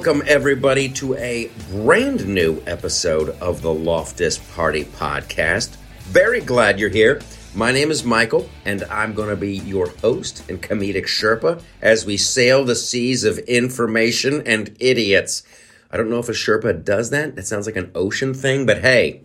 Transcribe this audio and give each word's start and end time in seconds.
welcome 0.00 0.22
everybody 0.26 0.88
to 0.88 1.14
a 1.16 1.50
brand 1.70 2.26
new 2.26 2.62
episode 2.66 3.28
of 3.38 3.60
the 3.60 3.70
Loftus 3.70 4.38
Party 4.54 4.84
Podcast. 4.84 5.76
Very 6.04 6.40
glad 6.40 6.80
you're 6.80 6.88
here. 6.88 7.20
My 7.54 7.70
name 7.70 7.90
is 7.90 8.02
Michael, 8.02 8.48
and 8.64 8.82
I'm 8.84 9.12
going 9.12 9.28
to 9.28 9.36
be 9.36 9.58
your 9.58 9.90
host 9.90 10.48
and 10.48 10.62
comedic 10.62 11.04
Sherpa 11.04 11.62
as 11.82 12.06
we 12.06 12.16
sail 12.16 12.64
the 12.64 12.76
seas 12.76 13.24
of 13.24 13.40
information 13.40 14.40
and 14.46 14.74
idiots. 14.80 15.42
I 15.90 15.98
don't 15.98 16.08
know 16.08 16.18
if 16.18 16.30
a 16.30 16.32
Sherpa 16.32 16.82
does 16.82 17.10
that. 17.10 17.36
It 17.36 17.46
sounds 17.46 17.66
like 17.66 17.76
an 17.76 17.90
ocean 17.94 18.32
thing, 18.32 18.64
but 18.64 18.78
hey, 18.80 19.20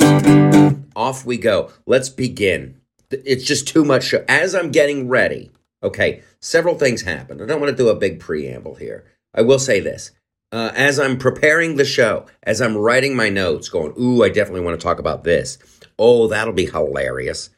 off 0.93 1.25
we 1.25 1.37
go. 1.37 1.71
Let's 1.85 2.09
begin. 2.09 2.81
It's 3.09 3.45
just 3.45 3.65
too 3.65 3.85
much. 3.85 4.03
Show. 4.03 4.25
As 4.27 4.53
I'm 4.53 4.71
getting 4.71 5.07
ready, 5.07 5.51
okay, 5.81 6.21
several 6.41 6.75
things 6.75 7.03
happen. 7.03 7.41
I 7.41 7.45
don't 7.45 7.61
want 7.61 7.71
to 7.71 7.81
do 7.81 7.87
a 7.87 7.95
big 7.95 8.19
preamble 8.19 8.75
here. 8.75 9.05
I 9.33 9.41
will 9.41 9.59
say 9.59 9.79
this. 9.79 10.11
Uh, 10.55 10.71
as 10.73 11.01
I'm 11.01 11.17
preparing 11.17 11.75
the 11.75 11.83
show, 11.83 12.27
as 12.41 12.61
I'm 12.61 12.77
writing 12.77 13.13
my 13.13 13.27
notes, 13.27 13.67
going, 13.67 13.93
ooh, 13.99 14.23
I 14.23 14.29
definitely 14.29 14.61
want 14.61 14.79
to 14.79 14.83
talk 14.85 14.99
about 14.99 15.25
this. 15.25 15.57
Oh, 15.99 16.27
that'll 16.27 16.53
be 16.53 16.67
hilarious. 16.67 17.49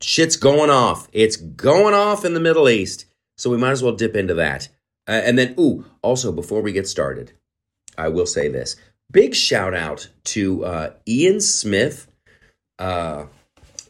Shit's 0.00 0.36
going 0.36 0.70
off. 0.70 1.08
It's 1.12 1.34
going 1.34 1.94
off 1.94 2.24
in 2.24 2.32
the 2.32 2.38
Middle 2.38 2.68
East. 2.68 3.06
So 3.36 3.50
we 3.50 3.56
might 3.56 3.72
as 3.72 3.82
well 3.82 3.96
dip 3.96 4.14
into 4.14 4.34
that. 4.34 4.68
Uh, 5.08 5.20
and 5.24 5.36
then, 5.36 5.56
ooh, 5.58 5.84
also 6.00 6.30
before 6.30 6.62
we 6.62 6.70
get 6.70 6.86
started, 6.86 7.32
I 7.98 8.06
will 8.06 8.26
say 8.26 8.46
this. 8.46 8.76
Big 9.10 9.34
shout 9.34 9.74
out 9.74 10.08
to 10.26 10.64
uh, 10.64 10.90
Ian 11.08 11.40
Smith, 11.40 12.06
uh, 12.78 13.24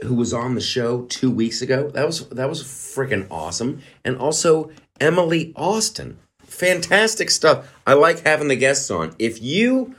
who 0.02 0.14
was 0.14 0.32
on 0.32 0.54
the 0.54 0.62
show 0.62 1.02
two 1.02 1.30
weeks 1.30 1.60
ago. 1.60 1.90
That 1.90 2.06
was 2.06 2.26
that 2.30 2.48
was 2.48 2.62
freaking 2.62 3.26
awesome. 3.30 3.82
And 4.06 4.16
also 4.16 4.70
Emily 5.02 5.52
Austin. 5.54 6.16
Fantastic 6.46 7.30
stuff. 7.30 7.72
I 7.86 7.92
like 7.94 8.20
having 8.20 8.48
the 8.48 8.56
guests 8.56 8.90
on. 8.90 9.14
If 9.18 9.42
you 9.42 9.94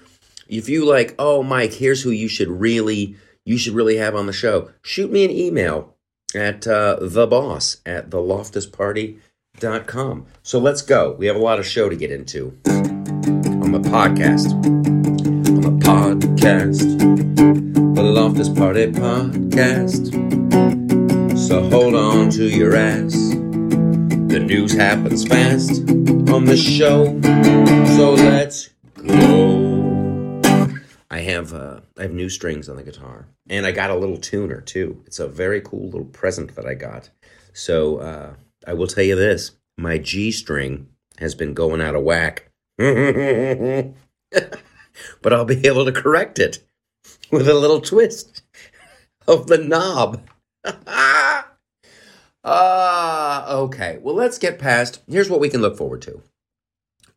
if 0.47 0.69
you 0.69 0.85
like, 0.85 1.13
oh 1.19 1.43
Mike, 1.43 1.73
here's 1.73 2.01
who 2.03 2.09
you 2.09 2.27
should 2.27 2.49
really 2.49 3.15
you 3.45 3.57
should 3.57 3.73
really 3.73 3.97
have 3.97 4.15
on 4.15 4.25
the 4.25 4.33
show, 4.33 4.71
shoot 4.81 5.11
me 5.11 5.23
an 5.23 5.31
email 5.31 5.93
at 6.35 6.67
uh, 6.67 6.97
the 6.99 7.25
boss 7.27 7.77
at 7.85 8.09
theloftusparty.com. 8.09 10.25
So 10.43 10.59
let's 10.59 10.81
go. 10.81 11.13
We 11.13 11.27
have 11.27 11.37
a 11.37 11.39
lot 11.39 11.59
of 11.59 11.65
show 11.65 11.87
to 11.89 11.95
get 11.95 12.11
into 12.11 12.57
on 12.65 13.71
the 13.71 13.79
podcast. 13.79 14.51
On 15.47 15.61
the 15.61 15.85
podcast. 15.85 16.97
The 17.95 18.03
Loftus 18.03 18.49
Party 18.49 18.87
Podcast. 18.91 20.11
So 21.37 21.69
hold 21.69 21.95
on 21.95 22.29
to 22.31 22.43
your 22.43 22.75
ass. 22.75 23.33
The 24.27 24.39
news 24.39 24.73
happens 24.73 25.25
fast 25.25 25.89
on 26.29 26.43
the 26.43 26.57
show. 26.57 27.05
So 27.95 28.13
let's 28.13 28.69
go. 28.97 30.41
I 31.09 31.19
have 31.19 31.53
uh, 31.53 31.79
I 31.97 32.01
have 32.01 32.11
new 32.11 32.27
strings 32.27 32.67
on 32.67 32.75
the 32.75 32.83
guitar, 32.83 33.27
and 33.49 33.65
I 33.65 33.71
got 33.71 33.89
a 33.89 33.95
little 33.95 34.17
tuner 34.17 34.59
too. 34.59 35.01
It's 35.05 35.19
a 35.19 35.29
very 35.29 35.61
cool 35.61 35.85
little 35.85 36.05
present 36.05 36.55
that 36.55 36.65
I 36.65 36.73
got. 36.73 37.09
So 37.53 37.97
uh, 37.99 38.33
I 38.67 38.73
will 38.73 38.87
tell 38.87 39.05
you 39.05 39.15
this: 39.15 39.51
my 39.77 39.97
G 39.97 40.31
string 40.31 40.89
has 41.19 41.33
been 41.33 41.53
going 41.53 41.79
out 41.79 41.95
of 41.95 42.03
whack, 42.03 42.51
but 42.77 43.93
I'll 45.31 45.45
be 45.45 45.65
able 45.65 45.85
to 45.85 45.93
correct 45.93 46.37
it 46.37 46.59
with 47.31 47.47
a 47.47 47.53
little 47.53 47.79
twist 47.79 48.43
of 49.25 49.47
the 49.47 49.57
knob. 49.57 50.21
Ah, 52.49 53.51
uh, 53.51 53.57
okay. 53.63 53.99
Well, 54.01 54.15
let's 54.15 54.37
get 54.37 54.57
past. 54.57 55.01
Here's 55.09 55.29
what 55.29 55.41
we 55.41 55.49
can 55.49 55.61
look 55.61 55.75
forward 55.75 56.01
to 56.03 56.21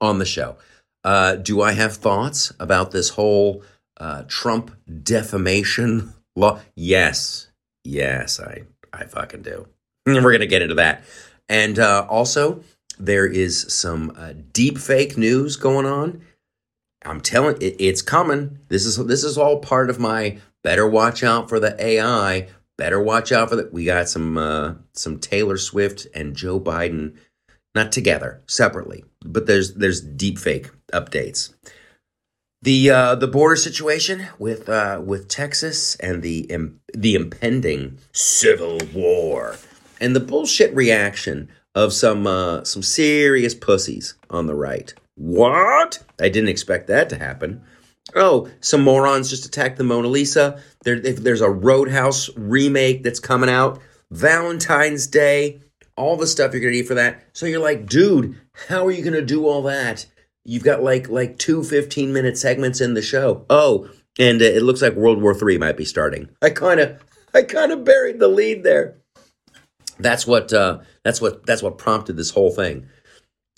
on 0.01 0.19
the 0.19 0.25
show. 0.25 0.57
Uh, 1.05 1.37
do 1.37 1.63
I 1.63 1.73
have 1.73 1.95
thoughts 1.95 2.53
about 2.59 2.91
this 2.91 3.11
whole 3.11 3.63
uh, 3.99 4.25
Trump 4.27 4.73
defamation 5.05 6.15
law? 6.35 6.59
Yes, 6.75 7.49
yes, 7.85 8.41
I 8.41 8.63
I 8.93 9.05
fucking 9.05 9.43
do. 9.43 9.69
We're 10.07 10.33
gonna 10.33 10.47
get 10.47 10.63
into 10.63 10.75
that, 10.75 11.05
and 11.49 11.79
uh, 11.79 12.07
also 12.09 12.65
there 12.99 13.27
is 13.27 13.73
some 13.73 14.13
uh, 14.17 14.33
deep 14.53 14.79
fake 14.79 15.17
news 15.17 15.55
going 15.55 15.87
on. 15.87 16.23
I'm 17.05 17.21
telling 17.21 17.57
it, 17.63 17.77
it's 17.79 18.03
coming. 18.03 18.59
This 18.67 18.85
is 18.85 18.97
this 19.07 19.23
is 19.23 19.39
all 19.39 19.61
part 19.61 19.91
of 19.91 20.01
my 20.01 20.39
better 20.65 20.89
watch 20.89 21.23
out 21.23 21.49
for 21.49 21.61
the 21.61 21.81
AI. 21.81 22.49
Better 22.81 22.99
watch 22.99 23.31
out 23.31 23.51
for 23.51 23.57
that. 23.57 23.75
We 23.75 23.85
got 23.85 24.09
some 24.09 24.39
uh, 24.39 24.77
some 24.95 25.19
Taylor 25.19 25.59
Swift 25.59 26.07
and 26.15 26.35
Joe 26.35 26.59
Biden, 26.59 27.15
not 27.75 27.93
together, 27.93 28.43
separately, 28.47 29.05
but 29.23 29.47
there's 29.47 29.75
there's 29.75 30.01
deep 30.01 30.39
fake 30.39 30.71
updates. 30.91 31.53
The 32.63 32.89
uh, 32.89 33.15
the 33.17 33.29
border 33.29 33.57
situation 33.57 34.29
with 34.39 34.71
uh, 34.71 35.03
with 35.05 35.29
Texas 35.29 35.95
and 35.97 36.23
the 36.23 36.47
Im- 36.49 36.81
the 36.95 37.17
impending 37.17 37.99
civil 38.13 38.79
war 38.95 39.57
and 40.01 40.17
the 40.17 40.21
bullshit 40.21 40.75
reaction 40.75 41.51
of 41.75 41.93
some 41.93 42.27
uh, 42.27 42.65
some 42.65 42.83
serious 42.83 43.55
pussies 43.55 44.15
on 44.31 44.47
the 44.47 44.55
right. 44.55 44.95
What? 45.17 46.03
I 46.19 46.31
didn't 46.31 46.49
expect 46.49 46.87
that 46.87 47.11
to 47.11 47.19
happen. 47.19 47.63
Oh, 48.15 48.49
some 48.61 48.83
morons 48.83 49.31
just 49.31 49.47
attacked 49.47 49.79
the 49.79 49.85
Mona 49.85 50.09
Lisa. 50.09 50.61
There, 50.85 50.97
if 50.97 51.19
there's 51.19 51.41
a 51.41 51.51
Roadhouse 51.51 52.31
remake 52.37 53.03
that's 53.03 53.21
coming 53.21 53.51
out, 53.51 53.81
Valentine's 54.11 55.07
Day, 55.07 55.61
all 55.97 56.17
the 56.17 56.27
stuff 56.27 56.53
you're 56.53 56.61
gonna 56.61 56.73
need 56.73 56.89
for 56.89 56.95
that. 56.95 57.23
So 57.33 57.47
you're 57.47 57.61
like, 57.61 57.87
dude, 57.87 58.37
how 58.69 58.87
are 58.87 58.91
you 58.91 59.05
gonna 59.05 59.23
do 59.23 59.47
all 59.47 59.63
that? 59.63 60.07
You've 60.45 60.65
got 60.65 60.83
like 60.83 61.09
like 61.09 61.39
two 61.39 61.63
15 61.63 62.13
minute 62.13 62.39
segments 62.39 62.81
in 62.81 62.95
the 62.95 63.03
show. 63.03 63.45
Oh, 63.51 63.89
and 64.19 64.41
uh, 64.41 64.47
it 64.47 64.63
looks 64.63 64.83
like 64.83 64.95
World 64.95 65.23
War 65.23 65.37
III 65.37 65.59
might 65.59 65.77
be 65.77 65.85
starting. 65.85 66.31
I 66.43 66.51
kind 66.51 66.81
of 66.81 67.03
I 67.35 67.43
kind 67.43 67.73
of 67.73 67.85
buried 67.85 68.19
the 68.19 68.29
lead 68.29 68.65
there. 68.65 68.97
That's 69.99 70.27
what 70.27 70.53
uh, 70.53 70.81
that's 71.05 71.21
what 71.21 71.47
that's 71.47 71.63
what 71.63 71.79
prompted 71.79 72.17
this 72.17 72.31
whole 72.31 72.51
thing. 72.51 72.89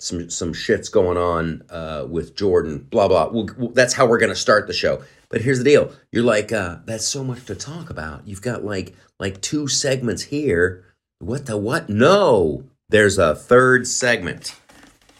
Some 0.03 0.29
some 0.29 0.53
shits 0.53 0.91
going 0.91 1.17
on 1.17 1.63
uh, 1.69 2.05
with 2.09 2.35
Jordan. 2.35 2.87
Blah 2.89 3.07
blah. 3.07 3.29
We'll, 3.29 3.49
we'll, 3.57 3.69
that's 3.69 3.93
how 3.93 4.05
we're 4.05 4.19
gonna 4.19 4.35
start 4.35 4.67
the 4.67 4.73
show. 4.73 5.01
But 5.29 5.41
here's 5.41 5.57
the 5.57 5.63
deal. 5.63 5.91
You're 6.11 6.23
like, 6.23 6.51
uh, 6.51 6.77
that's 6.85 7.07
so 7.07 7.23
much 7.23 7.45
to 7.45 7.55
talk 7.55 7.89
about. 7.89 8.27
You've 8.27 8.41
got 8.41 8.65
like 8.65 8.93
like 9.19 9.41
two 9.41 9.67
segments 9.67 10.23
here. 10.23 10.83
What 11.19 11.45
the 11.45 11.57
what? 11.57 11.89
No, 11.89 12.65
there's 12.89 13.17
a 13.17 13.33
third 13.33 13.87
segment. 13.87 14.55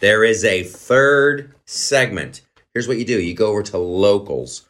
There 0.00 0.22
is 0.22 0.44
a 0.44 0.62
third 0.62 1.54
segment. 1.66 2.42
Here's 2.74 2.86
what 2.86 2.98
you 2.98 3.04
do. 3.06 3.20
You 3.20 3.34
go 3.34 3.52
over 3.52 3.62
to 3.62 3.78
locals 3.78 4.68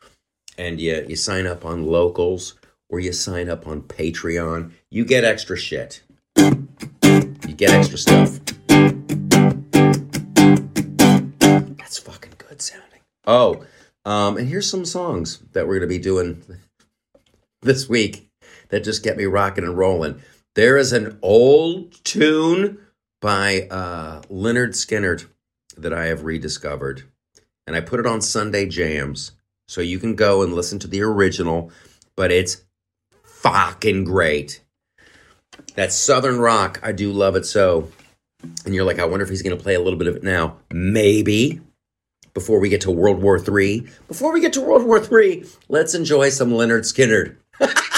and 0.56 0.80
you, 0.80 1.04
you 1.08 1.16
sign 1.16 1.46
up 1.46 1.64
on 1.64 1.86
locals 1.86 2.54
or 2.88 3.00
you 3.00 3.12
sign 3.12 3.48
up 3.48 3.66
on 3.66 3.82
Patreon. 3.82 4.70
You 4.90 5.04
get 5.04 5.24
extra 5.24 5.56
shit. 5.56 6.02
You 6.36 7.54
get 7.56 7.70
extra 7.70 7.98
stuff. 7.98 8.38
Oh, 13.26 13.64
um, 14.04 14.36
and 14.36 14.48
here's 14.48 14.68
some 14.68 14.84
songs 14.84 15.38
that 15.52 15.66
we're 15.66 15.78
going 15.78 15.88
to 15.88 15.94
be 15.94 15.98
doing 15.98 16.42
this 17.62 17.88
week 17.88 18.28
that 18.68 18.84
just 18.84 19.02
get 19.02 19.16
me 19.16 19.24
rocking 19.24 19.64
and 19.64 19.78
rolling. 19.78 20.22
There 20.54 20.76
is 20.76 20.92
an 20.92 21.18
old 21.22 22.04
tune 22.04 22.78
by 23.20 23.62
uh, 23.70 24.20
Lynyrd 24.22 24.70
Skynyrd 24.70 25.26
that 25.76 25.92
I 25.92 26.06
have 26.06 26.24
rediscovered, 26.24 27.04
and 27.66 27.74
I 27.74 27.80
put 27.80 28.00
it 28.00 28.06
on 28.06 28.20
Sunday 28.20 28.66
Jams, 28.66 29.32
so 29.66 29.80
you 29.80 29.98
can 29.98 30.14
go 30.14 30.42
and 30.42 30.52
listen 30.52 30.78
to 30.80 30.86
the 30.86 31.02
original, 31.02 31.72
but 32.16 32.30
it's 32.30 32.62
fucking 33.22 34.04
great. 34.04 34.60
That 35.74 35.92
Southern 35.92 36.38
rock, 36.38 36.78
I 36.82 36.92
do 36.92 37.10
love 37.10 37.36
it 37.36 37.46
so. 37.46 37.90
And 38.66 38.74
you're 38.74 38.84
like, 38.84 38.98
I 38.98 39.06
wonder 39.06 39.24
if 39.24 39.30
he's 39.30 39.42
going 39.42 39.56
to 39.56 39.62
play 39.62 39.74
a 39.74 39.80
little 39.80 39.98
bit 39.98 40.08
of 40.08 40.16
it 40.16 40.22
now. 40.22 40.58
Maybe 40.70 41.60
before 42.34 42.58
we 42.58 42.68
get 42.68 42.80
to 42.82 42.90
World 42.90 43.22
War 43.22 43.38
III. 43.38 43.86
Before 44.08 44.32
we 44.32 44.40
get 44.40 44.52
to 44.54 44.60
World 44.60 44.84
War 44.84 45.00
III, 45.02 45.46
let's 45.68 45.94
enjoy 45.94 46.28
some 46.30 46.50
Lynyrd 46.50 46.82
Skynyrd. 46.82 47.36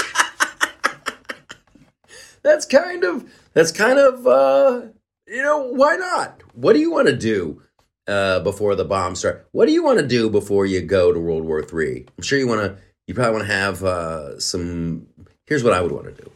that's 2.43 2.65
kind 2.65 3.03
of 3.03 3.29
that's 3.53 3.71
kind 3.71 3.99
of 3.99 4.25
uh 4.25 4.81
you 5.27 5.41
know 5.41 5.63
why 5.73 5.95
not? 5.95 6.41
What 6.53 6.73
do 6.73 6.79
you 6.79 6.91
want 6.91 7.07
to 7.07 7.15
do 7.15 7.61
uh 8.07 8.39
before 8.41 8.75
the 8.75 8.85
bombs 8.85 9.19
start? 9.19 9.47
What 9.51 9.65
do 9.65 9.73
you 9.73 9.83
want 9.83 9.99
to 9.99 10.07
do 10.07 10.29
before 10.29 10.65
you 10.65 10.81
go 10.81 11.11
to 11.11 11.19
world 11.19 11.43
war 11.43 11.63
three? 11.63 12.05
I'm 12.17 12.23
sure 12.23 12.39
you 12.39 12.47
want 12.47 12.61
to 12.61 12.77
you 13.07 13.13
probably 13.15 13.33
want 13.33 13.47
to 13.47 13.53
have 13.53 13.83
uh 13.83 14.39
some 14.39 15.07
here's 15.47 15.63
what 15.63 15.73
i 15.73 15.81
would 15.81 15.91
want 15.91 16.05
to 16.05 16.23
do. 16.23 16.31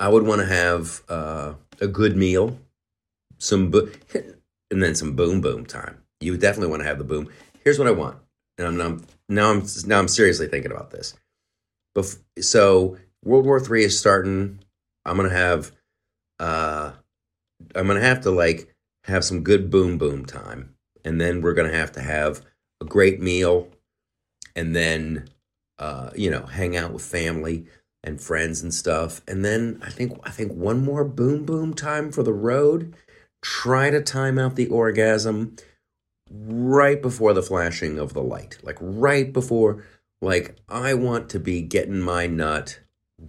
I 0.00 0.08
would 0.08 0.26
want 0.26 0.40
to 0.40 0.46
have 0.46 1.02
uh 1.08 1.54
a 1.80 1.86
good 1.86 2.16
meal 2.16 2.58
some 3.38 3.70
bo- 3.70 3.90
and 4.70 4.82
then 4.82 4.94
some 4.94 5.14
boom 5.14 5.40
boom 5.40 5.66
time 5.66 5.98
you 6.24 6.36
definitely 6.36 6.70
want 6.70 6.82
to 6.82 6.88
have 6.88 6.98
the 6.98 7.04
boom 7.04 7.28
here's 7.62 7.78
what 7.78 7.88
i 7.88 7.92
want 7.92 8.16
and 8.58 8.66
i'm 8.66 8.76
now 8.76 8.86
I'm, 8.86 9.06
now 9.28 9.50
i'm 9.50 9.66
now 9.86 9.98
i'm 9.98 10.08
seriously 10.08 10.48
thinking 10.48 10.72
about 10.72 10.90
this 10.90 11.14
Bef- 11.96 12.18
so 12.40 12.96
world 13.24 13.46
war 13.46 13.60
three 13.60 13.84
is 13.84 13.98
starting 13.98 14.58
I'm 15.04 15.16
gonna 15.16 15.30
have 15.30 15.72
uh 16.40 16.92
I'm 17.74 17.86
gonna 17.86 18.00
have 18.00 18.22
to 18.22 18.30
like 18.30 18.74
have 19.04 19.24
some 19.24 19.42
good 19.42 19.70
boom 19.70 19.98
boom 19.98 20.24
time. 20.24 20.74
And 21.04 21.20
then 21.20 21.42
we're 21.42 21.54
gonna 21.54 21.72
have 21.72 21.92
to 21.92 22.00
have 22.00 22.42
a 22.80 22.84
great 22.84 23.20
meal, 23.20 23.68
and 24.56 24.74
then 24.74 25.28
uh, 25.78 26.10
you 26.14 26.30
know 26.30 26.46
hang 26.46 26.76
out 26.76 26.92
with 26.92 27.04
family 27.04 27.66
and 28.02 28.20
friends 28.20 28.62
and 28.62 28.72
stuff. 28.72 29.20
And 29.28 29.44
then 29.44 29.80
I 29.82 29.90
think 29.90 30.18
I 30.24 30.30
think 30.30 30.52
one 30.52 30.82
more 30.84 31.04
boom 31.04 31.44
boom 31.44 31.74
time 31.74 32.10
for 32.10 32.22
the 32.22 32.32
road. 32.32 32.94
Try 33.42 33.90
to 33.90 34.00
time 34.00 34.38
out 34.38 34.56
the 34.56 34.68
orgasm 34.68 35.56
right 36.30 37.00
before 37.00 37.32
the 37.32 37.42
flashing 37.42 37.98
of 37.98 38.14
the 38.14 38.22
light. 38.22 38.58
Like 38.62 38.78
right 38.80 39.32
before 39.32 39.84
like 40.20 40.56
I 40.68 40.94
want 40.94 41.28
to 41.30 41.40
be 41.40 41.60
getting 41.60 42.00
my 42.00 42.26
nut 42.26 42.80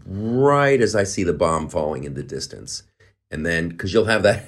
right 0.05 0.81
as 0.81 0.95
I 0.95 1.03
see 1.03 1.23
the 1.23 1.33
bomb 1.33 1.69
falling 1.69 2.03
in 2.03 2.13
the 2.13 2.23
distance. 2.23 2.83
And 3.31 3.45
then 3.45 3.77
cuz 3.77 3.93
you'll 3.93 4.05
have 4.05 4.23
that 4.23 4.45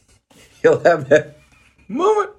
you'll 0.62 0.80
have 0.80 1.08
that 1.08 1.38
moment. 1.88 2.30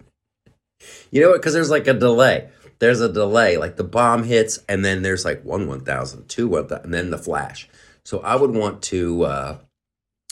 You 1.11 1.21
know 1.21 1.31
what? 1.31 1.41
Cuz 1.41 1.53
there's 1.53 1.71
like 1.71 1.87
a 1.87 1.93
delay 1.93 2.49
there's 2.79 3.01
a 3.01 3.11
delay. 3.11 3.57
Like 3.57 3.75
the 3.75 3.83
bomb 3.83 4.23
hits, 4.23 4.59
and 4.67 4.83
then 4.83 5.01
there's 5.01 5.25
like 5.25 5.43
one 5.43 5.67
1,000, 5.67 6.27
two 6.27 6.47
1,000, 6.47 6.85
and 6.85 6.93
then 6.93 7.11
the 7.11 7.17
flash. 7.17 7.69
So 8.05 8.19
I 8.19 8.35
would 8.35 8.51
want 8.51 8.81
to, 8.83 9.23
uh, 9.23 9.57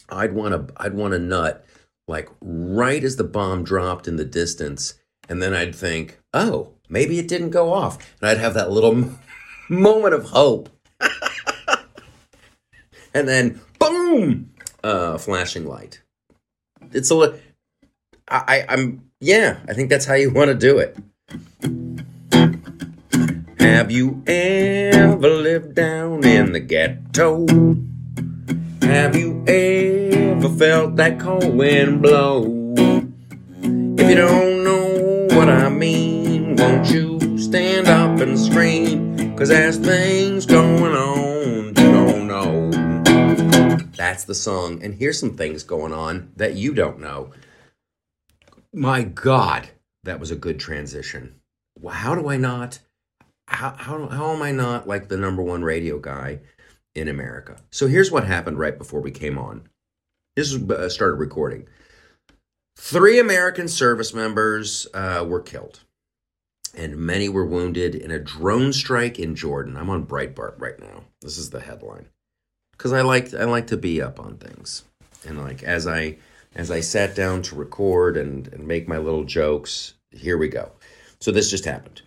I'd 0.10 0.34
want 0.34 0.54
to, 0.68 0.74
I'd 0.82 0.94
want 0.94 1.14
a 1.14 1.20
nut 1.20 1.66
like 2.08 2.30
right 2.42 3.04
as 3.04 3.18
the 3.18 3.26
bomb 3.26 3.64
dropped 3.64 4.08
in 4.08 4.16
the 4.16 4.26
distance, 4.26 4.96
and 5.30 5.42
then 5.42 5.54
I'd 5.54 5.76
think, 5.76 6.20
oh, 6.34 6.74
maybe 6.90 7.20
it 7.20 7.28
didn't 7.28 7.52
go 7.52 7.74
off, 7.74 7.98
and 8.22 8.30
I'd 8.30 8.38
have 8.38 8.54
that 8.54 8.72
little 8.72 9.12
moment 9.70 10.14
of 10.14 10.26
hope, 10.26 10.70
and 13.14 13.28
then 13.28 13.62
boom, 13.80 14.52
uh, 14.84 15.18
flashing 15.18 15.66
light. 15.66 16.02
It's 16.94 17.12
a, 17.12 17.38
I, 18.30 18.66
I'm, 18.70 19.10
yeah, 19.20 19.60
I 19.68 19.74
think 19.74 19.90
that's 19.90 20.06
how 20.06 20.14
you 20.14 20.32
want 20.32 20.50
to 20.50 20.56
do 20.56 20.80
it. 20.80 20.98
Have 23.60 23.92
you 23.92 24.24
ever 24.28 25.30
lived 25.30 25.76
down 25.76 26.26
in 26.26 26.52
the 26.52 26.60
ghetto? 26.60 27.46
Have 28.82 29.16
you 29.16 29.44
ever 29.48 30.50
felt 30.50 30.96
that 30.96 31.20
cold 31.20 31.56
wind 31.56 32.02
blow? 32.02 32.74
If 32.78 34.10
you 34.10 34.16
don't 34.16 34.64
know 34.64 35.17
what 35.38 35.50
I 35.50 35.70
mean, 35.70 36.56
won't 36.56 36.90
you 36.90 37.38
stand 37.38 37.88
up 37.88 38.20
and 38.20 38.40
scream? 38.40 39.38
Cause 39.38 39.50
there's 39.50 39.78
things 39.78 40.48
going 40.48 40.96
on 40.96 41.68
you 41.68 41.74
don't 41.74 42.28
know. 42.28 42.72
That's 43.96 44.24
the 44.24 44.34
song. 44.34 44.82
And 44.84 44.96
here's 44.96 45.20
some 45.20 45.38
things 45.38 45.62
going 45.62 45.94
on 45.94 46.32
that 46.38 46.56
you 46.56 46.74
don't 46.74 47.00
know. 47.00 47.34
My 48.74 49.04
God, 49.04 49.70
that 50.06 50.20
was 50.20 50.32
a 50.32 50.36
good 50.36 50.60
transition. 50.60 51.36
How 51.88 52.16
do 52.16 52.30
I 52.30 52.38
not? 52.38 52.80
how, 53.48 53.76
how, 53.78 54.08
how 54.08 54.34
am 54.34 54.42
I 54.42 54.52
not 54.52 54.88
like 54.88 55.08
the 55.08 55.18
number 55.18 55.44
one 55.44 55.64
radio 55.64 56.00
guy 56.00 56.40
in 56.96 57.08
America? 57.08 57.58
So 57.70 57.86
here's 57.86 58.12
what 58.12 58.26
happened 58.26 58.58
right 58.58 58.76
before 58.78 59.02
we 59.02 59.12
came 59.12 59.38
on. 59.38 59.70
This 60.36 60.56
uh, 60.56 60.90
started 60.90 61.16
recording. 61.16 61.68
Three 62.80 63.20
American 63.20 63.68
service 63.68 64.14
members 64.14 64.88
uh, 64.94 65.26
were 65.28 65.42
killed, 65.42 65.82
and 66.76 66.96
many 66.96 67.28
were 67.28 67.46
wounded 67.46 67.96
in 67.96 68.12
a 68.12 68.20
drone 68.20 68.72
strike 68.72 69.18
in 69.18 69.36
Jordan. 69.36 69.76
I'm 69.76 69.90
on 69.90 70.06
Breitbart 70.06 70.62
right 70.62 70.80
now. 70.80 71.04
This 71.20 71.40
is 71.40 71.50
the 71.50 71.60
headline 71.60 72.06
because 72.72 72.94
I 72.94 73.02
like 73.02 73.34
I 73.34 73.46
like 73.46 73.68
to 73.68 73.78
be 73.78 74.00
up 74.00 74.20
on 74.20 74.38
things, 74.38 74.86
and 75.28 75.40
like 75.40 75.64
as 75.64 75.88
I 75.88 76.18
as 76.56 76.70
I 76.70 76.80
sat 76.80 77.16
down 77.16 77.42
to 77.42 77.56
record 77.56 78.16
and, 78.16 78.48
and 78.54 78.68
make 78.68 78.88
my 78.88 79.00
little 79.00 79.26
jokes, 79.26 79.96
here 80.12 80.38
we 80.38 80.48
go. 80.48 80.72
So 81.20 81.32
this 81.32 81.50
just 81.50 81.66
happened. 81.66 82.04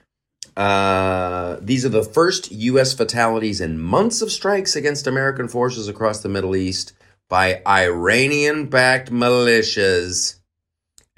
Uh, 0.56 1.58
these 1.60 1.84
are 1.84 1.90
the 1.90 2.04
first 2.04 2.52
U.S. 2.52 2.94
fatalities 2.94 3.60
in 3.60 3.78
months 3.78 4.22
of 4.22 4.32
strikes 4.32 4.76
against 4.76 5.08
American 5.08 5.48
forces 5.48 5.88
across 5.88 6.20
the 6.20 6.28
Middle 6.28 6.54
East 6.54 6.92
by 7.28 7.60
Iranian 7.66 8.66
backed 8.66 9.10
militias 9.10 10.39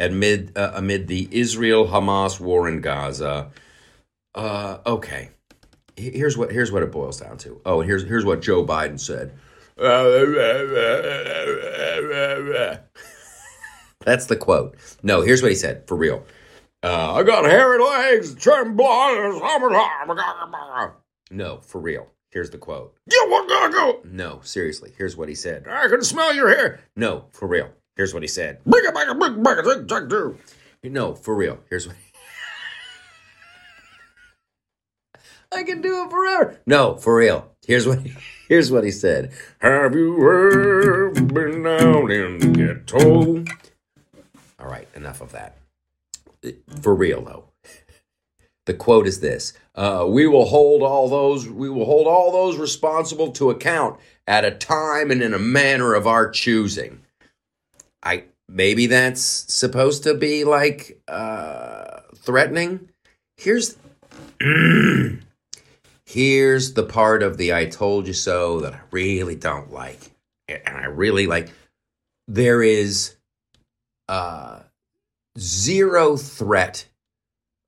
amid, 0.02 0.56
uh, 0.56 0.72
amid 0.74 1.08
the 1.08 1.28
Israel 1.30 1.86
Hamas 1.86 2.40
war 2.40 2.68
in 2.68 2.80
Gaza. 2.80 3.50
Uh, 4.34 4.78
okay. 4.86 5.30
Here's 5.96 6.38
what 6.38 6.50
here's 6.50 6.72
what 6.72 6.82
it 6.82 6.90
boils 6.90 7.20
down 7.20 7.36
to. 7.38 7.60
Oh, 7.66 7.80
and 7.80 7.88
here's 7.88 8.04
here's 8.04 8.24
what 8.24 8.40
Joe 8.40 8.64
Biden 8.64 8.98
said. 8.98 9.34
That's 14.00 14.26
the 14.26 14.36
quote. 14.36 14.76
No, 15.02 15.20
here's 15.20 15.42
what 15.42 15.50
he 15.50 15.54
said 15.56 15.86
for 15.86 15.96
real. 15.96 16.24
Uh, 16.82 17.14
I 17.14 17.22
got 17.22 17.44
hairy 17.44 17.78
legs, 17.78 18.34
tremble 18.34 18.84
summertime. 19.38 20.92
No, 21.30 21.58
for 21.60 21.80
real. 21.80 22.08
Here's 22.30 22.50
the 22.50 22.58
quote. 22.58 22.96
You 23.10 23.26
want 23.28 23.48
to 23.48 23.78
go? 23.78 24.00
No, 24.10 24.40
seriously. 24.42 24.92
Here's 24.96 25.16
what 25.16 25.28
he 25.28 25.34
said. 25.34 25.66
I 25.68 25.86
can 25.88 26.02
smell 26.02 26.34
your 26.34 26.48
hair. 26.48 26.80
No, 26.96 27.26
for 27.30 27.46
real. 27.46 27.68
Here's 27.96 28.14
what 28.14 28.22
he 28.22 28.28
said. 28.28 28.64
Bring 28.64 28.84
it 28.84 28.94
back, 28.94 29.06
bring 29.18 29.34
it 29.34 29.42
back, 29.42 29.64
take, 29.64 29.88
take 29.88 30.08
two. 30.08 30.38
No, 30.82 31.14
for 31.14 31.34
real. 31.34 31.60
Here's 31.68 31.86
what. 31.86 31.96
I 35.52 35.62
can 35.64 35.82
do 35.82 36.04
it 36.04 36.10
forever. 36.10 36.60
No, 36.66 36.96
for 36.96 37.16
real. 37.16 37.52
Here's 37.66 37.86
what. 37.86 38.00
He, 38.00 38.14
here's 38.48 38.72
what 38.72 38.84
he 38.84 38.90
said. 38.90 39.32
Have 39.60 39.94
you 39.94 40.14
ever 40.16 41.10
been 41.10 41.66
out 41.66 42.10
in 42.10 42.38
the 42.38 42.48
ghetto? 42.48 43.44
All 44.58 44.68
right, 44.68 44.88
enough 44.94 45.20
of 45.20 45.32
that 45.32 45.58
for 46.80 46.94
real 46.94 47.22
though. 47.22 47.44
The 48.66 48.74
quote 48.74 49.06
is 49.06 49.20
this: 49.20 49.52
uh, 49.74 50.06
"We 50.08 50.26
will 50.26 50.46
hold 50.46 50.82
all 50.82 51.08
those 51.08 51.48
we 51.48 51.68
will 51.68 51.84
hold 51.84 52.06
all 52.06 52.32
those 52.32 52.58
responsible 52.58 53.32
to 53.32 53.50
account 53.50 53.98
at 54.26 54.44
a 54.44 54.50
time 54.50 55.10
and 55.10 55.22
in 55.22 55.34
a 55.34 55.38
manner 55.38 55.94
of 55.94 56.06
our 56.06 56.30
choosing." 56.30 57.01
I 58.02 58.24
maybe 58.48 58.86
that's 58.86 59.22
supposed 59.22 60.04
to 60.04 60.14
be 60.14 60.44
like 60.44 61.00
uh, 61.08 62.00
threatening. 62.16 62.90
Here's 63.36 63.76
here's 66.06 66.74
the 66.74 66.84
part 66.84 67.22
of 67.22 67.36
the 67.36 67.54
"I 67.54 67.66
told 67.66 68.06
you 68.06 68.14
so" 68.14 68.60
that 68.60 68.74
I 68.74 68.80
really 68.90 69.36
don't 69.36 69.72
like, 69.72 70.10
and 70.48 70.76
I 70.76 70.86
really 70.86 71.26
like. 71.26 71.50
There 72.28 72.62
is. 72.62 73.16
Uh, 74.08 74.62
zero 75.38 76.16
threat 76.16 76.86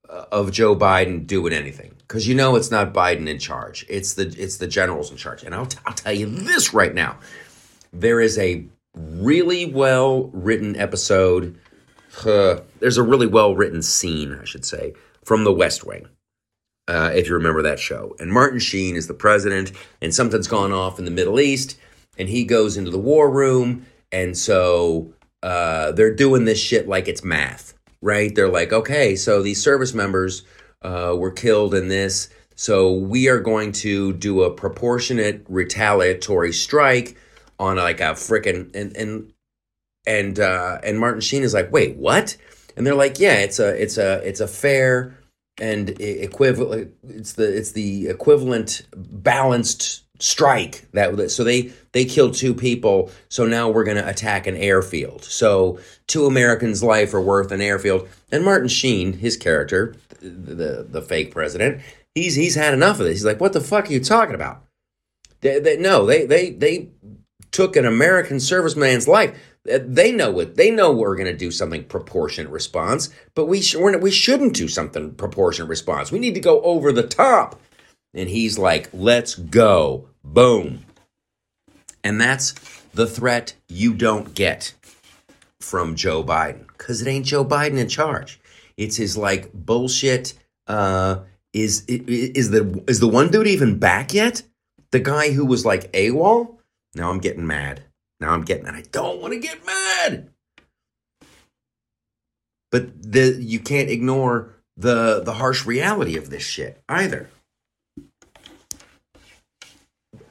uh, 0.09 0.25
of 0.31 0.51
Joe 0.51 0.75
Biden 0.75 1.25
doing 1.25 1.53
anything 1.53 1.95
because 1.99 2.27
you 2.27 2.35
know 2.35 2.55
it's 2.55 2.71
not 2.71 2.93
Biden 2.93 3.27
in 3.27 3.39
charge. 3.39 3.85
It's 3.89 4.13
the 4.13 4.33
it's 4.37 4.57
the 4.57 4.67
generals 4.67 5.11
in 5.11 5.17
charge. 5.17 5.43
And 5.43 5.55
I'll, 5.55 5.65
t- 5.65 5.79
I'll 5.85 5.93
tell 5.93 6.13
you 6.13 6.27
this 6.27 6.73
right 6.73 6.93
now: 6.93 7.19
there 7.91 8.21
is 8.21 8.37
a 8.37 8.65
really 8.95 9.65
well 9.65 10.29
written 10.33 10.75
episode. 10.75 11.57
Uh, 12.25 12.61
there's 12.79 12.97
a 12.97 13.03
really 13.03 13.27
well 13.27 13.55
written 13.55 13.81
scene, 13.81 14.37
I 14.41 14.45
should 14.45 14.65
say, 14.65 14.93
from 15.23 15.43
The 15.43 15.53
West 15.53 15.85
Wing. 15.85 16.07
Uh, 16.87 17.11
if 17.15 17.27
you 17.27 17.33
remember 17.33 17.63
that 17.63 17.79
show, 17.79 18.15
and 18.19 18.31
Martin 18.31 18.59
Sheen 18.59 18.95
is 18.95 19.07
the 19.07 19.13
president, 19.15 19.71
and 20.01 20.13
something's 20.13 20.47
gone 20.47 20.71
off 20.71 20.99
in 20.99 21.05
the 21.05 21.11
Middle 21.11 21.39
East, 21.39 21.77
and 22.17 22.29
he 22.29 22.45
goes 22.45 22.77
into 22.77 22.91
the 22.91 22.99
war 22.99 23.29
room, 23.29 23.87
and 24.11 24.37
so 24.37 25.11
uh, 25.41 25.91
they're 25.93 26.13
doing 26.13 26.45
this 26.45 26.59
shit 26.59 26.87
like 26.87 27.07
it's 27.07 27.23
math, 27.23 27.73
right? 28.01 28.33
They're 28.35 28.49
like, 28.49 28.71
okay, 28.71 29.15
so 29.15 29.41
these 29.41 29.61
service 29.61 29.95
members 29.95 30.43
uh, 30.83 31.15
were 31.17 31.31
killed 31.31 31.73
in 31.73 31.87
this, 31.87 32.29
so 32.53 32.93
we 32.93 33.27
are 33.29 33.39
going 33.39 33.71
to 33.73 34.13
do 34.13 34.43
a 34.43 34.53
proportionate 34.53 35.43
retaliatory 35.49 36.53
strike 36.53 37.17
on 37.59 37.77
like 37.77 37.99
a 37.99 38.13
freaking 38.13 38.73
and 38.75 38.95
and 38.95 39.33
and 40.07 40.39
uh, 40.39 40.79
and 40.83 40.99
Martin 40.99 41.21
Sheen 41.21 41.43
is 41.43 41.53
like, 41.53 41.71
wait, 41.71 41.95
what? 41.97 42.37
And 42.77 42.85
they're 42.85 42.95
like, 42.95 43.19
yeah, 43.19 43.35
it's 43.35 43.59
a 43.59 43.81
it's 43.81 43.97
a 43.97 44.27
it's 44.27 44.39
a 44.39 44.47
fair 44.47 45.17
and 45.57 45.89
equivalent. 46.01 46.93
It's 47.07 47.33
the 47.33 47.57
it's 47.57 47.71
the 47.71 48.07
equivalent 48.07 48.83
balanced 48.95 50.05
strike 50.19 50.89
that 50.93 51.29
so 51.29 51.43
they 51.43 51.73
they 51.91 52.05
killed 52.05 52.33
two 52.33 52.53
people 52.53 53.11
so 53.27 53.45
now 53.45 53.67
we're 53.67 53.83
going 53.83 53.97
to 53.97 54.09
attack 54.09 54.47
an 54.47 54.55
airfield 54.55 55.21
so 55.25 55.77
two 56.07 56.25
americans 56.25 56.81
life 56.81 57.13
are 57.13 57.21
worth 57.21 57.51
an 57.51 57.59
airfield 57.59 58.07
and 58.31 58.45
martin 58.45 58.69
sheen 58.69 59.11
his 59.11 59.35
character 59.35 59.93
the 60.21 60.85
the 60.89 61.01
fake 61.01 61.31
president 61.31 61.81
he's 62.13 62.35
he's 62.35 62.55
had 62.55 62.73
enough 62.73 62.99
of 62.99 63.05
this 63.05 63.15
he's 63.15 63.25
like 63.25 63.41
what 63.41 63.51
the 63.51 63.59
fuck 63.59 63.89
are 63.89 63.93
you 63.93 63.99
talking 63.99 64.35
about 64.35 64.63
they, 65.41 65.59
they, 65.59 65.75
no 65.75 66.05
they 66.05 66.25
they 66.25 66.51
they 66.51 66.89
took 67.55 67.75
an 67.75 67.85
american 67.85 68.37
serviceman's 68.37 69.07
life 69.07 69.31
they 69.63 70.11
know 70.11 70.39
it. 70.39 70.55
they 70.55 70.69
know 70.69 70.91
we're 70.91 71.15
going 71.15 71.25
to 71.25 71.37
do 71.45 71.49
something 71.49 71.83
proportionate 71.83 72.51
response 72.51 73.09
but 73.33 73.45
we 73.45 73.61
sh- 73.61 73.75
we 73.75 74.11
shouldn't 74.11 74.53
do 74.53 74.67
something 74.67 75.13
proportionate 75.15 75.69
response 75.69 76.11
we 76.11 76.19
need 76.19 76.35
to 76.35 76.39
go 76.39 76.61
over 76.61 76.91
the 76.91 77.07
top 77.07 77.59
and 78.15 78.29
he's 78.29 78.57
like, 78.57 78.89
let's 78.93 79.35
go. 79.35 80.07
Boom. 80.23 80.85
And 82.03 82.19
that's 82.19 82.53
the 82.93 83.05
threat 83.05 83.55
you 83.67 83.93
don't 83.93 84.33
get 84.33 84.73
from 85.59 85.95
Joe 85.95 86.23
Biden 86.23 86.67
because 86.67 87.01
it 87.01 87.07
ain't 87.07 87.25
Joe 87.25 87.43
Biden 87.43 87.77
in 87.77 87.89
charge. 87.89 88.39
It's 88.77 88.95
his 88.95 89.17
like 89.17 89.51
bullshit 89.53 90.33
Uh, 90.67 91.19
is 91.53 91.85
is 91.87 92.51
the 92.51 92.83
is 92.87 92.99
the 92.99 93.07
one 93.07 93.29
dude 93.31 93.47
even 93.47 93.77
back 93.77 94.13
yet? 94.13 94.43
The 94.91 94.99
guy 94.99 95.31
who 95.31 95.45
was 95.45 95.65
like 95.65 95.91
AWOL? 95.91 96.54
Now 96.95 97.11
I'm 97.11 97.19
getting 97.19 97.45
mad. 97.45 97.83
Now 98.19 98.31
I'm 98.31 98.43
getting 98.43 98.65
and 98.65 98.75
I 98.75 98.83
don't 98.91 99.21
want 99.21 99.33
to 99.33 99.39
get 99.39 99.65
mad. 99.65 100.29
But 102.71 103.11
the 103.11 103.37
you 103.39 103.59
can't 103.59 103.89
ignore 103.89 104.55
the 104.77 105.21
the 105.21 105.33
harsh 105.33 105.65
reality 105.65 106.17
of 106.17 106.29
this 106.29 106.43
shit 106.43 106.81
either. 106.89 107.29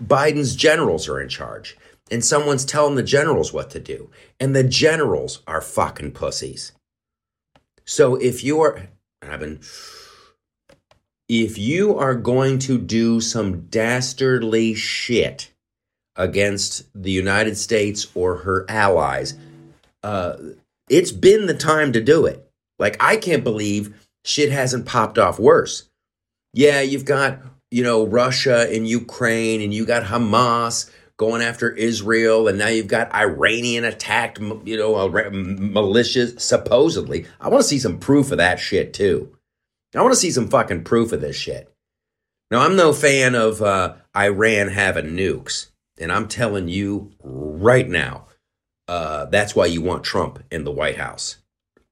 Biden's 0.02 0.54
generals 0.54 1.08
are 1.08 1.20
in 1.20 1.28
charge, 1.28 1.76
and 2.10 2.24
someone's 2.24 2.64
telling 2.64 2.94
the 2.94 3.02
generals 3.02 3.52
what 3.52 3.70
to 3.70 3.80
do, 3.80 4.10
and 4.38 4.54
the 4.54 4.64
generals 4.64 5.42
are 5.46 5.60
fucking 5.60 6.12
pussies. 6.12 6.72
So 7.86 8.16
if 8.16 8.42
you're, 8.42 8.88
I've 9.22 9.40
been, 9.40 9.60
if 11.28 11.56
you 11.56 11.96
are 11.96 12.14
going 12.14 12.58
to 12.60 12.78
do 12.78 13.20
some 13.20 13.66
dastardly 13.66 14.74
shit 14.74 15.53
against 16.16 16.84
the 16.94 17.10
United 17.10 17.56
States 17.56 18.06
or 18.14 18.38
her 18.38 18.64
allies, 18.68 19.34
uh, 20.02 20.36
it's 20.88 21.12
been 21.12 21.46
the 21.46 21.54
time 21.54 21.92
to 21.92 22.00
do 22.00 22.26
it. 22.26 22.48
Like 22.78 22.96
I 23.00 23.16
can't 23.16 23.44
believe 23.44 24.08
shit 24.24 24.50
hasn't 24.50 24.86
popped 24.86 25.18
off 25.18 25.38
worse. 25.38 25.88
Yeah, 26.52 26.80
you've 26.82 27.04
got 27.04 27.40
you 27.74 27.82
know, 27.82 28.06
Russia 28.06 28.72
and 28.72 28.86
Ukraine, 28.86 29.60
and 29.60 29.74
you 29.74 29.84
got 29.84 30.04
Hamas 30.04 30.88
going 31.16 31.42
after 31.42 31.72
Israel, 31.72 32.46
and 32.46 32.56
now 32.56 32.68
you've 32.68 32.86
got 32.86 33.12
Iranian 33.12 33.82
attacked, 33.82 34.38
you 34.38 34.76
know, 34.76 34.94
militias, 34.94 36.40
supposedly. 36.40 37.26
I 37.40 37.48
want 37.48 37.62
to 37.62 37.68
see 37.68 37.80
some 37.80 37.98
proof 37.98 38.30
of 38.30 38.38
that 38.38 38.60
shit, 38.60 38.94
too. 38.94 39.36
I 39.92 40.02
want 40.02 40.12
to 40.14 40.20
see 40.20 40.30
some 40.30 40.46
fucking 40.46 40.84
proof 40.84 41.10
of 41.10 41.20
this 41.20 41.34
shit. 41.34 41.68
Now, 42.52 42.60
I'm 42.60 42.76
no 42.76 42.92
fan 42.92 43.34
of 43.34 43.60
uh, 43.60 43.94
Iran 44.16 44.68
having 44.68 45.16
nukes, 45.16 45.66
and 45.98 46.12
I'm 46.12 46.28
telling 46.28 46.68
you 46.68 47.12
right 47.22 47.88
now, 47.88 48.26
uh, 48.88 49.26
that's 49.26 49.54
why 49.54 49.66
you 49.66 49.80
want 49.80 50.04
Trump 50.04 50.42
in 50.50 50.64
the 50.64 50.70
White 50.70 50.96
House. 50.96 51.38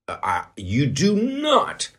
Uh, 0.09 0.19
I, 0.23 0.45
you 0.57 0.87
do 0.87 1.17
not 1.17 1.91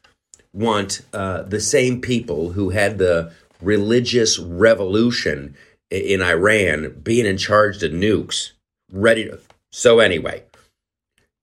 want 0.54 1.02
uh, 1.14 1.44
the 1.44 1.60
same 1.60 2.02
people 2.02 2.52
who 2.52 2.70
had 2.70 2.98
the 2.98 3.32
religious 3.62 4.38
revolution 4.38 5.56
in 5.90 6.22
Iran 6.22 7.00
being 7.02 7.26
in 7.26 7.38
charge 7.38 7.82
of 7.84 7.92
nukes, 7.92 8.52
ready 8.92 9.26
to. 9.26 9.40
So, 9.72 10.00
anyway, 10.00 10.44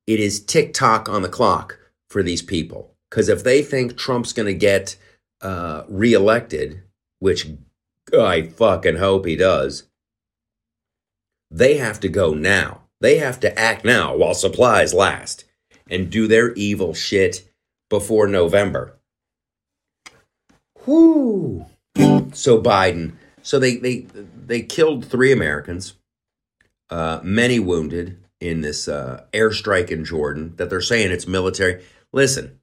it 0.07 0.21
is 0.21 0.40
tick 0.40 0.73
tock 0.73 1.09
on 1.09 1.23
the 1.23 1.29
clock 1.29 1.79
for 2.09 2.23
these 2.23 2.43
people. 2.43 2.95
Because 3.11 3.29
if 3.29 3.43
they 3.43 3.62
think 3.62 3.97
Trump's 3.97 4.33
going 4.33 4.47
to 4.47 4.55
get 4.55 4.97
uh, 5.40 5.83
reelected, 5.88 6.83
which 7.19 7.49
I 8.17 8.43
fucking 8.43 8.97
hope 8.97 9.26
he 9.26 9.37
does, 9.37 9.85
they 11.50 11.76
have 11.76 12.00
to 12.00 12.09
go 12.09 12.35
now. 12.35 12.83
They 13.00 13.19
have 13.19 13.40
to 13.40 13.59
act 13.59 13.85
now 13.85 14.14
while 14.14 14.35
supplies 14.35 14.95
last 14.95 15.45
and 15.88 16.11
do 16.11 16.28
their 16.28 16.52
evil 16.52 16.95
shit 16.95 17.50
before 17.88 18.26
November. 18.26 18.97
Whoo! 20.87 21.66
So 22.33 22.62
Biden, 22.62 23.14
so 23.42 23.59
they 23.59 23.76
they 23.76 24.07
they 24.47 24.62
killed 24.62 25.04
three 25.04 25.33
Americans, 25.33 25.95
uh, 26.88 27.21
many 27.23 27.59
wounded 27.59 28.19
in 28.38 28.61
this 28.61 28.87
uh, 28.88 29.25
airstrike 29.33 29.90
in 29.90 30.04
Jordan. 30.04 30.54
That 30.57 30.71
they're 30.71 30.80
saying 30.80 31.11
it's 31.11 31.26
military. 31.26 31.83
Listen, 32.12 32.61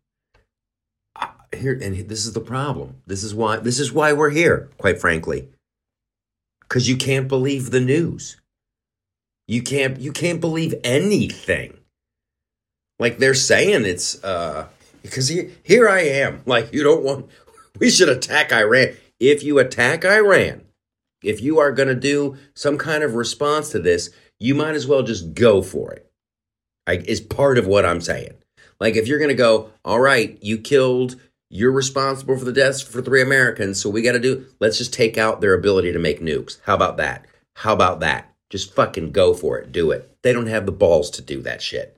I, 1.16 1.30
here 1.56 1.74
and 1.74 2.08
this 2.08 2.26
is 2.26 2.34
the 2.34 2.40
problem. 2.40 3.02
This 3.06 3.24
is 3.24 3.36
why 3.36 3.58
this 3.58 3.80
is 3.80 3.92
why 3.92 4.14
we're 4.14 4.30
here. 4.30 4.70
Quite 4.78 5.00
frankly, 5.02 5.50
because 6.62 6.88
you 6.88 6.96
can't 6.96 7.28
believe 7.28 7.72
the 7.72 7.82
news. 7.82 8.38
You 9.48 9.62
can't 9.62 10.00
you 10.00 10.12
can't 10.12 10.42
believe 10.42 10.76
anything. 10.84 11.78
Like 13.00 13.18
they're 13.18 13.34
saying 13.34 13.86
it's 13.86 14.24
uh 14.24 14.68
because 15.02 15.30
here, 15.30 15.52
here 15.64 15.88
I 15.88 16.02
am. 16.02 16.42
Like 16.46 16.74
you 16.74 16.84
don't 16.84 17.04
want 17.04 17.30
we 17.80 17.90
should 17.90 18.10
attack 18.10 18.52
Iran 18.52 18.96
if 19.20 19.44
you 19.44 19.60
attack 19.60 20.06
Iran, 20.06 20.64
if 21.24 21.42
you 21.42 21.60
are 21.60 21.72
going 21.72 21.90
to 21.90 21.96
do 21.96 22.38
some 22.54 22.78
kind 22.78 23.04
of 23.04 23.16
response 23.16 23.70
to 23.70 23.80
this, 23.80 24.10
you 24.40 24.54
might 24.54 24.76
as 24.76 24.88
well 24.88 25.04
just 25.04 25.34
go 25.34 25.62
for 25.62 25.92
it. 25.94 26.10
I, 26.86 26.98
is 27.06 27.22
part 27.22 27.58
of 27.58 27.68
what 27.68 27.86
I'm 27.86 28.02
saying. 28.02 28.34
Like 28.80 28.96
if 28.96 29.08
you're 29.08 29.20
going 29.20 29.30
to 29.30 29.36
go, 29.36 29.72
all 29.84 30.00
right, 30.00 30.38
you 30.42 30.60
killed, 30.60 31.16
you're 31.50 31.72
responsible 31.72 32.38
for 32.38 32.46
the 32.46 32.54
deaths 32.54 32.82
for 32.82 33.02
three 33.02 33.22
Americans, 33.22 33.82
so 33.82 33.90
we 33.90 34.02
got 34.02 34.12
to 34.12 34.20
do, 34.20 34.46
let's 34.60 34.78
just 34.78 34.94
take 34.94 35.18
out 35.18 35.42
their 35.42 35.54
ability 35.54 35.92
to 35.94 36.00
make 36.00 36.22
nukes. 36.22 36.60
How 36.66 36.76
about 36.76 36.98
that? 36.98 37.26
How 37.56 37.74
about 37.74 38.02
that? 38.02 38.34
Just 38.50 38.74
fucking 38.74 39.12
go 39.12 39.34
for 39.34 39.58
it. 39.58 39.72
Do 39.72 39.92
it. 39.92 40.18
They 40.24 40.34
don't 40.34 40.48
have 40.48 40.66
the 40.66 40.72
balls 40.72 41.10
to 41.12 41.22
do 41.22 41.42
that 41.42 41.62
shit. 41.62 41.98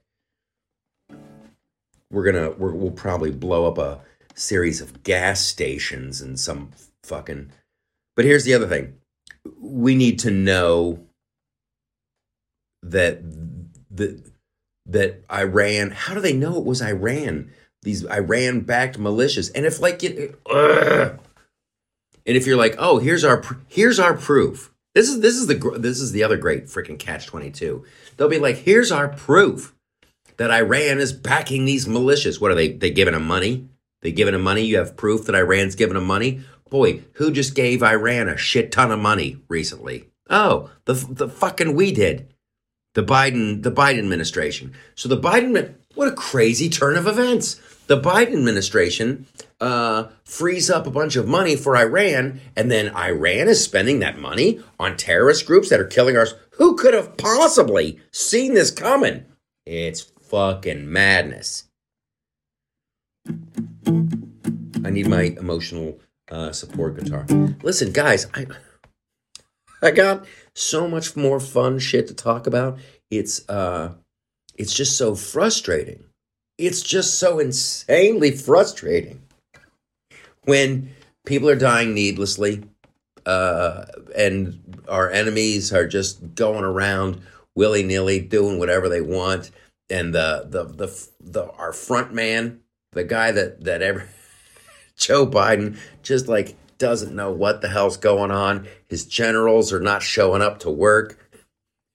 We're 2.12 2.24
gonna, 2.24 2.51
we 2.51 2.72
will 2.72 2.91
probably 2.91 3.32
blow 3.32 3.68
up 3.68 3.77
a 3.77 4.01
series 4.34 4.82
of 4.82 5.03
gas 5.03 5.46
stations 5.46 6.22
and 6.22 6.39
some 6.39 6.72
fucking. 7.03 7.51
But 8.15 8.25
here's 8.25 8.46
the 8.46 8.53
other 8.53 8.68
thing 8.68 8.96
we 9.60 9.96
need 9.96 10.20
to 10.20 10.32
know 10.32 11.00
that 12.82 13.22
that 13.91 14.24
that 14.86 15.24
Iran. 15.32 15.91
How 15.91 16.13
do 16.13 16.20
they 16.20 16.34
know 16.34 16.58
it 16.58 16.65
was 16.65 16.82
Iran? 16.82 17.51
These 17.82 18.06
Iran 18.06 18.62
backed 18.62 19.00
militias, 19.00 19.51
and 19.53 19.65
if 19.65 19.79
like 19.79 20.03
it, 20.03 20.38
and 20.46 21.20
if 22.25 22.46
you're 22.46 22.58
like, 22.58 22.75
oh, 22.77 22.98
here's 22.98 23.24
our 23.24 23.44
here's 23.68 24.00
our 24.00 24.18
proof. 24.18 24.74
This 25.00 25.08
is 25.08 25.22
this 25.22 25.36
is 25.38 25.48
the 25.48 25.77
this 25.79 26.01
is 26.01 26.12
the 26.12 26.25
other 26.25 26.36
great 26.36 26.65
freaking 26.65 27.00
catch 27.00 27.25
twenty 27.25 27.51
two. 27.51 27.86
They'll 28.18 28.27
be 28.27 28.38
like, 28.38 28.58
here's 28.58 28.91
our 28.91 29.08
proof 29.08 29.74
that 30.36 30.51
Iran 30.51 31.00
is 31.00 31.13
backing 31.13 31.63
these 31.63 31.86
militias. 31.86 32.41
What 32.41 32.51
are 32.51 32.56
they? 32.56 32.74
They 32.74 32.91
giving 32.91 33.13
them 33.13 33.25
money? 33.25 33.70
They 34.01 34.12
giving 34.12 34.34
them 34.34 34.41
money? 34.41 34.63
You 34.65 34.75
have 34.75 34.98
proof 34.98 35.25
that 35.25 35.36
Iran's 35.36 35.75
giving 35.75 35.94
them 35.94 36.03
money? 36.03 36.41
Boy, 36.70 37.03
who 37.13 37.32
just 37.32 37.56
gave 37.56 37.82
Iran 37.82 38.27
a 38.27 38.36
shit 38.36 38.74
ton 38.74 38.91
of 38.91 39.00
money 39.00 39.38
recently? 39.48 40.10
Oh, 40.29 40.70
the 40.84 40.96
the 40.96 41.29
fucking 41.29 41.75
we 41.75 41.94
did. 41.94 42.34
The 42.94 43.03
Biden 43.03 43.63
the 43.63 43.72
Biden 43.72 44.00
administration. 44.00 44.74
So 44.96 45.08
the 45.08 45.15
Biden 45.15 45.75
what 45.96 46.10
a 46.10 46.12
crazy 46.12 46.68
turn 46.68 46.98
of 46.98 47.08
events. 47.08 47.62
The 47.89 48.00
Biden 48.00 48.34
administration 48.36 49.25
uh, 49.60 50.10
frees 50.24 50.69
up 50.69 50.86
a 50.86 50.91
bunch 50.91 51.15
of 51.15 51.27
money 51.27 51.55
for 51.55 51.75
Iran, 51.75 52.39
and 52.55 52.69
then 52.69 52.96
Iran 52.96 53.48
is 53.48 53.63
spending 53.63 53.98
that 53.98 54.19
money 54.19 54.60
on 54.79 54.96
terrorist 54.96 55.48
groups 55.48 55.69
that 55.69 55.79
are 55.79 55.88
killing 55.88 56.15
us. 56.15 56.36
Who 56.51 56.75
could 56.75 56.93
have 56.93 57.17
possibly 57.17 58.00
seen 58.12 58.53
this 58.53 58.69
coming? 58.69 59.25
It's 59.65 60.01
fucking 60.22 60.91
madness. 60.91 61.63
I 63.27 64.91
need 64.91 65.08
my 65.08 65.36
emotional 65.39 66.00
uh, 66.29 66.51
support 66.51 66.96
guitar. 66.96 67.25
Listen, 67.63 67.91
guys, 67.91 68.27
I 68.36 68.46
I 69.81 69.89
got 69.89 70.27
so 70.53 70.88
much 70.88 71.15
more 71.15 71.39
fun 71.39 71.79
shit 71.79 72.08
to 72.10 72.13
talk 72.13 72.46
about. 72.46 72.77
It's 73.10 73.50
uh, 73.50 73.96
it's 74.55 74.75
just 74.75 74.96
so 74.96 75.15
frustrating. 75.15 76.03
It's 76.60 76.82
just 76.82 77.18
so 77.18 77.39
insanely 77.39 78.32
frustrating 78.32 79.22
when 80.44 80.94
people 81.25 81.50
are 81.50 81.56
dying 81.56 81.94
needlessly, 81.94 82.63
uh, 83.25 83.86
and 84.16 84.84
our 84.89 85.10
enemies 85.10 85.72
are 85.72 85.88
just 85.88 86.36
going 86.36 86.66
around 86.66 87.22
willy 87.56 87.84
nilly 87.84 88.20
doing 88.20 88.60
whatever 88.60 88.89
they 88.89 89.00
want, 89.01 89.51
and 89.89 90.13
the 90.13 90.46
the 90.50 90.66
the 90.66 91.08
the 91.22 91.50
our 91.54 91.72
front 91.72 92.13
man, 92.13 92.60
the 92.92 93.06
guy 93.06 93.32
that 93.32 93.63
that 93.63 93.82
ever 93.82 94.10
Joe 94.98 95.25
Biden 95.25 95.78
just 96.04 96.28
like 96.28 96.56
doesn't 96.78 97.16
know 97.16 97.32
what 97.32 97.62
the 97.62 97.70
hell's 97.70 97.98
going 97.98 98.32
on. 98.32 98.68
His 98.88 99.06
generals 99.06 99.72
are 99.72 99.80
not 99.80 100.04
showing 100.04 100.42
up 100.42 100.60
to 100.60 100.70
work 100.70 101.30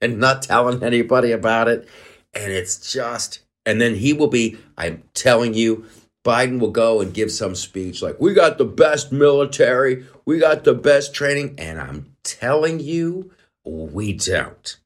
and 0.01 0.19
not 0.19 0.43
telling 0.43 0.83
anybody 0.83 1.33
about 1.33 1.69
it. 1.69 1.89
And 2.35 2.53
it's 2.53 2.93
just, 2.93 3.41
and 3.67 3.81
then 3.81 3.95
he 3.95 4.13
will 4.13 4.29
be, 4.29 4.59
I'm 4.77 5.03
telling 5.15 5.55
you, 5.55 5.87
Biden 6.25 6.59
will 6.59 6.71
go 6.71 7.01
and 7.01 7.13
give 7.13 7.31
some 7.31 7.55
speech 7.55 8.03
like, 8.03 8.21
we 8.21 8.33
got 8.33 8.59
the 8.59 8.65
best 8.65 9.13
military, 9.13 10.07
we 10.25 10.39
got 10.39 10.65
the 10.65 10.75
best 10.75 11.15
training. 11.15 11.55
And 11.59 11.79
I'm 11.79 12.17
telling 12.23 12.81
you, 12.81 13.31
we 13.65 14.13
don't. 14.15 14.77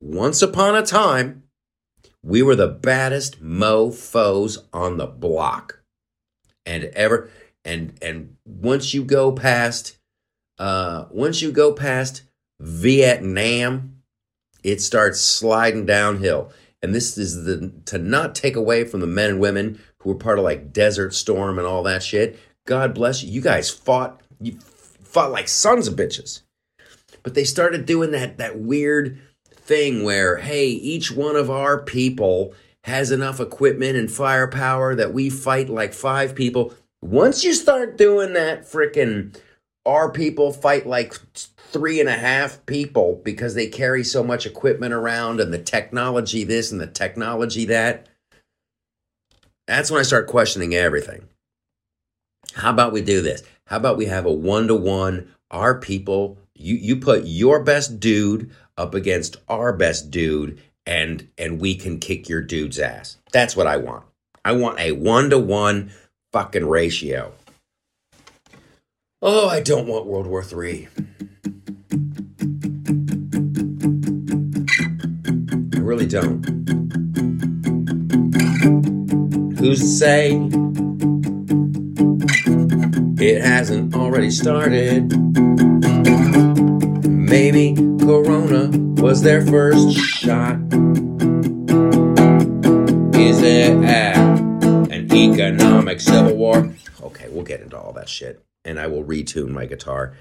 Once 0.00 0.42
upon 0.42 0.74
a 0.74 0.82
time, 0.82 1.44
we 2.22 2.42
were 2.42 2.56
the 2.56 2.68
baddest 2.68 3.42
mofos 3.42 4.58
on 4.72 4.96
the 4.96 5.06
block 5.06 5.80
and 6.66 6.84
ever 6.84 7.30
and 7.64 7.96
and 8.02 8.36
once 8.44 8.92
you 8.92 9.04
go 9.04 9.30
past 9.30 9.96
uh 10.58 11.04
once 11.10 11.40
you 11.40 11.52
go 11.52 11.72
past 11.72 12.22
Vietnam, 12.58 14.02
it 14.64 14.80
starts 14.80 15.20
sliding 15.20 15.86
downhill. 15.86 16.50
And 16.82 16.94
this 16.94 17.16
is 17.16 17.44
the 17.44 17.72
to 17.86 17.98
not 17.98 18.34
take 18.34 18.56
away 18.56 18.84
from 18.84 19.00
the 19.00 19.06
men 19.06 19.30
and 19.30 19.40
women 19.40 19.80
who 19.98 20.10
were 20.10 20.18
part 20.18 20.38
of 20.38 20.44
like 20.44 20.72
Desert 20.72 21.14
Storm 21.14 21.58
and 21.58 21.66
all 21.66 21.82
that 21.84 22.02
shit. 22.02 22.38
God 22.66 22.94
bless 22.94 23.22
you. 23.22 23.30
You 23.30 23.40
guys 23.40 23.70
fought 23.70 24.20
you 24.40 24.58
fought 25.02 25.32
like 25.32 25.48
sons 25.48 25.88
of 25.88 25.94
bitches. 25.96 26.42
But 27.22 27.34
they 27.34 27.44
started 27.44 27.86
doing 27.86 28.12
that 28.12 28.38
that 28.38 28.58
weird 28.58 29.18
thing 29.50 30.04
where 30.04 30.36
hey, 30.36 30.68
each 30.68 31.10
one 31.10 31.36
of 31.36 31.50
our 31.50 31.82
people 31.82 32.54
has 32.84 33.10
enough 33.10 33.40
equipment 33.40 33.96
and 33.96 34.10
firepower 34.10 34.94
that 34.94 35.12
we 35.12 35.28
fight 35.28 35.68
like 35.68 35.92
five 35.92 36.34
people. 36.34 36.72
Once 37.02 37.42
you 37.42 37.52
start 37.52 37.98
doing 37.98 38.32
that 38.34 38.62
freaking 38.62 39.36
our 39.84 40.10
people 40.10 40.52
fight 40.52 40.86
like 40.86 41.14
three 41.70 42.00
and 42.00 42.08
a 42.08 42.16
half 42.16 42.64
people 42.66 43.20
because 43.24 43.54
they 43.54 43.66
carry 43.66 44.04
so 44.04 44.22
much 44.22 44.46
equipment 44.46 44.94
around 44.94 45.40
and 45.40 45.52
the 45.52 45.58
technology 45.58 46.44
this 46.44 46.72
and 46.72 46.80
the 46.80 46.86
technology 46.86 47.64
that. 47.66 48.08
That's 49.66 49.90
when 49.90 50.00
I 50.00 50.04
start 50.04 50.28
questioning 50.28 50.74
everything. 50.74 51.28
How 52.54 52.70
about 52.70 52.92
we 52.92 53.02
do 53.02 53.20
this? 53.20 53.42
How 53.66 53.76
about 53.76 53.96
we 53.96 54.06
have 54.06 54.26
a 54.26 54.32
one 54.32 54.68
to 54.68 54.74
one? 54.74 55.34
Our 55.50 55.78
people, 55.78 56.38
you 56.54 56.74
you 56.76 56.96
put 56.96 57.24
your 57.24 57.62
best 57.62 58.00
dude 58.00 58.50
up 58.76 58.94
against 58.94 59.36
our 59.48 59.72
best 59.72 60.10
dude, 60.10 60.60
and 60.86 61.28
and 61.36 61.60
we 61.60 61.74
can 61.74 61.98
kick 61.98 62.28
your 62.28 62.42
dude's 62.42 62.78
ass. 62.78 63.18
That's 63.32 63.56
what 63.56 63.66
I 63.66 63.76
want. 63.76 64.04
I 64.44 64.52
want 64.52 64.78
a 64.78 64.92
one 64.92 65.30
to 65.30 65.38
one 65.38 65.90
fucking 66.32 66.66
ratio. 66.66 67.32
Oh, 69.20 69.48
I 69.48 69.60
don't 69.60 69.88
want 69.88 70.06
World 70.06 70.26
War 70.26 70.44
III. 70.44 70.88
Really 75.96 76.08
don't. 76.08 76.44
Who's 79.58 79.80
to 79.80 79.86
say 79.86 80.32
it 83.24 83.40
hasn't 83.40 83.94
already 83.94 84.30
started? 84.30 85.10
Maybe 87.08 87.74
Corona 87.74 88.68
was 89.00 89.22
their 89.22 89.46
first 89.46 89.96
shot. 89.96 90.56
Is 93.14 93.40
it 93.40 93.70
an 93.72 95.12
economic 95.12 96.00
civil 96.00 96.36
war? 96.36 96.74
Okay, 97.02 97.28
we'll 97.30 97.44
get 97.44 97.62
into 97.62 97.78
all 97.78 97.94
that 97.94 98.10
shit 98.10 98.44
and 98.66 98.78
I 98.78 98.86
will 98.88 99.02
retune 99.02 99.48
my 99.48 99.64
guitar. 99.64 100.14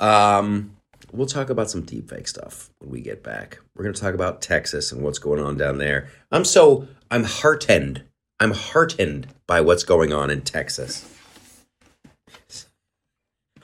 Um, 0.00 0.76
we'll 1.14 1.26
talk 1.26 1.48
about 1.48 1.70
some 1.70 1.84
deepfake 1.84 2.28
stuff 2.28 2.70
when 2.78 2.90
we 2.90 3.00
get 3.00 3.22
back. 3.22 3.58
We're 3.74 3.84
going 3.84 3.94
to 3.94 4.00
talk 4.00 4.14
about 4.14 4.42
Texas 4.42 4.92
and 4.92 5.02
what's 5.02 5.18
going 5.18 5.40
on 5.40 5.56
down 5.56 5.78
there. 5.78 6.08
I'm 6.30 6.44
so 6.44 6.88
I'm 7.10 7.24
heartened. 7.24 8.02
I'm 8.40 8.52
heartened 8.52 9.28
by 9.46 9.60
what's 9.60 9.84
going 9.84 10.12
on 10.12 10.30
in 10.30 10.42
Texas. 10.42 11.08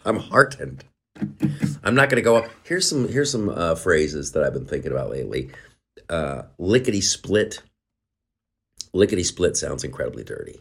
I'm 0.04 0.16
heartened. 0.16 0.84
I'm 1.82 1.94
not 1.94 2.08
going 2.08 2.16
to 2.16 2.22
go 2.22 2.36
up. 2.36 2.48
Here's 2.62 2.88
some 2.88 3.08
here's 3.08 3.30
some 3.30 3.48
uh, 3.48 3.74
phrases 3.74 4.32
that 4.32 4.42
I've 4.42 4.54
been 4.54 4.66
thinking 4.66 4.92
about 4.92 5.10
lately. 5.10 5.50
Uh, 6.08 6.42
lickety 6.58 7.00
split. 7.00 7.62
Lickety 8.92 9.24
split 9.24 9.56
sounds 9.56 9.84
incredibly 9.84 10.24
dirty. 10.24 10.60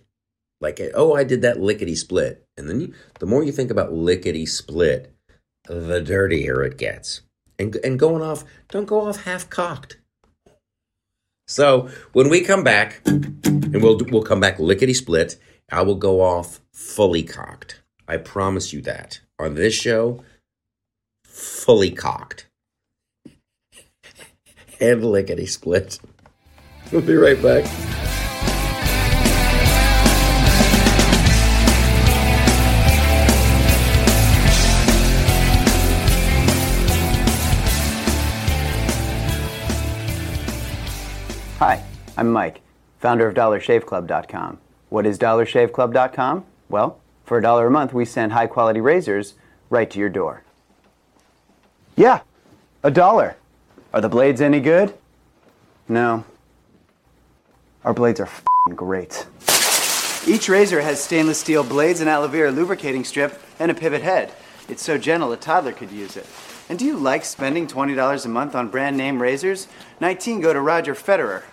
Like, 0.62 0.82
oh, 0.93 1.13
I 1.13 1.23
did 1.23 1.41
that 1.43 1.60
lickety 1.60 1.95
split. 1.95 2.45
And 2.58 2.67
then 2.67 2.82
you, 2.82 2.93
the 3.19 3.25
more 3.25 3.43
you 3.43 3.52
think 3.54 3.71
about 3.71 3.93
lickety 3.93 4.45
split, 4.45 5.15
the 5.65 6.02
dirtier 6.02 6.63
it 6.63 6.78
gets. 6.78 7.22
And, 7.58 7.76
and 7.84 8.00
going 8.00 8.22
off, 8.22 8.45
don't 8.69 8.86
go 8.86 9.02
off 9.02 9.24
half 9.24 9.50
cocked. 9.50 9.98
So 11.48 11.89
when 12.13 12.30
we 12.30 12.41
come 12.41 12.63
back, 12.63 13.02
and 13.06 13.82
we'll 13.82 13.98
we'll 14.12 14.22
come 14.22 14.39
back 14.39 14.60
lickety 14.60 14.93
split, 14.93 15.36
I 15.72 15.82
will 15.82 15.95
go 15.95 16.22
off 16.22 16.60
fully 16.72 17.24
cocked. 17.24 17.82
I 18.08 18.17
promise 18.17 18.72
you 18.72 18.82
that 18.84 19.22
on 19.39 19.56
this 19.56 19.74
show, 19.74 20.24
fully 21.24 21.89
cocked 21.91 22.48
and 24.80 25.04
lickety 25.04 25.48
split. 25.48 26.00
We'll 26.91 27.02
be 27.02 27.15
right 27.15 27.41
back. 27.41 28.09
I'm 42.19 42.34
Mike, 42.34 42.60
founder 42.99 43.27
of 43.27 43.34
DollarShaveClub.com. 43.34 44.58
What 44.89 45.05
is 45.05 45.17
DollarShaveClub.com? 45.17 46.43
Well, 46.67 46.99
for 47.23 47.38
a 47.38 47.41
dollar 47.41 47.67
a 47.67 47.71
month, 47.71 47.93
we 47.93 48.03
send 48.03 48.34
high 48.34 48.47
quality 48.47 48.82
razors 48.82 49.36
right 49.69 49.89
to 49.89 49.97
your 49.97 50.10
door. 50.10 50.43
Yeah, 51.95 52.19
a 52.84 52.91
dollar. 52.91 53.38
Are 53.93 54.01
the 54.01 54.10
blades 54.10 54.41
any 54.41 54.60
good? 54.60 54.95
No. 55.88 56.25
Our 57.86 57.93
blades 57.93 58.19
are 58.19 58.27
great. 58.75 59.25
Each 60.27 60.49
razor 60.49 60.82
has 60.82 61.01
stainless 61.01 61.39
steel 61.39 61.63
blades, 61.63 62.01
an 62.01 62.10
aloe 62.10 62.27
vera 62.27 62.51
lubricating 62.51 63.05
strip, 63.05 63.41
and 63.60 63.71
a 63.71 63.73
pivot 63.73 64.01
head. 64.01 64.34
It's 64.67 64.84
so 64.84 64.97
gentle 64.97 65.32
a 65.32 65.38
toddler 65.38 65.71
could 65.71 65.91
use 65.91 66.17
it. 66.17 66.25
And 66.67 66.77
do 66.77 66.84
you 66.84 66.97
like 66.97 67.23
spending 67.23 67.65
$20 67.65 68.25
a 68.25 68.27
month 68.27 68.55
on 68.55 68.67
brand 68.67 68.97
name 68.97 69.21
razors? 69.21 69.69
19 70.01 70.41
go 70.41 70.51
to 70.51 70.60
Roger 70.60 70.93
Federer. 70.93 71.43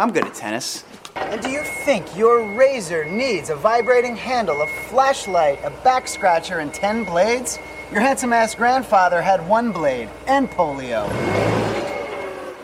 I'm 0.00 0.12
good 0.12 0.24
at 0.24 0.32
tennis. 0.32 0.82
And 1.14 1.42
do 1.42 1.50
you 1.50 1.62
think 1.62 2.16
your 2.16 2.56
razor 2.56 3.04
needs 3.04 3.50
a 3.50 3.54
vibrating 3.54 4.16
handle, 4.16 4.62
a 4.62 4.66
flashlight, 4.88 5.62
a 5.62 5.68
back 5.84 6.08
scratcher, 6.08 6.60
and 6.60 6.72
10 6.72 7.04
blades? 7.04 7.58
Your 7.92 8.00
handsome 8.00 8.32
ass 8.32 8.54
grandfather 8.54 9.20
had 9.20 9.46
one 9.46 9.72
blade 9.72 10.08
and 10.26 10.48
polio. 10.48 11.06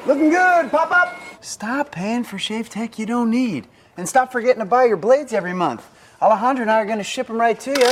Looking 0.07 0.31
good, 0.31 0.71
pop 0.71 0.91
up! 0.91 1.21
Stop 1.43 1.93
paying 1.93 2.25
for 2.25 2.39
shave 2.39 2.71
tech 2.71 2.99
you 2.99 3.05
don't 3.05 3.31
need. 3.31 3.67
And 3.99 4.09
stop 4.09 4.33
forgetting 4.33 4.61
to 4.61 4.65
buy 4.65 4.87
your 4.87 4.97
blades 4.97 5.35
every 5.35 5.53
month. 5.53 5.87
Alejandro 6.23 6.63
and 6.63 6.71
I 6.71 6.81
are 6.81 6.87
going 6.87 6.97
to 6.97 7.05
ship 7.05 7.27
them 7.27 7.39
right 7.39 7.61
to 7.61 7.71
you. 7.71 7.91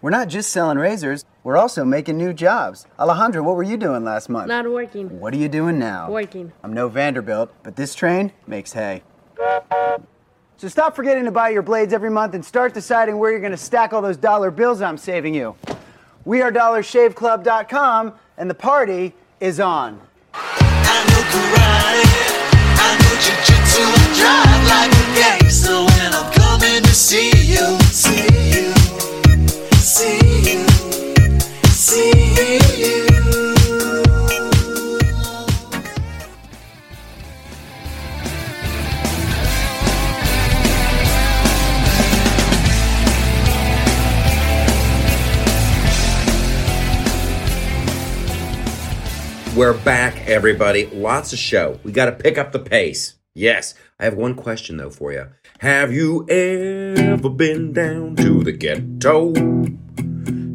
We're 0.00 0.08
not 0.08 0.28
just 0.28 0.50
selling 0.50 0.78
razors, 0.78 1.26
we're 1.44 1.58
also 1.58 1.84
making 1.84 2.16
new 2.16 2.32
jobs. 2.32 2.86
Alejandra, 2.98 3.44
what 3.44 3.54
were 3.54 3.62
you 3.62 3.76
doing 3.76 4.02
last 4.02 4.30
month? 4.30 4.48
Not 4.48 4.68
working. 4.68 5.20
What 5.20 5.34
are 5.34 5.36
you 5.36 5.48
doing 5.48 5.78
now? 5.78 6.10
Working. 6.10 6.52
I'm 6.62 6.72
no 6.72 6.88
Vanderbilt, 6.88 7.52
but 7.62 7.76
this 7.76 7.94
train 7.94 8.32
makes 8.46 8.72
hay. 8.72 9.02
So 10.56 10.68
stop 10.68 10.96
forgetting 10.96 11.26
to 11.26 11.30
buy 11.30 11.50
your 11.50 11.62
blades 11.62 11.92
every 11.92 12.10
month 12.10 12.34
and 12.34 12.42
start 12.42 12.72
deciding 12.72 13.18
where 13.18 13.30
you're 13.30 13.40
going 13.40 13.52
to 13.52 13.58
stack 13.58 13.92
all 13.92 14.00
those 14.00 14.16
dollar 14.16 14.50
bills 14.50 14.80
I'm 14.80 14.96
saving 14.96 15.34
you. 15.34 15.54
We 16.24 16.40
are 16.40 16.50
DollarShaveClub.com, 16.50 18.14
and 18.38 18.48
the 18.48 18.54
party 18.54 19.12
is 19.40 19.60
on. 19.60 20.00
I 20.32 21.04
know 21.08 21.14
We're 49.56 49.72
back, 49.84 50.28
everybody. 50.28 50.86
Lots 50.86 51.32
of 51.32 51.38
show. 51.38 51.78
We 51.84 51.92
got 51.92 52.06
to 52.06 52.12
pick 52.12 52.38
up 52.38 52.50
the 52.50 52.58
pace. 52.58 53.14
Yes. 53.34 53.74
I 54.00 54.04
have 54.04 54.14
one 54.14 54.34
question, 54.34 54.78
though, 54.78 54.90
for 54.90 55.12
you. 55.12 55.28
Have 55.60 55.92
you 55.92 56.28
ever 56.28 57.30
been 57.30 57.72
down 57.72 58.16
to 58.16 58.42
the 58.42 58.50
ghetto? 58.50 59.32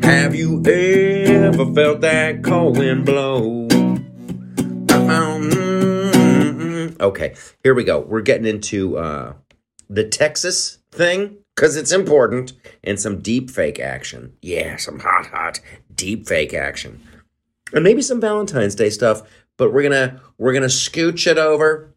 Have 0.09 0.33
you 0.33 0.59
ever 0.65 1.71
felt 1.71 2.01
that 2.01 2.43
cold 2.43 2.79
wind 2.79 3.05
blow? 3.05 3.67
Um, 5.07 6.95
Okay, 6.99 7.35
here 7.61 7.75
we 7.75 7.83
go. 7.83 7.99
We're 7.99 8.21
getting 8.21 8.47
into 8.47 8.97
uh, 8.97 9.33
the 9.87 10.03
Texas 10.07 10.79
thing 10.91 11.37
because 11.55 11.75
it's 11.75 11.91
important 11.91 12.53
and 12.83 12.99
some 12.99 13.21
deep 13.21 13.51
fake 13.51 13.79
action. 13.79 14.33
Yeah, 14.41 14.77
some 14.77 14.99
hot, 14.99 15.27
hot 15.27 15.59
deep 15.93 16.27
fake 16.27 16.55
action 16.55 16.99
and 17.71 17.83
maybe 17.83 18.01
some 18.01 18.19
Valentine's 18.19 18.73
Day 18.73 18.89
stuff. 18.89 19.21
But 19.57 19.71
we're 19.71 19.83
gonna 19.83 20.21
we're 20.39 20.53
gonna 20.53 20.65
scooch 20.65 21.27
it 21.29 21.37
over, 21.37 21.93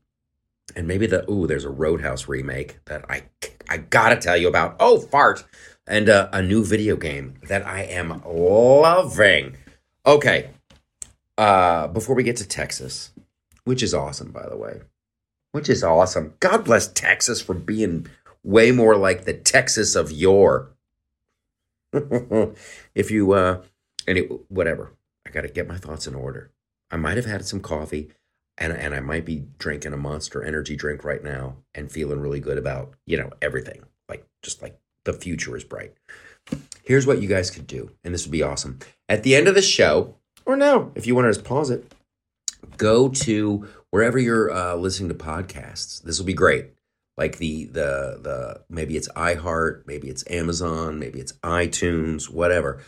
and 0.76 0.86
maybe 0.86 1.06
the 1.06 1.24
ooh, 1.30 1.46
there's 1.46 1.64
a 1.64 1.70
Roadhouse 1.70 2.28
remake 2.28 2.78
that 2.84 3.06
I 3.08 3.22
I 3.70 3.78
gotta 3.78 4.16
tell 4.16 4.36
you 4.36 4.48
about. 4.48 4.76
Oh, 4.80 5.00
fart! 5.00 5.44
And 5.86 6.08
uh, 6.08 6.28
a 6.32 6.42
new 6.42 6.64
video 6.64 6.96
game 6.96 7.34
that 7.48 7.66
I 7.66 7.82
am 7.82 8.22
loving. 8.24 9.56
Okay, 10.06 10.50
uh, 11.38 11.88
before 11.88 12.14
we 12.14 12.22
get 12.22 12.36
to 12.36 12.46
Texas, 12.46 13.12
which 13.64 13.82
is 13.82 13.94
awesome, 13.94 14.30
by 14.30 14.48
the 14.48 14.56
way. 14.56 14.80
Which 15.52 15.68
is 15.68 15.84
awesome. 15.84 16.34
God 16.40 16.64
bless 16.64 16.88
Texas 16.88 17.40
for 17.40 17.54
being 17.54 18.06
way 18.42 18.72
more 18.72 18.96
like 18.96 19.24
the 19.24 19.34
Texas 19.34 19.94
of 19.94 20.10
yore. 20.10 20.70
if 22.94 23.10
you, 23.10 23.32
uh, 23.32 23.62
and 24.06 24.40
whatever, 24.48 24.92
I 25.26 25.30
got 25.30 25.42
to 25.42 25.48
get 25.48 25.68
my 25.68 25.76
thoughts 25.76 26.06
in 26.06 26.14
order. 26.14 26.50
I 26.90 26.96
might 26.96 27.16
have 27.16 27.26
had 27.26 27.44
some 27.44 27.60
coffee 27.60 28.10
and, 28.58 28.72
and 28.72 28.94
I 28.94 29.00
might 29.00 29.24
be 29.24 29.44
drinking 29.58 29.92
a 29.92 29.98
monster 29.98 30.42
energy 30.42 30.76
drink 30.76 31.04
right 31.04 31.22
now 31.22 31.56
and 31.74 31.90
feeling 31.90 32.20
really 32.20 32.40
good 32.40 32.58
about, 32.58 32.94
you 33.06 33.16
know, 33.16 33.30
everything. 33.40 33.82
Like, 34.08 34.26
just 34.42 34.62
like 34.62 34.78
the 35.04 35.12
future 35.12 35.56
is 35.56 35.64
bright. 35.64 35.94
Here's 36.82 37.06
what 37.06 37.22
you 37.22 37.28
guys 37.28 37.50
could 37.50 37.66
do, 37.66 37.90
and 38.02 38.12
this 38.12 38.26
would 38.26 38.32
be 38.32 38.42
awesome. 38.42 38.78
At 39.08 39.22
the 39.22 39.36
end 39.36 39.48
of 39.48 39.54
the 39.54 39.62
show, 39.62 40.16
or 40.44 40.56
now, 40.56 40.90
if 40.94 41.06
you 41.06 41.14
want 41.14 41.26
to 41.26 41.32
just 41.32 41.44
pause 41.44 41.70
it, 41.70 41.92
go 42.76 43.08
to 43.08 43.68
wherever 43.90 44.18
you're 44.18 44.50
uh, 44.50 44.74
listening 44.74 45.08
to 45.08 45.14
podcasts. 45.14 46.02
This 46.02 46.18
will 46.18 46.26
be 46.26 46.34
great. 46.34 46.70
Like 47.16 47.38
the 47.38 47.66
the 47.66 48.18
the 48.22 48.60
maybe 48.68 48.96
it's 48.96 49.08
iHeart, 49.10 49.86
maybe 49.86 50.08
it's 50.08 50.24
Amazon, 50.30 50.98
maybe 50.98 51.20
it's 51.20 51.32
iTunes, 51.44 52.30
whatever. 52.30 52.80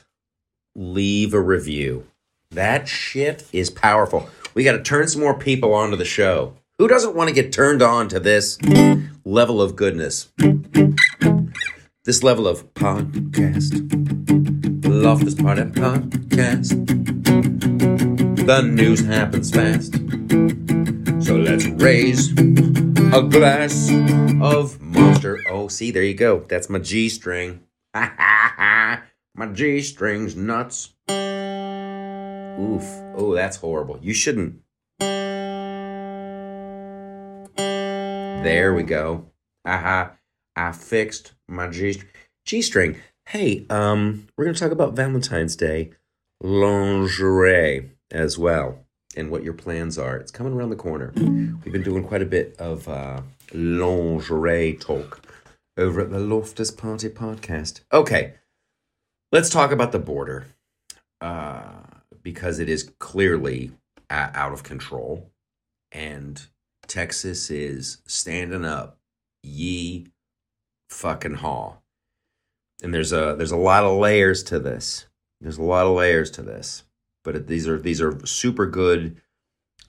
Leave 0.74 1.35
a 1.35 1.40
review. 1.40 2.07
That 2.50 2.88
shit 2.88 3.46
is 3.53 3.70
powerful. 3.70 4.29
We 4.55 4.64
got 4.64 4.72
to 4.72 4.83
turn 4.83 5.09
some 5.09 5.20
more 5.20 5.38
people 5.38 5.74
onto 5.74 5.96
the 5.96 6.05
show. 6.05 6.55
Who 6.79 6.88
doesn't 6.88 7.14
want 7.14 7.29
to 7.29 7.35
get 7.35 7.53
turned 7.53 7.83
on 7.83 8.09
to 8.09 8.18
this 8.18 8.59
level 9.24 9.61
of 9.61 9.77
goodness? 9.77 10.33
This 12.04 12.22
level 12.22 12.46
of 12.46 12.74
podcast. 12.74 13.72
Loftus 14.84 15.34
Party 15.34 15.62
Podcast. 15.62 16.68
The 18.44 18.60
news 18.60 19.06
happens 19.06 19.50
fast. 19.50 19.94
So 21.24 21.36
let's 21.36 21.64
raise 21.64 22.30
a 22.32 23.22
glass 23.22 23.90
of 24.42 24.78
monster. 24.82 25.40
Oh, 25.48 25.68
see, 25.68 25.90
there 25.90 26.02
you 26.02 26.12
go. 26.12 26.44
That's 26.46 26.68
my 26.68 26.78
G 26.78 27.08
string. 27.08 27.60
my 27.94 29.00
G 29.54 29.80
string's 29.80 30.36
nuts. 30.36 30.90
Oof. 31.08 32.84
Oh, 33.16 33.32
that's 33.34 33.56
horrible. 33.56 33.98
You 34.02 34.12
shouldn't. 34.12 34.60
There 37.56 38.74
we 38.74 38.82
go. 38.82 39.30
Aha. 39.64 40.18
I 40.56 40.72
fixed 40.72 41.32
my 41.48 41.68
G 41.68 42.02
G 42.44 42.62
string. 42.62 42.96
Hey, 43.26 43.66
um, 43.70 44.28
we're 44.36 44.44
gonna 44.44 44.56
talk 44.56 44.72
about 44.72 44.94
Valentine's 44.94 45.56
Day 45.56 45.90
lingerie 46.40 47.90
as 48.10 48.38
well 48.38 48.84
and 49.16 49.30
what 49.30 49.42
your 49.42 49.54
plans 49.54 49.96
are. 49.98 50.16
It's 50.16 50.30
coming 50.30 50.52
around 50.52 50.70
the 50.70 50.76
corner. 50.76 51.12
We've 51.16 51.72
been 51.72 51.82
doing 51.82 52.04
quite 52.04 52.22
a 52.22 52.26
bit 52.26 52.56
of 52.58 52.88
uh, 52.88 53.22
lingerie 53.52 54.74
talk 54.74 55.22
over 55.76 56.00
at 56.00 56.10
the 56.10 56.18
Loftus 56.18 56.70
Party 56.70 57.08
podcast. 57.08 57.80
Okay, 57.92 58.34
let's 59.32 59.50
talk 59.50 59.72
about 59.72 59.92
the 59.92 59.98
border 59.98 60.46
uh, 61.20 61.82
because 62.22 62.58
it 62.58 62.68
is 62.68 62.92
clearly 62.98 63.72
uh, 64.10 64.30
out 64.34 64.52
of 64.52 64.62
control, 64.62 65.30
and 65.90 66.46
Texas 66.86 67.50
is 67.50 68.02
standing 68.06 68.64
up. 68.64 68.98
Ye 69.42 70.06
fucking 70.94 71.35
haw. 71.35 71.74
And 72.83 72.94
there's 72.94 73.12
a 73.12 73.35
there's 73.37 73.50
a 73.50 73.57
lot 73.57 73.85
of 73.85 73.98
layers 73.98 74.42
to 74.44 74.59
this. 74.59 75.07
There's 75.40 75.59
a 75.59 75.62
lot 75.62 75.87
of 75.87 75.94
layers 75.94 76.30
to 76.33 76.42
this, 76.42 76.85
but 77.22 77.37
it, 77.37 77.46
these 77.46 77.68
are 77.68 77.78
these 77.78 78.00
are 78.00 78.24
super 78.26 78.66
good 78.66 79.20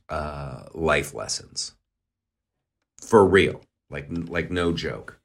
uh, 0.10 0.64
life 0.74 1.14
lessons 1.14 1.76
for 3.02 3.26
real, 3.26 3.62
like 3.90 4.08
like 4.10 4.52
no 4.52 4.72
joke. 4.72 5.20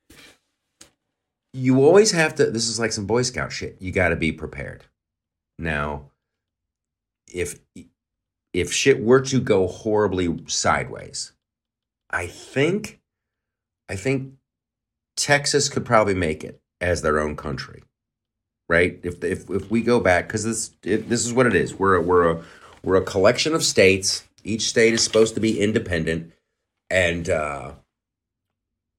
You 1.52 1.82
always 1.82 2.12
have 2.12 2.34
to. 2.36 2.50
This 2.50 2.68
is 2.68 2.78
like 2.78 2.92
some 2.92 3.06
Boy 3.06 3.22
Scout 3.22 3.52
shit. 3.52 3.76
You 3.80 3.92
got 3.92 4.10
to 4.10 4.16
be 4.16 4.32
prepared. 4.32 4.84
Now, 5.58 6.10
if 7.32 7.58
if 8.52 8.72
shit 8.72 9.02
were 9.02 9.20
to 9.22 9.40
go 9.40 9.66
horribly 9.66 10.42
sideways, 10.46 11.32
I 12.10 12.26
think 12.26 13.00
I 13.88 13.96
think 13.96 14.34
Texas 15.20 15.68
could 15.68 15.84
probably 15.84 16.14
make 16.14 16.42
it 16.42 16.60
as 16.80 17.02
their 17.02 17.20
own 17.20 17.36
country, 17.36 17.82
right? 18.68 18.98
If 19.02 19.22
if 19.22 19.50
if 19.50 19.70
we 19.70 19.82
go 19.82 20.00
back, 20.00 20.26
because 20.26 20.44
this 20.44 20.70
it, 20.82 21.08
this 21.08 21.26
is 21.26 21.32
what 21.32 21.46
it 21.46 21.54
is. 21.54 21.74
We're 21.74 21.96
a, 21.96 22.00
we're 22.00 22.30
a 22.30 22.42
we're 22.82 22.96
a 22.96 23.04
collection 23.04 23.54
of 23.54 23.62
states. 23.62 24.26
Each 24.42 24.62
state 24.62 24.94
is 24.94 25.04
supposed 25.04 25.34
to 25.34 25.40
be 25.40 25.60
independent, 25.60 26.32
and 26.88 27.28
uh, 27.28 27.72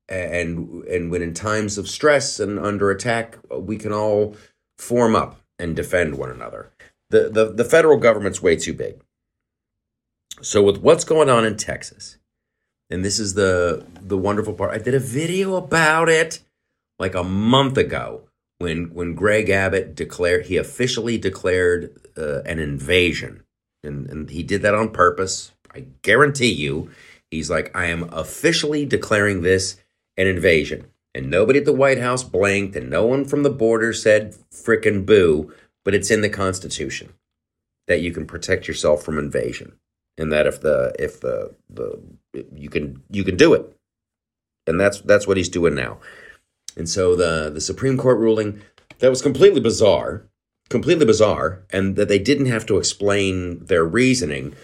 and 0.08 0.84
and 0.84 1.10
when 1.10 1.24
in 1.24 1.34
times 1.34 1.80
of 1.80 1.90
stress 1.90 2.40
and 2.40 2.60
under 2.60 2.92
attack, 2.92 3.40
we 3.50 3.78
can 3.78 3.92
all 3.92 4.36
form 4.78 5.16
up 5.16 5.42
and 5.58 5.76
defend 5.76 6.20
one 6.20 6.30
another. 6.30 6.72
The 7.10 7.30
the 7.30 7.52
the 7.52 7.66
federal 7.66 7.98
government's 7.98 8.44
way 8.44 8.56
too 8.56 8.74
big. 8.74 9.02
So 10.44 10.62
with 10.62 10.78
what's 10.78 11.04
going 11.04 11.30
on 11.30 11.46
in 11.46 11.58
Texas, 11.58 12.18
and 12.92 13.04
this 13.04 13.20
is 13.20 13.34
the 13.34 13.86
the 14.02 14.18
wonderful 14.18 14.54
part. 14.54 14.74
I 14.74 14.78
did 14.78 14.94
a 14.94 15.00
video 15.00 15.56
about 15.56 16.10
it 16.10 16.40
like 17.00 17.16
a 17.16 17.24
month 17.24 17.78
ago 17.78 18.24
when 18.60 18.94
when 18.94 19.16
Greg 19.16 19.50
Abbott 19.50 19.96
declared 19.96 20.46
he 20.46 20.58
officially 20.58 21.18
declared 21.18 21.98
uh, 22.18 22.42
an 22.44 22.60
invasion, 22.60 23.44
and 23.84 24.10
and 24.10 24.30
he 24.30 24.44
did 24.44 24.62
that 24.62 24.76
on 24.76 24.92
purpose. 24.92 25.52
I 25.74 25.86
guarantee 26.02 26.52
you, 26.52 26.92
he's 27.32 27.50
like, 27.50 27.76
I 27.76 27.86
am 27.86 28.10
officially 28.12 28.86
declaring 28.86 29.42
this 29.42 29.78
an 30.18 30.28
invasion, 30.28 30.88
and 31.16 31.30
nobody 31.30 31.60
at 31.60 31.66
the 31.66 31.74
White 31.74 32.00
House 32.00 32.24
blinked, 32.24 32.76
and 32.76 32.90
no 32.90 33.06
one 33.06 33.24
from 33.24 33.44
the 33.44 33.50
border 33.50 33.94
said 33.94 34.36
frickin' 34.54 35.06
boo. 35.06 35.54
But 35.84 35.96
it's 35.96 36.12
in 36.12 36.22
the 36.22 36.30
Constitution 36.30 37.14
that 37.88 38.02
you 38.02 38.12
can 38.12 38.28
protect 38.28 38.68
yourself 38.68 39.04
from 39.04 39.18
invasion, 39.18 39.74
and 40.22 40.32
that 40.32 40.46
if 40.46 40.62
the 40.62 40.94
if 41.00 41.20
the 41.20 41.54
the 41.70 42.00
you 42.54 42.70
can 42.70 43.02
you 43.10 43.24
can 43.24 43.36
do 43.36 43.54
it, 43.54 43.76
and 44.68 44.80
that's 44.80 45.02
that's 45.02 45.26
what 45.26 45.36
he's 45.36 45.50
doing 45.50 45.74
now. 45.74 45.98
And 46.78 46.88
so 46.88 47.16
the 47.16 47.50
the 47.50 47.60
Supreme 47.60 47.98
Court 47.98 48.20
ruling 48.20 48.62
that 49.00 49.10
was 49.10 49.24
completely 49.24 49.60
bizarre, 49.60 50.28
completely 50.70 51.06
bizarre, 51.06 51.64
and 51.72 51.96
that 51.96 52.08
they 52.08 52.20
didn't 52.20 52.46
have 52.46 52.68
to 52.68 52.78
explain 52.78 53.66
their 53.66 53.84
reasoning. 53.84 54.56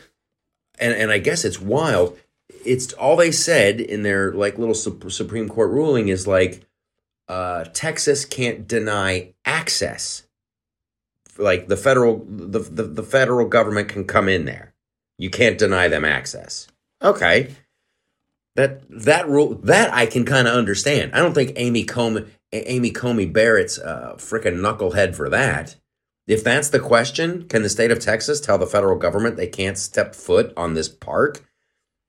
And 0.80 0.94
and 0.94 1.12
I 1.12 1.18
guess 1.18 1.44
it's 1.44 1.60
wild. 1.60 2.18
It's 2.64 2.94
all 2.94 3.16
they 3.16 3.32
said 3.32 3.82
in 3.82 4.04
their 4.04 4.32
like 4.32 4.60
little 4.60 4.76
Sup- 4.76 5.12
Supreme 5.12 5.50
Court 5.50 5.72
ruling 5.72 6.08
is 6.10 6.28
like 6.28 6.66
uh, 7.28 7.66
Texas 7.74 8.26
can't 8.26 8.68
deny 8.68 9.34
access. 9.44 10.24
Like 11.40 11.68
the 11.68 11.78
federal 11.78 12.24
the, 12.28 12.60
the 12.60 12.84
the 12.84 13.04
federal 13.04 13.48
government 13.48 13.90
can 13.90 14.06
come 14.06 14.30
in 14.30 14.46
there. 14.46 14.76
You 15.18 15.30
can't 15.30 15.58
deny 15.58 15.88
them 15.88 16.06
access. 16.06 16.68
Okay. 17.02 17.56
That 18.56 18.82
that 18.90 19.28
rule 19.28 19.56
that 19.64 19.94
I 19.94 20.06
can 20.06 20.26
kind 20.26 20.48
of 20.48 20.56
understand. 20.56 21.14
I 21.14 21.20
don't 21.20 21.34
think 21.34 21.54
Amy 21.56 21.84
Coney 21.84 22.26
Amy 22.52 22.92
Coney 22.92 23.26
Barrett's 23.26 23.78
uh, 23.78 24.16
freaking 24.18 24.58
knucklehead 24.58 25.16
for 25.16 25.30
that. 25.30 25.76
If 26.28 26.44
that's 26.44 26.70
the 26.70 26.80
question, 26.80 27.48
can 27.48 27.64
the 27.64 27.70
state 27.70 27.92
of 27.92 28.00
Texas 28.00 28.42
tell 28.42 28.58
the 28.58 28.66
federal 28.66 28.98
government 28.98 29.38
they 29.38 29.48
can't 29.48 29.78
step 29.78 30.14
foot 30.14 30.54
on 30.58 30.74
this 30.74 30.90
park? 30.90 31.44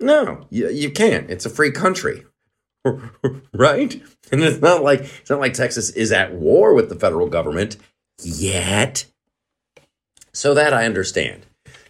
No, 0.00 0.46
you, 0.50 0.68
you 0.68 0.90
can't. 0.90 1.30
It's 1.30 1.46
a 1.46 1.50
free 1.50 1.70
country, 1.70 2.24
right? 3.54 4.02
And 4.32 4.42
it's 4.42 4.60
not 4.60 4.82
like 4.82 5.00
it's 5.00 5.30
not 5.30 5.40
like 5.40 5.54
Texas 5.54 5.90
is 5.90 6.12
at 6.12 6.34
war 6.34 6.74
with 6.74 6.88
the 6.88 6.98
federal 6.98 7.28
government 7.28 7.76
yet. 8.22 9.04
So 10.32 10.54
that 10.54 10.72
I 10.72 10.84
understand. 10.84 11.46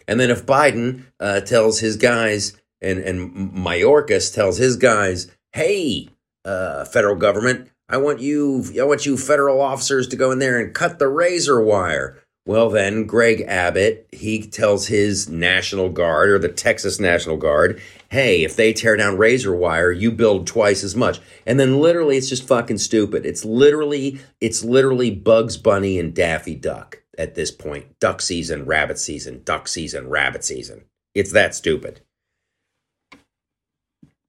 And 0.09 0.19
then 0.19 0.31
if 0.31 0.47
Biden 0.47 1.05
uh, 1.21 1.41
tells 1.43 1.79
his 1.79 1.97
guys 1.97 2.57
and 2.81 2.99
and 2.99 3.55
Mayorkas 3.55 4.35
tells 4.35 4.57
his 4.57 4.77
guys, 4.77 5.31
"Hey, 5.53 6.09
uh, 6.45 6.87
federal 6.87 7.17
government, 7.17 7.69
I 7.89 7.99
want 7.99 8.21
you, 8.21 8.65
I 8.81 8.85
want 8.85 9.07
you 9.07 9.17
federal 9.17 9.61
officers 9.61 10.09
to 10.09 10.17
go 10.17 10.31
in 10.33 10.39
there 10.39 10.59
and 10.59 10.75
cut 10.75 10.99
the 10.99 11.09
razor 11.09 11.61
wire." 11.61 12.17
Well, 12.47 12.71
then 12.71 13.05
Greg 13.05 13.43
Abbott 13.47 14.09
he 14.11 14.41
tells 14.41 14.87
his 14.87 15.29
National 15.29 15.91
Guard 15.91 16.31
or 16.31 16.39
the 16.39 16.49
Texas 16.49 16.99
National 16.99 17.37
Guard, 17.37 17.79
"Hey, 18.09 18.43
if 18.43 18.57
they 18.57 18.73
tear 18.73 18.97
down 18.97 19.19
razor 19.19 19.55
wire, 19.55 19.93
you 19.93 20.11
build 20.11 20.47
twice 20.47 20.83
as 20.83 20.97
much." 20.97 21.21
And 21.45 21.61
then 21.61 21.81
literally, 21.81 22.17
it's 22.17 22.31
just 22.31 22.49
fucking 22.49 22.79
stupid. 22.79 23.27
It's 23.27 23.45
literally, 23.45 24.21
it's 24.41 24.65
literally 24.65 25.11
Bugs 25.11 25.59
Bunny 25.59 25.99
and 25.99 26.15
Daffy 26.15 26.55
Duck 26.55 27.03
at 27.19 27.35
this 27.35 27.51
point. 27.51 27.99
Duck 28.01 28.23
season, 28.23 28.65
rabbit 28.65 28.99
season, 28.99 29.43
duck 29.45 29.69
season, 29.69 30.09
rabbit 30.09 30.45
season. 30.45 30.85
It's 31.15 31.33
that 31.33 31.55
stupid. 31.55 32.01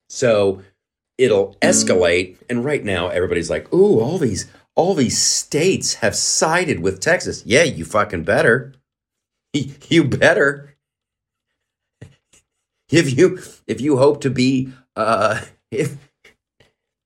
So 0.10 0.64
it'll 1.18 1.56
escalate. 1.62 2.38
And 2.50 2.66
right 2.66 2.84
now, 2.84 3.10
everybody's 3.10 3.50
like, 3.50 3.72
ooh, 3.74 4.00
all 4.00 4.18
these 4.18 4.52
all 4.76 4.96
these 4.96 5.22
states 5.22 5.96
have 5.96 6.16
sided 6.16 6.80
with 6.80 7.00
Texas. 7.02 7.46
Yeah, 7.46 7.64
you 7.64 7.86
fucking 7.86 8.24
better. 8.24 8.74
You 9.90 10.04
better. 10.04 10.76
if 12.92 13.18
you 13.18 13.40
if 13.66 13.82
you 13.82 13.98
hope 13.98 14.22
to 14.22 14.30
be 14.30 14.72
uh, 14.96 15.42
if 15.72 15.98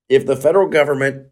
if 0.10 0.26
the 0.26 0.36
federal 0.36 0.68
government 0.68 1.28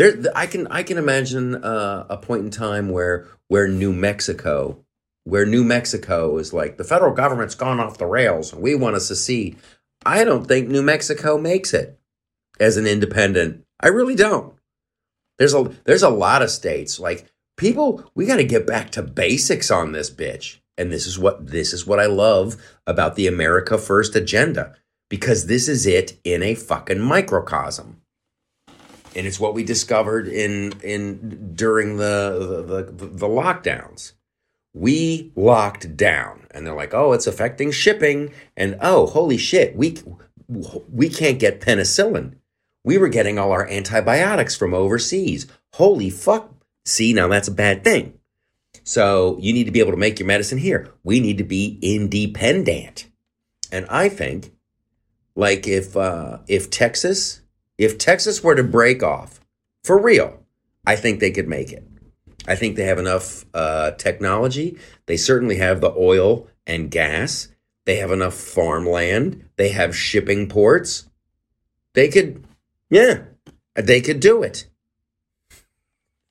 there 0.00 0.32
I 0.34 0.46
can 0.46 0.66
I 0.68 0.82
can 0.82 0.96
imagine 0.96 1.62
uh, 1.62 2.06
a 2.08 2.16
point 2.16 2.44
in 2.44 2.50
time 2.50 2.88
where 2.88 3.26
where 3.48 3.68
New 3.68 3.92
Mexico 3.92 4.82
where 5.24 5.44
New 5.44 5.62
Mexico 5.62 6.38
is 6.38 6.54
like 6.54 6.78
the 6.78 6.84
federal 6.84 7.12
government's 7.12 7.54
gone 7.54 7.78
off 7.78 7.98
the 7.98 8.06
rails 8.06 8.52
and 8.52 8.62
we 8.62 8.74
want 8.74 8.96
to 8.96 9.00
secede. 9.00 9.58
I 10.06 10.24
don't 10.24 10.46
think 10.46 10.68
New 10.68 10.82
Mexico 10.82 11.36
makes 11.36 11.74
it 11.74 12.00
as 12.58 12.78
an 12.78 12.86
independent. 12.86 13.66
I 13.78 13.88
really 13.88 14.14
don't. 14.14 14.54
There's 15.38 15.52
a 15.52 15.64
there's 15.84 16.02
a 16.02 16.08
lot 16.08 16.40
of 16.40 16.50
states 16.50 16.98
like 16.98 17.30
people 17.58 18.10
we 18.14 18.24
got 18.24 18.36
to 18.36 18.44
get 18.44 18.66
back 18.66 18.90
to 18.92 19.02
basics 19.02 19.70
on 19.70 19.92
this 19.92 20.10
bitch. 20.10 20.60
And 20.78 20.90
this 20.90 21.06
is 21.06 21.18
what 21.18 21.48
this 21.48 21.74
is 21.74 21.86
what 21.86 22.00
I 22.00 22.06
love 22.06 22.56
about 22.86 23.16
the 23.16 23.26
America 23.26 23.76
First 23.76 24.16
agenda 24.16 24.76
because 25.10 25.46
this 25.46 25.68
is 25.68 25.86
it 25.86 26.18
in 26.24 26.42
a 26.42 26.54
fucking 26.54 27.00
microcosm. 27.00 27.99
And 29.16 29.26
it's 29.26 29.40
what 29.40 29.54
we 29.54 29.64
discovered 29.64 30.28
in 30.28 30.72
in 30.82 31.54
during 31.54 31.96
the 31.96 32.64
the, 32.66 32.82
the, 32.84 33.06
the 33.06 33.26
lockdowns. 33.26 34.12
We 34.72 35.32
locked 35.34 35.96
down. 35.96 36.46
And 36.52 36.66
they're 36.66 36.74
like 36.74 36.94
oh 36.94 37.12
it's 37.12 37.26
affecting 37.26 37.72
shipping. 37.72 38.32
And 38.56 38.78
oh 38.80 39.06
holy 39.06 39.36
shit 39.36 39.76
we 39.76 39.98
we 40.48 41.08
can't 41.08 41.38
get 41.38 41.60
penicillin. 41.60 42.34
We 42.84 42.98
were 42.98 43.08
getting 43.08 43.38
all 43.38 43.52
our 43.52 43.68
antibiotics 43.68 44.56
from 44.56 44.74
overseas. 44.74 45.46
Holy 45.74 46.10
fuck. 46.10 46.52
See 46.84 47.12
now 47.12 47.28
that's 47.28 47.48
a 47.48 47.52
bad 47.52 47.84
thing. 47.84 48.14
So 48.84 49.36
you 49.40 49.52
need 49.52 49.64
to 49.64 49.72
be 49.72 49.80
able 49.80 49.92
to 49.92 49.96
make 49.96 50.18
your 50.18 50.26
medicine 50.26 50.58
here. 50.58 50.92
We 51.02 51.20
need 51.20 51.38
to 51.38 51.44
be 51.44 51.78
independent. 51.82 53.08
And 53.72 53.86
i 53.88 54.08
think 54.08 54.52
like 55.34 55.66
if 55.66 55.96
uh 55.96 56.38
if 56.46 56.70
texas 56.70 57.40
if 57.80 57.98
texas 57.98 58.42
were 58.42 58.54
to 58.54 58.64
break 58.64 59.02
off 59.02 59.40
for 59.82 60.00
real 60.00 60.40
i 60.86 60.94
think 60.94 61.18
they 61.18 61.30
could 61.30 61.48
make 61.48 61.72
it 61.72 61.84
I 62.46 62.56
think 62.56 62.76
they 62.76 62.84
have 62.84 62.98
enough 62.98 63.44
uh, 63.54 63.92
technology. 63.92 64.78
They 65.06 65.16
certainly 65.16 65.56
have 65.56 65.80
the 65.80 65.94
oil 65.96 66.48
and 66.66 66.90
gas. 66.90 67.48
They 67.84 67.96
have 67.96 68.10
enough 68.10 68.34
farmland. 68.34 69.44
They 69.56 69.70
have 69.70 69.96
shipping 69.96 70.48
ports. 70.48 71.08
They 71.94 72.08
could, 72.08 72.44
yeah, 72.88 73.24
they 73.74 74.00
could 74.00 74.20
do 74.20 74.42
it. 74.42 74.66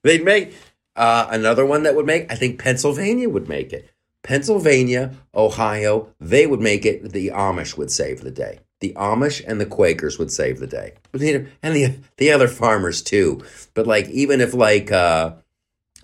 They'd 0.02 0.24
make 0.24 0.54
uh, 0.96 1.28
another 1.30 1.66
one 1.66 1.82
that 1.84 1.94
would 1.94 2.06
make, 2.06 2.30
I 2.32 2.34
think 2.34 2.58
Pennsylvania 2.58 3.28
would 3.28 3.48
make 3.48 3.72
it. 3.72 3.90
Pennsylvania, 4.22 5.14
Ohio, 5.34 6.14
they 6.18 6.46
would 6.46 6.60
make 6.60 6.84
it. 6.84 7.12
The 7.12 7.28
Amish 7.28 7.76
would 7.76 7.90
save 7.90 8.20
the 8.20 8.30
day. 8.30 8.60
The 8.80 8.94
Amish 8.94 9.42
and 9.46 9.60
the 9.60 9.66
Quakers 9.66 10.18
would 10.18 10.32
save 10.32 10.58
the 10.58 10.66
day. 10.66 10.94
And 11.62 11.76
the 11.76 11.96
the 12.16 12.30
other 12.32 12.48
farmers 12.48 13.02
too. 13.02 13.44
But 13.74 13.86
like 13.86 14.08
even 14.08 14.40
if 14.40 14.54
like 14.54 14.90
uh, 14.90 15.34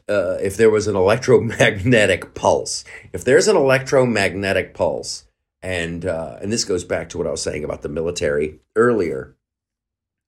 uh, 0.08 0.38
if 0.40 0.56
there 0.56 0.70
was 0.70 0.86
an 0.86 0.96
electromagnetic 0.96 2.34
pulse. 2.34 2.84
If 3.12 3.24
there's 3.24 3.48
an 3.48 3.56
electromagnetic 3.56 4.74
pulse, 4.74 5.24
and 5.62 6.04
uh, 6.04 6.38
and 6.40 6.52
this 6.52 6.64
goes 6.64 6.84
back 6.84 7.08
to 7.10 7.18
what 7.18 7.26
I 7.26 7.30
was 7.30 7.42
saying 7.42 7.64
about 7.64 7.82
the 7.82 7.88
military 7.88 8.60
earlier. 8.74 9.34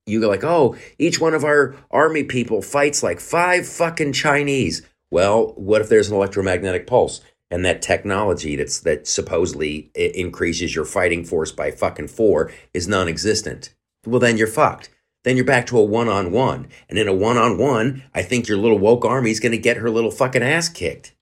You 0.06 0.20
go 0.20 0.28
like, 0.28 0.44
oh, 0.44 0.74
each 0.98 1.20
one 1.20 1.34
of 1.34 1.44
our 1.44 1.76
army 1.90 2.24
people 2.24 2.62
fights 2.62 3.02
like 3.02 3.20
five 3.20 3.68
fucking 3.68 4.14
Chinese. 4.14 4.82
Well, 5.10 5.52
what 5.56 5.82
if 5.82 5.88
there's 5.88 6.08
an 6.08 6.16
electromagnetic 6.16 6.86
pulse 6.86 7.20
and 7.50 7.64
that 7.64 7.82
technology 7.82 8.56
that's 8.56 8.80
that 8.80 9.06
supposedly 9.06 9.90
increases 9.94 10.74
your 10.74 10.84
fighting 10.84 11.24
force 11.24 11.52
by 11.52 11.70
fucking 11.70 12.08
four 12.08 12.52
is 12.74 12.88
non-existent? 12.88 13.74
Well, 14.06 14.20
then 14.20 14.36
you're 14.36 14.46
fucked 14.46 14.90
then 15.24 15.36
you're 15.36 15.44
back 15.44 15.66
to 15.66 15.78
a 15.78 15.82
one 15.82 16.08
on 16.08 16.32
one. 16.32 16.68
And 16.88 16.98
in 16.98 17.08
a 17.08 17.12
one 17.12 17.36
on 17.36 17.58
one, 17.58 18.02
I 18.14 18.22
think 18.22 18.48
your 18.48 18.56
little 18.56 18.78
woke 18.78 19.04
army's 19.04 19.40
going 19.40 19.52
to 19.52 19.58
get 19.58 19.76
her 19.76 19.90
little 19.90 20.10
fucking 20.10 20.42
ass 20.42 20.68
kicked. 20.68 21.14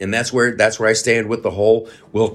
And 0.00 0.12
that's 0.12 0.32
where 0.32 0.54
that's 0.54 0.78
where 0.78 0.88
I 0.88 0.92
stand 0.92 1.28
with 1.28 1.42
the 1.42 1.52
whole. 1.52 1.88
Well, 2.12 2.28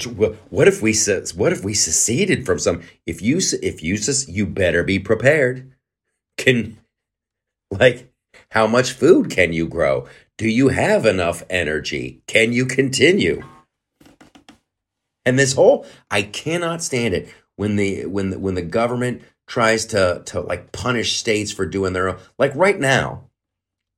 what 0.50 0.68
if 0.68 0.82
we 0.82 0.96
what 1.36 1.54
if 1.54 1.64
we 1.64 1.74
seceded 1.74 2.46
from 2.46 2.60
some? 2.60 2.82
If 3.06 3.22
you 3.22 3.38
if 3.62 3.84
you 3.84 3.98
you 4.28 4.48
better 4.48 4.84
be 4.84 5.00
prepared. 5.00 5.72
Can 6.38 6.80
like 7.72 8.12
how 8.50 8.68
much 8.68 8.92
food 8.92 9.30
can 9.30 9.54
you 9.54 9.68
grow? 9.68 10.08
Do 10.44 10.50
you 10.50 10.68
have 10.68 11.06
enough 11.06 11.42
energy? 11.50 12.22
Can 12.28 12.52
you 12.52 12.66
continue? 12.66 13.44
And 15.24 15.40
this 15.40 15.54
whole 15.54 15.86
I 16.12 16.24
cannot 16.24 16.84
stand 16.84 17.14
it 17.14 17.34
when 17.56 17.78
the 17.78 18.08
when 18.08 18.32
the, 18.32 18.40
when 18.40 18.54
the 18.54 18.62
government 18.62 19.22
tries 19.48 19.86
to 19.86 20.22
to 20.26 20.42
like 20.42 20.74
punish 20.74 21.16
states 21.16 21.54
for 21.54 21.66
doing 21.66 21.94
their 21.94 22.10
own 22.10 22.18
like 22.38 22.54
right 22.56 22.78
now 22.78 23.30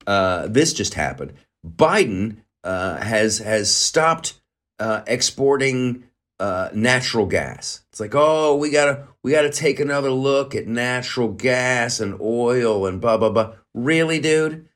uh 0.06 0.46
this 0.48 0.72
just 0.72 0.94
happened 0.94 1.34
biden 1.66 2.38
uh 2.64 2.98
has 2.98 3.40
has 3.40 3.74
stopped 3.74 4.40
uh 4.78 5.02
exporting 5.08 6.04
uh 6.40 6.70
natural 6.76 7.26
gas 7.26 7.82
it's 7.90 8.00
like 8.00 8.14
oh 8.14 8.56
we 8.56 8.70
gotta 8.70 9.08
we 9.24 9.32
gotta 9.32 9.50
take 9.50 9.80
another 9.80 10.12
look 10.12 10.54
at 10.54 10.68
natural 10.68 11.30
gas 11.30 12.00
and 12.00 12.22
oil 12.22 12.86
and 12.86 13.02
blah 13.02 13.18
blah 13.18 13.32
blah 13.32 13.54
really 13.74 14.20
dude 14.20 14.68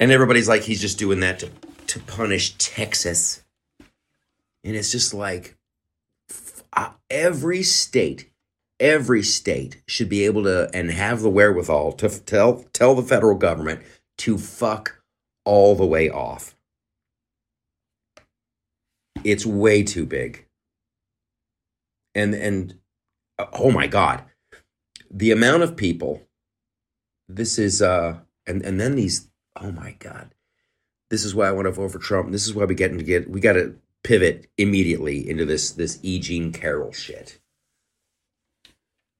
and 0.00 0.10
everybody's 0.10 0.48
like 0.48 0.62
he's 0.62 0.80
just 0.80 0.98
doing 0.98 1.20
that 1.20 1.38
to 1.38 1.50
to 1.86 2.00
punish 2.00 2.54
texas 2.58 3.42
and 4.64 4.76
it's 4.76 4.92
just 4.92 5.14
like 5.14 5.56
uh, 6.72 6.90
every 7.10 7.62
state 7.62 8.30
every 8.80 9.22
state 9.22 9.82
should 9.86 10.08
be 10.08 10.24
able 10.24 10.44
to 10.44 10.70
and 10.72 10.90
have 10.90 11.20
the 11.20 11.30
wherewithal 11.30 11.92
to 11.92 12.08
tell 12.08 12.64
tell 12.72 12.94
the 12.94 13.02
federal 13.02 13.36
government 13.36 13.82
to 14.16 14.38
fuck 14.38 15.00
all 15.44 15.74
the 15.74 15.86
way 15.86 16.08
off. 16.10 16.54
It's 19.24 19.46
way 19.46 19.82
too 19.82 20.06
big. 20.06 20.46
And 22.14 22.34
and 22.34 22.78
uh, 23.38 23.46
oh 23.54 23.70
my 23.70 23.86
god. 23.86 24.24
The 25.10 25.30
amount 25.32 25.62
of 25.62 25.76
people 25.76 26.22
this 27.28 27.58
is 27.58 27.82
uh 27.82 28.18
and 28.46 28.62
and 28.62 28.80
then 28.80 28.94
these 28.94 29.27
oh 29.60 29.72
my 29.72 29.96
god. 29.98 30.34
This 31.10 31.24
is 31.24 31.34
why 31.34 31.48
I 31.48 31.52
want 31.52 31.66
to 31.66 31.72
vote 31.72 31.92
for 31.92 31.98
Trump. 31.98 32.32
This 32.32 32.46
is 32.46 32.54
why 32.54 32.64
we 32.64 32.74
get 32.74 32.96
to 32.96 33.02
get 33.02 33.30
we 33.30 33.40
got 33.40 33.54
to 33.54 33.76
pivot 34.04 34.48
immediately 34.56 35.28
into 35.28 35.44
this 35.44 35.70
this 35.70 35.98
E. 36.02 36.18
Jean 36.18 36.52
Carroll 36.52 36.92
shit 36.92 37.38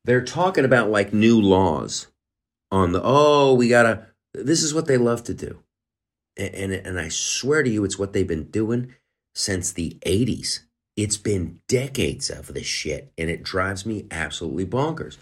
they're 0.09 0.25
talking 0.25 0.65
about 0.65 0.91
like 0.91 1.13
new 1.13 1.39
laws 1.39 2.07
on 2.71 2.93
the 2.93 3.01
oh 3.05 3.53
we 3.53 3.69
gotta 3.69 4.07
this 4.33 4.63
is 4.63 4.73
what 4.73 4.87
they 4.87 4.97
love 4.97 5.23
to 5.23 5.35
do 5.35 5.63
and, 6.39 6.55
and 6.55 6.73
and 6.73 6.99
i 6.99 7.09
swear 7.09 7.63
to 7.63 7.69
you 7.69 7.85
it's 7.85 7.99
what 7.99 8.15
they've 8.15 8.27
been 8.27 8.51
doing 8.51 8.95
since 9.35 9.71
the 9.71 9.99
80s 10.07 10.61
it's 10.97 11.19
been 11.19 11.61
decades 11.69 12.31
of 12.31 12.55
this 12.55 12.67
shit 12.67 13.13
and 13.19 13.29
it 13.29 13.43
drives 13.43 13.85
me 13.85 14.07
absolutely 14.11 14.65
bonkers 14.65 15.19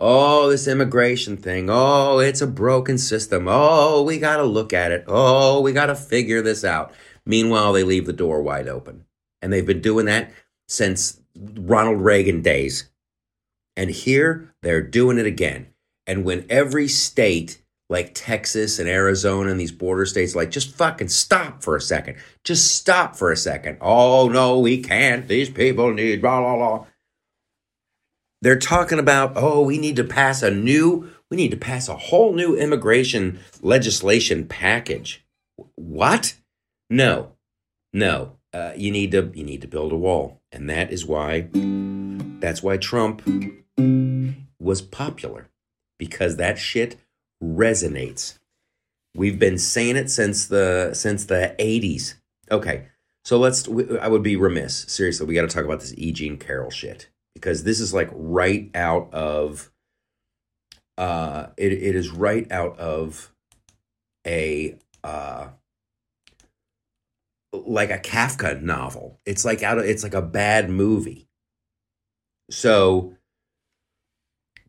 oh 0.00 0.48
this 0.50 0.66
immigration 0.66 1.36
thing 1.36 1.68
oh 1.70 2.18
it's 2.18 2.40
a 2.40 2.46
broken 2.46 2.98
system 2.98 3.46
oh 3.48 4.02
we 4.02 4.18
gotta 4.18 4.42
look 4.42 4.72
at 4.72 4.90
it 4.90 5.04
oh 5.06 5.60
we 5.60 5.72
gotta 5.72 5.94
figure 5.94 6.42
this 6.42 6.64
out 6.64 6.92
meanwhile 7.26 7.72
they 7.72 7.84
leave 7.84 8.06
the 8.06 8.12
door 8.12 8.42
wide 8.42 8.68
open 8.68 9.04
and 9.42 9.52
they've 9.52 9.66
been 9.66 9.80
doing 9.80 10.06
that 10.06 10.32
since 10.68 11.20
ronald 11.36 12.00
reagan 12.00 12.42
days 12.42 12.90
and 13.80 13.90
here 13.90 14.52
they're 14.60 14.82
doing 14.82 15.16
it 15.16 15.24
again. 15.24 15.68
And 16.06 16.22
when 16.24 16.44
every 16.50 16.86
state 16.86 17.62
like 17.88 18.12
Texas 18.14 18.78
and 18.78 18.88
Arizona 18.88 19.50
and 19.50 19.58
these 19.58 19.72
border 19.72 20.06
states 20.06 20.36
like 20.36 20.50
just 20.50 20.76
fucking 20.76 21.08
stop 21.08 21.62
for 21.62 21.76
a 21.76 21.80
second. 21.80 22.16
Just 22.44 22.74
stop 22.74 23.16
for 23.16 23.32
a 23.32 23.36
second. 23.36 23.78
Oh 23.80 24.28
no, 24.28 24.58
we 24.58 24.82
can't. 24.82 25.26
These 25.26 25.50
people 25.50 25.92
need 25.92 26.20
blah 26.20 26.40
blah 26.40 26.56
blah. 26.56 26.86
They're 28.42 28.58
talking 28.58 28.98
about, 28.98 29.32
oh, 29.36 29.62
we 29.62 29.78
need 29.78 29.96
to 29.96 30.04
pass 30.04 30.42
a 30.42 30.50
new, 30.50 31.10
we 31.30 31.36
need 31.36 31.50
to 31.50 31.56
pass 31.56 31.88
a 31.88 31.96
whole 31.96 32.32
new 32.32 32.56
immigration 32.56 33.38
legislation 33.60 34.46
package. 34.46 35.24
What? 35.74 36.34
No. 36.88 37.32
No. 37.92 38.36
Uh, 38.52 38.72
you 38.76 38.90
need 38.90 39.12
to 39.12 39.30
you 39.34 39.44
need 39.44 39.60
to 39.60 39.68
build 39.68 39.92
a 39.92 39.96
wall. 39.96 40.40
And 40.50 40.68
that 40.70 40.90
is 40.90 41.06
why 41.06 41.48
that's 42.40 42.62
why 42.62 42.78
Trump 42.78 43.22
was 44.58 44.82
popular 44.82 45.48
because 45.98 46.36
that 46.36 46.58
shit 46.58 46.96
resonates. 47.42 48.38
We've 49.14 49.38
been 49.38 49.58
saying 49.58 49.96
it 49.96 50.10
since 50.10 50.46
the 50.46 50.94
since 50.94 51.26
the 51.26 51.54
80s. 51.58 52.14
Okay. 52.50 52.86
So 53.24 53.38
let's 53.38 53.68
I 54.00 54.08
would 54.08 54.22
be 54.22 54.34
remiss. 54.34 54.86
Seriously, 54.88 55.26
we 55.26 55.34
got 55.34 55.42
to 55.42 55.48
talk 55.48 55.64
about 55.64 55.80
this 55.80 55.94
E. 55.96 56.10
Jean 56.10 56.38
Carroll 56.38 56.70
shit 56.70 57.08
because 57.40 57.64
this 57.64 57.80
is 57.80 57.94
like 57.94 58.10
right 58.12 58.70
out 58.74 59.12
of 59.14 59.70
uh 60.98 61.46
it, 61.56 61.72
it 61.72 61.96
is 61.96 62.10
right 62.10 62.50
out 62.52 62.78
of 62.78 63.32
a 64.26 64.76
uh 65.02 65.48
like 67.52 67.90
a 67.90 67.98
Kafka 67.98 68.60
novel. 68.62 69.18
It's 69.24 69.44
like 69.44 69.62
out 69.62 69.78
of 69.78 69.84
it's 69.84 70.02
like 70.02 70.14
a 70.14 70.22
bad 70.22 70.70
movie. 70.70 71.28
So 72.50 73.14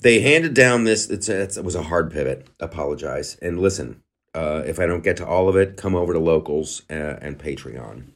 they 0.02 0.22
handed 0.22 0.54
down 0.54 0.84
this. 0.84 1.10
It's, 1.10 1.30
it's 1.30 1.58
it 1.58 1.64
was 1.64 1.76
a 1.76 1.84
hard 1.84 2.12
pivot. 2.12 2.48
Apologize 2.60 3.36
and 3.42 3.60
listen. 3.60 4.02
Uh, 4.34 4.64
if 4.66 4.80
I 4.80 4.86
don't 4.86 5.04
get 5.04 5.18
to 5.18 5.28
all 5.28 5.50
of 5.50 5.58
it, 5.58 5.76
come 5.76 5.94
over 5.94 6.14
to 6.14 6.20
locals 6.20 6.84
uh, 6.90 7.18
and 7.22 7.38
Patreon. 7.38 8.14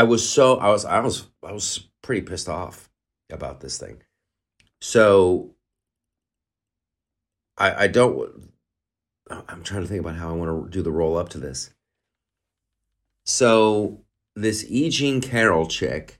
I 0.00 0.02
was 0.02 0.26
so 0.26 0.56
I 0.56 0.70
was 0.70 0.86
I 0.86 1.00
was 1.00 1.26
I 1.46 1.52
was 1.52 1.86
pretty 2.00 2.22
pissed 2.22 2.48
off 2.48 2.88
about 3.30 3.60
this 3.60 3.76
thing. 3.76 4.02
So 4.80 5.50
I 7.58 7.84
I 7.84 7.86
don't 7.88 8.50
I'm 9.28 9.62
trying 9.62 9.82
to 9.82 9.86
think 9.86 10.00
about 10.00 10.16
how 10.16 10.30
I 10.30 10.32
want 10.32 10.64
to 10.64 10.70
do 10.70 10.80
the 10.82 10.90
roll 10.90 11.18
up 11.18 11.28
to 11.30 11.38
this. 11.38 11.74
So 13.26 14.00
this 14.34 14.64
E. 14.70 14.88
Jean 14.88 15.20
Carroll 15.20 15.66
chick 15.66 16.18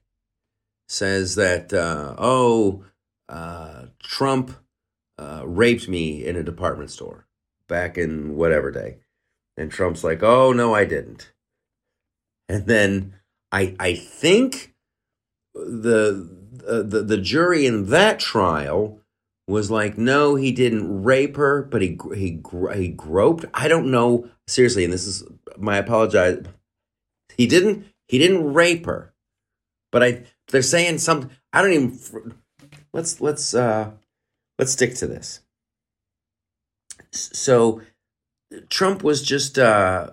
says 0.86 1.34
that 1.36 1.72
uh, 1.72 2.16
oh 2.18 2.84
uh, 3.30 3.86
Trump 3.98 4.50
uh, 5.16 5.44
raped 5.46 5.88
me 5.88 6.22
in 6.26 6.36
a 6.36 6.42
department 6.42 6.90
store 6.90 7.26
back 7.66 7.96
in 7.96 8.36
whatever 8.36 8.70
day, 8.70 8.98
and 9.56 9.72
Trump's 9.72 10.04
like 10.04 10.22
oh 10.22 10.52
no 10.52 10.74
I 10.74 10.84
didn't, 10.84 11.32
and 12.46 12.66
then 12.66 13.14
I 13.52 13.74
I 13.78 13.94
think 13.94 14.74
the 15.54 16.28
uh, 16.66 16.82
the 16.82 17.02
the 17.02 17.18
jury 17.18 17.66
in 17.66 17.90
that 17.90 18.20
trial 18.20 19.00
was 19.46 19.70
like 19.70 19.98
no 19.98 20.36
he 20.36 20.52
didn't 20.52 21.02
rape 21.02 21.36
her 21.36 21.62
but 21.62 21.82
he 21.82 21.98
he 22.14 22.40
he 22.74 22.88
groped. 22.88 23.44
I 23.52 23.68
don't 23.68 23.90
know. 23.90 24.28
Seriously 24.46 24.84
and 24.84 24.92
this 24.92 25.06
is 25.06 25.24
my 25.58 25.76
apologize. 25.76 26.44
He 27.36 27.46
didn't 27.46 27.86
he 28.08 28.18
didn't 28.18 28.52
rape 28.52 28.86
her 28.86 29.12
but 29.90 30.02
I 30.02 30.24
they're 30.48 30.62
saying 30.62 30.98
something 30.98 31.30
I 31.52 31.62
don't 31.62 31.72
even 31.72 32.34
let's 32.92 33.20
let's 33.20 33.54
uh 33.54 33.90
let's 34.58 34.72
stick 34.72 34.94
to 34.96 35.06
this. 35.06 35.40
So 37.12 37.80
Trump 38.68 39.02
was 39.02 39.22
just 39.22 39.58
uh 39.58 40.10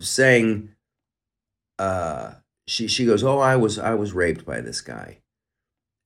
saying 0.00 0.70
uh 1.78 2.34
she 2.68 2.86
she 2.86 3.04
goes 3.04 3.24
oh 3.24 3.38
I 3.38 3.56
was 3.56 3.78
I 3.78 3.94
was 3.94 4.12
raped 4.12 4.44
by 4.44 4.60
this 4.60 4.80
guy 4.80 5.18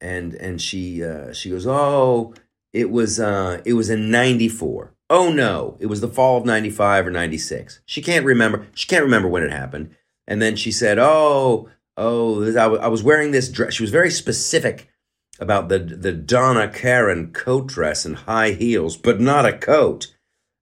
and 0.03 0.35
and 0.35 0.61
she 0.61 1.03
uh, 1.03 1.33
she 1.33 1.49
goes, 1.49 1.67
"Oh, 1.67 2.35
it 2.73 2.91
was 2.91 3.21
uh, 3.21 3.63
it 3.65 3.75
was 3.75 3.89
in 3.89 4.11
'94. 4.11 4.93
Oh 5.09 5.33
no, 5.33 5.77
it 5.81 5.87
was 5.87 6.01
the 6.01 6.09
fall 6.09 6.37
of 6.37 6.45
'95 6.45 7.07
or 7.07 7.11
'96. 7.11 7.81
She 7.87 8.03
can't 8.03 8.27
remember. 8.27 8.67
She 8.75 8.87
can't 8.89 9.05
remember 9.05 9.29
when 9.29 9.45
it 9.45 9.53
happened." 9.53 9.95
And 10.27 10.43
then 10.43 10.57
she 10.57 10.73
said, 10.73 10.99
"Oh, 10.99 11.69
oh, 11.97 12.49
I, 12.49 12.53
w- 12.53 12.83
I 12.83 12.89
was 12.89 13.03
wearing 13.03 13.31
this 13.31 13.49
dress." 13.49 13.75
She 13.75 13.83
was 13.85 13.91
very 13.91 14.11
specific 14.11 14.89
about 15.39 15.69
the 15.69 15.79
the 15.79 16.13
Donna 16.13 16.69
Karan 16.69 17.33
coat 17.33 17.69
dress 17.69 18.05
and 18.05 18.17
high 18.17 18.51
heels, 18.51 18.97
but 18.97 19.21
not 19.21 19.47
a 19.47 19.57
coat. 19.57 20.15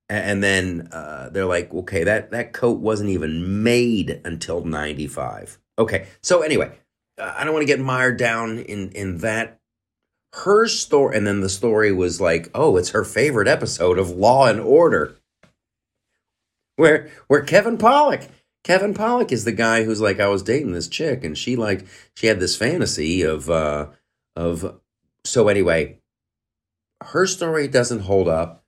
And 0.09 0.43
then 0.43 0.89
uh, 0.93 1.31
they're 1.31 1.47
like, 1.47 1.73
"Okay, 1.73 2.05
that 2.05 2.31
that 2.33 2.53
coat 2.53 2.81
wasn't 2.81 3.11
even 3.11 3.63
made 3.63 4.21
until 4.25 4.65
'95." 4.65 5.59
Okay, 5.81 6.07
so 6.23 6.43
anyway, 6.43 6.71
uh, 7.17 7.35
I 7.37 7.45
don't 7.45 7.55
want 7.55 7.63
to 7.63 7.73
get 7.73 7.81
mired 7.81 8.19
down 8.19 8.59
in 8.59 8.93
in 8.93 9.19
that. 9.19 9.57
Her 10.33 10.69
story 10.69 11.17
and 11.17 11.27
then 11.27 11.41
the 11.41 11.49
story 11.49 11.91
was 11.91 12.21
like 12.21 12.51
oh 12.55 12.77
it's 12.77 12.91
her 12.91 13.03
favorite 13.03 13.49
episode 13.49 13.99
of 13.99 14.11
law 14.11 14.47
and 14.47 14.61
order. 14.61 15.17
Where 16.77 17.11
where 17.27 17.43
kevin 17.43 17.79
pollock 17.79 18.29
kevin 18.63 18.95
pollock 18.95 19.33
is 19.33 19.45
the 19.45 19.53
guy 19.53 19.83
who's 19.83 20.01
like 20.01 20.21
i 20.21 20.29
was 20.29 20.43
dating 20.43 20.73
this 20.73 20.87
chick 20.87 21.25
and 21.25 21.37
she 21.37 21.57
like 21.57 21.85
she 22.15 22.29
had 22.29 22.41
this 22.41 22.57
fantasy 22.57 23.23
of 23.23 23.51
uh 23.51 23.89
of 24.37 24.81
so 25.25 25.49
anyway 25.49 25.99
her 27.03 27.27
story 27.27 27.67
doesn't 27.69 28.01
hold 28.01 28.29
up 28.29 28.65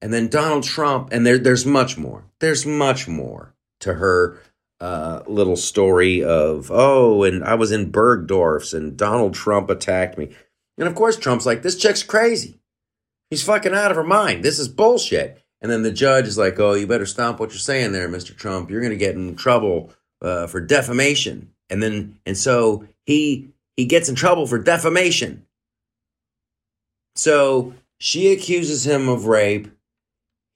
and 0.00 0.12
then 0.14 0.28
donald 0.28 0.64
trump 0.64 1.08
and 1.12 1.26
there 1.26 1.36
there's 1.36 1.66
much 1.66 1.98
more. 1.98 2.24
There's 2.38 2.64
much 2.64 3.08
more 3.08 3.54
to 3.80 3.94
her 3.94 4.38
uh, 4.82 5.22
little 5.28 5.56
story 5.56 6.24
of 6.24 6.70
oh 6.72 7.22
and 7.22 7.44
i 7.44 7.54
was 7.54 7.70
in 7.70 7.90
bergdorf's 7.90 8.74
and 8.74 8.96
donald 8.96 9.32
trump 9.32 9.70
attacked 9.70 10.18
me 10.18 10.28
and 10.78 10.88
of 10.88 10.94
course, 10.94 11.16
Trump's 11.16 11.46
like, 11.46 11.62
this 11.62 11.76
chick's 11.76 12.02
crazy. 12.02 12.58
He's 13.30 13.44
fucking 13.44 13.74
out 13.74 13.90
of 13.90 13.96
her 13.96 14.04
mind. 14.04 14.44
This 14.44 14.58
is 14.58 14.68
bullshit. 14.68 15.42
And 15.60 15.70
then 15.70 15.82
the 15.82 15.92
judge 15.92 16.26
is 16.26 16.38
like, 16.38 16.58
oh, 16.58 16.74
you 16.74 16.86
better 16.86 17.06
stop 17.06 17.38
what 17.38 17.50
you're 17.50 17.58
saying 17.58 17.92
there, 17.92 18.08
Mr. 18.08 18.36
Trump. 18.36 18.70
You're 18.70 18.80
going 18.80 18.90
to 18.90 18.96
get 18.96 19.14
in 19.14 19.36
trouble 19.36 19.92
uh, 20.20 20.46
for 20.46 20.60
defamation. 20.60 21.52
And 21.70 21.82
then, 21.82 22.18
and 22.26 22.36
so 22.36 22.86
he 23.06 23.50
he 23.76 23.86
gets 23.86 24.08
in 24.08 24.14
trouble 24.14 24.46
for 24.46 24.58
defamation. 24.58 25.46
So 27.14 27.74
she 27.98 28.32
accuses 28.32 28.86
him 28.86 29.08
of 29.08 29.26
rape. 29.26 29.68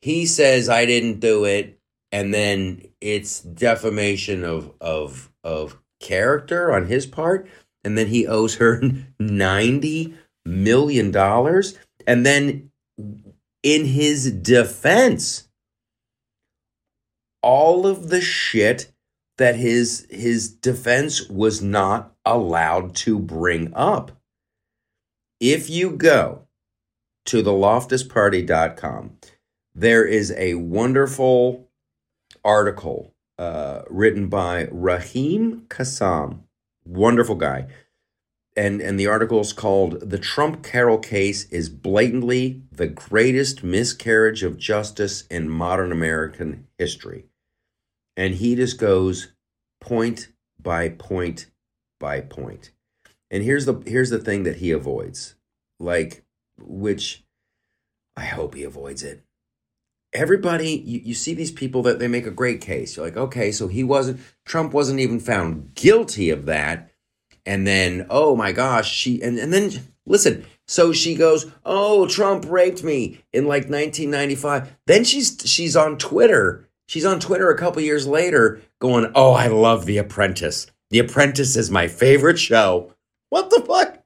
He 0.02 0.26
says, 0.26 0.68
I 0.68 0.84
didn't 0.86 1.20
do 1.20 1.44
it. 1.44 1.78
And 2.12 2.34
then 2.34 2.82
it's 3.00 3.40
defamation 3.40 4.44
of 4.44 4.72
of 4.80 5.30
of 5.44 5.78
character 6.00 6.72
on 6.72 6.86
his 6.86 7.06
part 7.06 7.48
and 7.84 7.96
then 7.96 8.08
he 8.08 8.26
owes 8.26 8.56
her 8.56 8.82
90 9.20 10.14
million 10.44 11.10
dollars 11.10 11.78
and 12.06 12.24
then 12.24 12.70
in 13.62 13.84
his 13.84 14.30
defense 14.30 15.48
all 17.42 17.86
of 17.86 18.08
the 18.08 18.20
shit 18.20 18.92
that 19.38 19.56
his 19.56 20.06
his 20.10 20.48
defense 20.48 21.28
was 21.28 21.62
not 21.62 22.14
allowed 22.24 22.94
to 22.96 23.18
bring 23.18 23.72
up. 23.74 24.10
If 25.40 25.68
you 25.68 25.90
go 25.90 26.42
to 27.26 27.42
the 27.42 27.52
loftusparty.com 27.52 29.16
there 29.74 30.04
is 30.04 30.32
a 30.32 30.54
wonderful 30.54 31.65
article 32.46 33.12
uh, 33.38 33.82
written 33.90 34.28
by 34.28 34.68
Raheem 34.70 35.66
Kassam. 35.68 36.44
Wonderful 36.86 37.34
guy. 37.34 37.66
And 38.56 38.80
and 38.80 38.98
the 38.98 39.08
article 39.08 39.40
is 39.40 39.52
called 39.52 40.08
the 40.08 40.18
trump 40.18 40.62
carroll 40.62 40.96
case 40.96 41.44
is 41.50 41.68
blatantly 41.68 42.62
the 42.72 42.86
greatest 42.86 43.62
miscarriage 43.62 44.42
of 44.42 44.56
justice 44.56 45.26
in 45.26 45.50
modern 45.50 45.92
american 45.92 46.66
history. 46.78 47.26
And 48.16 48.36
he 48.36 48.54
just 48.54 48.78
goes 48.78 49.32
point 49.82 50.28
by 50.58 50.88
point 50.88 51.50
by 52.00 52.22
point. 52.22 52.70
And 53.30 53.42
here's 53.42 53.66
the 53.66 53.82
here's 53.84 54.08
the 54.08 54.18
thing 54.18 54.44
that 54.44 54.56
he 54.56 54.70
avoids 54.70 55.34
like 55.78 56.24
which 56.58 57.24
i 58.16 58.24
hope 58.24 58.54
he 58.54 58.64
avoids 58.64 59.02
it 59.02 59.25
everybody 60.16 60.70
you, 60.70 61.00
you 61.04 61.14
see 61.14 61.34
these 61.34 61.52
people 61.52 61.82
that 61.82 61.98
they 61.98 62.08
make 62.08 62.26
a 62.26 62.30
great 62.30 62.60
case. 62.60 62.96
You're 62.96 63.06
like 63.06 63.16
okay 63.16 63.52
so 63.52 63.68
he 63.68 63.84
wasn't 63.84 64.20
trump 64.44 64.72
wasn't 64.72 65.00
even 65.00 65.20
found 65.20 65.74
guilty 65.74 66.30
of 66.30 66.46
that. 66.46 66.90
And 67.44 67.66
then 67.66 68.06
oh 68.10 68.34
my 68.34 68.52
gosh 68.52 68.90
she 68.90 69.22
and, 69.22 69.38
and 69.38 69.52
then 69.52 69.70
listen 70.06 70.44
so 70.66 70.92
she 70.92 71.14
goes 71.14 71.46
oh 71.64 72.06
trump 72.06 72.44
raped 72.48 72.82
me 72.82 73.20
in 73.32 73.44
like 73.44 73.64
1995 73.64 74.76
then 74.86 75.04
she's 75.04 75.38
she's 75.44 75.76
on 75.76 75.98
twitter. 75.98 76.68
She's 76.88 77.04
on 77.04 77.20
twitter 77.20 77.50
a 77.50 77.58
couple 77.58 77.82
years 77.82 78.06
later 78.06 78.60
going 78.80 79.10
oh 79.14 79.32
i 79.32 79.46
love 79.46 79.86
the 79.86 79.98
apprentice. 79.98 80.66
The 80.90 80.98
apprentice 81.00 81.56
is 81.56 81.70
my 81.70 81.88
favorite 81.88 82.38
show. 82.38 82.94
What 83.28 83.50
the 83.50 83.60
fuck? 83.60 84.02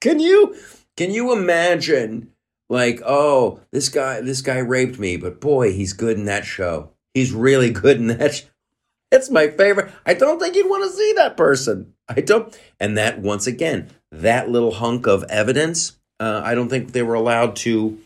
Can 0.00 0.18
you 0.18 0.56
can 0.96 1.10
you 1.10 1.32
imagine 1.32 2.32
like 2.68 3.00
oh 3.04 3.60
this 3.72 3.88
guy 3.88 4.20
this 4.20 4.42
guy 4.42 4.58
raped 4.58 4.98
me 4.98 5.16
but 5.16 5.40
boy 5.40 5.72
he's 5.72 5.92
good 5.92 6.16
in 6.16 6.24
that 6.26 6.44
show. 6.44 6.90
He's 7.14 7.32
really 7.32 7.70
good 7.70 7.98
in 7.98 8.08
that 8.08 8.44
it's 9.12 9.30
my 9.30 9.48
favorite. 9.48 9.92
I 10.04 10.14
don't 10.14 10.38
think 10.38 10.54
you'd 10.56 10.68
want 10.68 10.84
to 10.84 10.96
see 10.96 11.12
that 11.16 11.36
person. 11.36 11.94
I 12.08 12.20
don't. 12.20 12.58
And 12.78 12.98
that 12.98 13.20
once 13.20 13.46
again 13.46 13.88
that 14.12 14.48
little 14.48 14.72
hunk 14.72 15.06
of 15.06 15.24
evidence 15.24 15.98
uh, 16.18 16.40
i 16.44 16.54
don't 16.54 16.70
think 16.70 16.92
they 16.92 17.02
were 17.02 17.14
allowed 17.14 17.54
to 17.56 17.98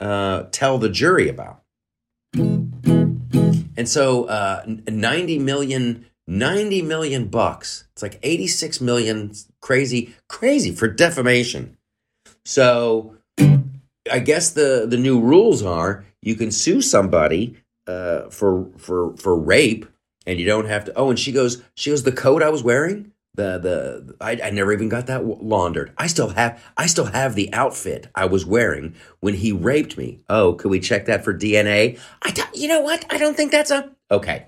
uh, 0.00 0.44
tell 0.52 0.78
the 0.78 0.88
jury 0.88 1.28
about. 1.28 1.62
And 2.34 3.88
so 3.88 4.24
uh, 4.24 4.64
90 4.66 5.38
million 5.38 6.06
90 6.26 6.82
million 6.82 7.28
bucks. 7.28 7.84
It's 7.92 8.02
like 8.02 8.18
86 8.22 8.80
million 8.80 9.32
crazy 9.60 10.14
crazy 10.28 10.72
for 10.72 10.88
defamation. 10.88 11.76
So 12.44 13.16
I 14.10 14.18
guess 14.20 14.50
the 14.50 14.86
the 14.88 14.96
new 14.96 15.20
rules 15.20 15.62
are 15.62 16.04
you 16.22 16.34
can 16.34 16.50
sue 16.50 16.80
somebody 16.82 17.56
uh, 17.86 18.28
for 18.30 18.68
for 18.78 19.16
for 19.16 19.36
rape, 19.38 19.86
and 20.26 20.38
you 20.38 20.46
don't 20.46 20.66
have 20.66 20.84
to. 20.86 20.92
Oh, 20.96 21.10
and 21.10 21.18
she 21.18 21.32
goes, 21.32 21.62
she 21.74 21.90
goes, 21.90 22.02
the 22.02 22.12
coat 22.12 22.42
I 22.42 22.48
was 22.50 22.62
wearing 22.62 23.12
The 23.34 23.58
the 23.58 24.16
I, 24.20 24.40
I 24.42 24.50
never 24.50 24.72
even 24.72 24.88
got 24.88 25.06
that 25.06 25.24
laundered. 25.24 25.92
I 25.96 26.08
still 26.08 26.30
have 26.30 26.60
I 26.76 26.86
still 26.86 27.06
have 27.06 27.34
the 27.34 27.52
outfit 27.54 28.08
I 28.14 28.26
was 28.26 28.44
wearing 28.44 28.94
when 29.20 29.34
he 29.34 29.52
raped 29.52 29.96
me. 29.96 30.18
Oh, 30.28 30.54
could 30.54 30.70
we 30.70 30.80
check 30.80 31.06
that 31.06 31.24
for 31.24 31.32
DNA? 31.32 31.98
I 32.22 32.30
don't, 32.32 32.54
you 32.54 32.68
know 32.68 32.80
what? 32.80 33.04
I 33.10 33.16
don't 33.18 33.36
think 33.36 33.52
that's 33.52 33.70
a 33.70 33.90
okay. 34.10 34.46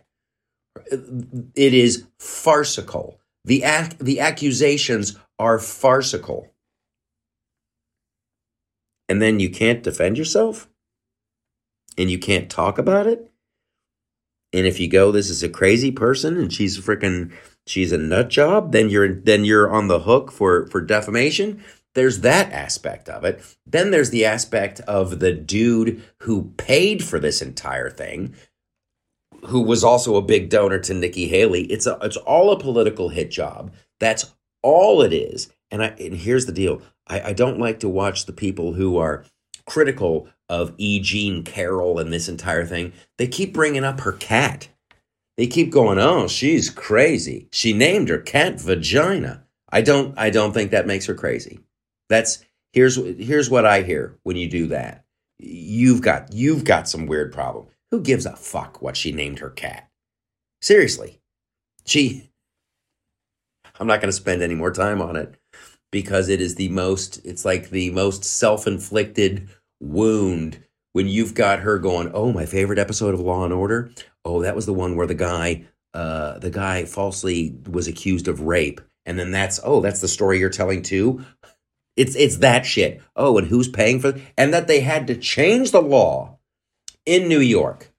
It 1.54 1.74
is 1.74 2.04
farcical. 2.18 3.18
The 3.44 3.62
ac- 3.62 3.96
the 4.00 4.20
accusations 4.20 5.16
are 5.38 5.58
farcical. 5.58 6.48
And 9.10 9.20
then 9.20 9.40
you 9.40 9.50
can't 9.50 9.82
defend 9.82 10.16
yourself? 10.16 10.68
And 11.98 12.08
you 12.08 12.18
can't 12.18 12.48
talk 12.48 12.78
about 12.78 13.08
it? 13.08 13.28
And 14.52 14.68
if 14.68 14.78
you 14.78 14.86
go, 14.86 15.10
this 15.10 15.28
is 15.28 15.42
a 15.42 15.48
crazy 15.48 15.90
person 15.90 16.36
and 16.36 16.52
she's 16.52 16.78
a 16.78 16.82
freaking 16.82 17.32
she's 17.66 17.90
a 17.90 17.98
nut 17.98 18.30
job, 18.30 18.70
then 18.70 18.88
you're 18.88 19.12
then 19.12 19.44
you're 19.44 19.68
on 19.68 19.88
the 19.88 19.98
hook 19.98 20.30
for 20.30 20.68
for 20.68 20.80
defamation. 20.80 21.64
There's 21.96 22.20
that 22.20 22.52
aspect 22.52 23.08
of 23.08 23.24
it. 23.24 23.44
Then 23.66 23.90
there's 23.90 24.10
the 24.10 24.24
aspect 24.24 24.78
of 24.82 25.18
the 25.18 25.32
dude 25.32 26.04
who 26.22 26.52
paid 26.56 27.02
for 27.02 27.18
this 27.18 27.42
entire 27.42 27.90
thing, 27.90 28.36
who 29.46 29.60
was 29.60 29.82
also 29.82 30.14
a 30.14 30.22
big 30.22 30.50
donor 30.50 30.78
to 30.78 30.94
Nikki 30.94 31.26
Haley. 31.26 31.64
It's 31.64 31.86
a 31.86 31.98
it's 32.02 32.16
all 32.16 32.52
a 32.52 32.60
political 32.60 33.08
hit 33.08 33.32
job. 33.32 33.74
That's 33.98 34.32
all 34.62 35.02
it 35.02 35.12
is. 35.12 35.52
And 35.72 35.82
I 35.82 35.88
and 35.98 36.14
here's 36.14 36.46
the 36.46 36.52
deal. 36.52 36.80
I, 37.10 37.20
I 37.28 37.32
don't 37.32 37.58
like 37.58 37.80
to 37.80 37.88
watch 37.88 38.24
the 38.24 38.32
people 38.32 38.72
who 38.72 38.96
are 38.96 39.24
critical 39.66 40.28
of 40.48 40.74
E. 40.78 41.00
Jean 41.00 41.42
Carroll 41.42 41.98
and 41.98 42.12
this 42.12 42.28
entire 42.28 42.64
thing. 42.64 42.92
They 43.18 43.26
keep 43.26 43.52
bringing 43.52 43.84
up 43.84 44.00
her 44.00 44.12
cat. 44.12 44.68
They 45.36 45.46
keep 45.46 45.70
going, 45.70 45.98
"Oh, 45.98 46.28
she's 46.28 46.70
crazy. 46.70 47.48
She 47.52 47.72
named 47.72 48.08
her 48.08 48.18
cat 48.18 48.60
Vagina." 48.60 49.44
I 49.70 49.82
don't 49.82 50.16
I 50.18 50.30
don't 50.30 50.52
think 50.52 50.70
that 50.70 50.86
makes 50.86 51.06
her 51.06 51.14
crazy. 51.14 51.60
That's 52.08 52.44
here's 52.72 52.96
here's 52.96 53.50
what 53.50 53.66
I 53.66 53.82
hear 53.82 54.16
when 54.22 54.36
you 54.36 54.48
do 54.48 54.68
that. 54.68 55.04
You've 55.38 56.02
got 56.02 56.32
you've 56.32 56.64
got 56.64 56.88
some 56.88 57.06
weird 57.06 57.32
problem. 57.32 57.66
Who 57.90 58.00
gives 58.00 58.26
a 58.26 58.36
fuck 58.36 58.82
what 58.82 58.96
she 58.96 59.12
named 59.12 59.40
her 59.40 59.50
cat? 59.50 59.88
Seriously. 60.60 61.20
She 61.86 62.30
I'm 63.78 63.86
not 63.86 64.00
going 64.00 64.10
to 64.10 64.16
spend 64.16 64.42
any 64.42 64.54
more 64.54 64.72
time 64.72 65.00
on 65.00 65.16
it 65.16 65.39
because 65.90 66.28
it 66.28 66.40
is 66.40 66.54
the 66.54 66.68
most 66.68 67.20
it's 67.24 67.44
like 67.44 67.70
the 67.70 67.90
most 67.90 68.24
self-inflicted 68.24 69.48
wound 69.80 70.62
when 70.92 71.06
you've 71.06 71.34
got 71.34 71.60
her 71.60 71.78
going, 71.78 72.10
"Oh, 72.12 72.32
my 72.32 72.46
favorite 72.46 72.78
episode 72.78 73.14
of 73.14 73.20
Law 73.20 73.44
and 73.44 73.52
Order. 73.52 73.90
Oh, 74.24 74.42
that 74.42 74.56
was 74.56 74.66
the 74.66 74.74
one 74.74 74.96
where 74.96 75.06
the 75.06 75.14
guy 75.14 75.64
uh 75.94 76.38
the 76.38 76.50
guy 76.50 76.84
falsely 76.84 77.56
was 77.68 77.88
accused 77.88 78.28
of 78.28 78.42
rape." 78.42 78.80
And 79.06 79.18
then 79.18 79.30
that's, 79.30 79.60
"Oh, 79.64 79.80
that's 79.80 80.00
the 80.00 80.08
story 80.08 80.38
you're 80.38 80.50
telling 80.50 80.82
too." 80.82 81.24
It's 81.96 82.16
it's 82.16 82.36
that 82.38 82.64
shit. 82.64 83.02
Oh, 83.16 83.38
and 83.38 83.46
who's 83.48 83.68
paying 83.68 84.00
for 84.00 84.20
and 84.36 84.54
that 84.54 84.68
they 84.68 84.80
had 84.80 85.06
to 85.08 85.16
change 85.16 85.70
the 85.70 85.82
law 85.82 86.38
in 87.04 87.28
New 87.28 87.40
York. 87.40 87.89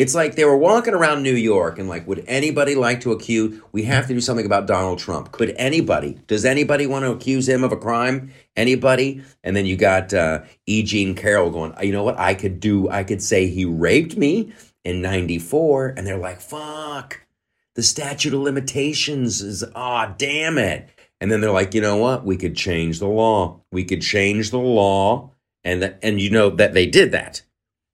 It's 0.00 0.14
like 0.14 0.34
they 0.34 0.46
were 0.46 0.56
walking 0.56 0.94
around 0.94 1.22
New 1.22 1.34
York 1.34 1.78
and 1.78 1.86
like, 1.86 2.08
would 2.08 2.24
anybody 2.26 2.74
like 2.74 3.02
to 3.02 3.12
accuse? 3.12 3.60
We 3.72 3.82
have 3.82 4.06
to 4.06 4.14
do 4.14 4.20
something 4.22 4.46
about 4.46 4.66
Donald 4.66 4.98
Trump. 4.98 5.30
Could 5.30 5.50
anybody? 5.58 6.18
Does 6.26 6.46
anybody 6.46 6.86
want 6.86 7.04
to 7.04 7.10
accuse 7.10 7.46
him 7.46 7.62
of 7.62 7.70
a 7.70 7.76
crime? 7.76 8.32
Anybody? 8.56 9.22
And 9.44 9.54
then 9.54 9.66
you 9.66 9.76
got 9.76 10.14
uh, 10.14 10.40
E. 10.64 10.82
Jean 10.84 11.14
Carroll 11.14 11.50
going. 11.50 11.74
You 11.82 11.92
know 11.92 12.02
what? 12.02 12.18
I 12.18 12.32
could 12.32 12.60
do. 12.60 12.88
I 12.88 13.04
could 13.04 13.22
say 13.22 13.48
he 13.48 13.66
raped 13.66 14.16
me 14.16 14.54
in 14.84 15.02
'94, 15.02 15.88
and 15.98 16.06
they're 16.06 16.16
like, 16.16 16.40
"Fuck." 16.40 17.20
The 17.74 17.82
statute 17.82 18.32
of 18.32 18.40
limitations 18.40 19.42
is 19.42 19.62
ah, 19.74 20.14
damn 20.16 20.56
it. 20.56 20.88
And 21.20 21.30
then 21.30 21.42
they're 21.42 21.52
like, 21.52 21.74
you 21.74 21.82
know 21.82 21.98
what? 21.98 22.24
We 22.24 22.38
could 22.38 22.56
change 22.56 23.00
the 23.00 23.06
law. 23.06 23.60
We 23.70 23.84
could 23.84 24.00
change 24.00 24.50
the 24.50 24.58
law, 24.58 25.32
and 25.62 25.94
and 26.02 26.22
you 26.22 26.30
know 26.30 26.48
that 26.48 26.72
they 26.72 26.86
did 26.86 27.12
that. 27.12 27.42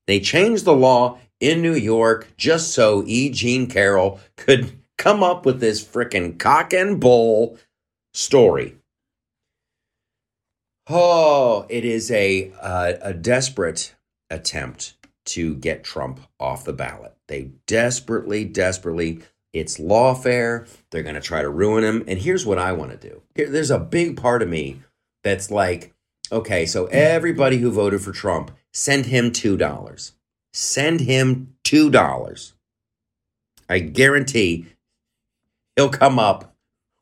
They 0.07 0.21
changed 0.21 0.65
the 0.65 0.73
law 0.73 1.19
in 1.41 1.63
New 1.63 1.75
York 1.75 2.29
just 2.37 2.73
so 2.73 3.03
E. 3.07 3.31
Jean 3.31 3.67
Carroll 3.67 4.21
could 4.37 4.79
come 4.97 5.23
up 5.23 5.45
with 5.45 5.61
this 5.61 5.85
frickin' 5.85 6.39
cock 6.39 6.73
and 6.73 7.01
bull 7.01 7.59
story. 8.15 8.77
Oh, 10.89 11.67
it 11.69 11.85
is 11.85 12.11
a 12.11 12.53
uh, 12.61 12.95
a 13.03 13.13
desperate 13.13 13.95
attempt 14.31 14.97
to 15.27 15.57
get 15.57 15.85
Trump 15.85 16.21
off 16.39 16.65
the 16.65 16.73
ballot. 16.73 17.17
They 17.29 17.51
desperately, 17.67 18.45
desperately. 18.45 19.21
It's 19.53 19.79
lawfare. 19.79 20.69
They're 20.91 21.03
going 21.03 21.15
to 21.15 21.21
try 21.21 21.43
to 21.43 21.49
ruin 21.49 21.83
him. 21.83 22.05
And 22.07 22.19
here's 22.19 22.47
what 22.47 22.59
I 22.59 22.73
want 22.73 22.93
to 22.93 23.09
do. 23.09 23.23
Here, 23.35 23.49
there's 23.49 23.71
a 23.71 23.79
big 23.79 24.17
part 24.17 24.43
of 24.43 24.49
me 24.49 24.83
that's 25.25 25.51
like, 25.51 25.95
okay, 26.31 26.67
so 26.67 26.87
everybody 26.87 27.57
who 27.59 27.71
voted 27.71 28.03
for 28.03 28.13
Trump, 28.13 28.53
send 28.73 29.07
him 29.07 29.33
two 29.33 29.57
dollars 29.57 30.13
send 30.57 31.01
him 31.01 31.55
two 31.63 31.91
dollars. 31.91 32.55
I 33.69 33.81
guarantee 33.81 34.67
he'll 35.77 35.91
come 35.91 36.19
up 36.19 36.55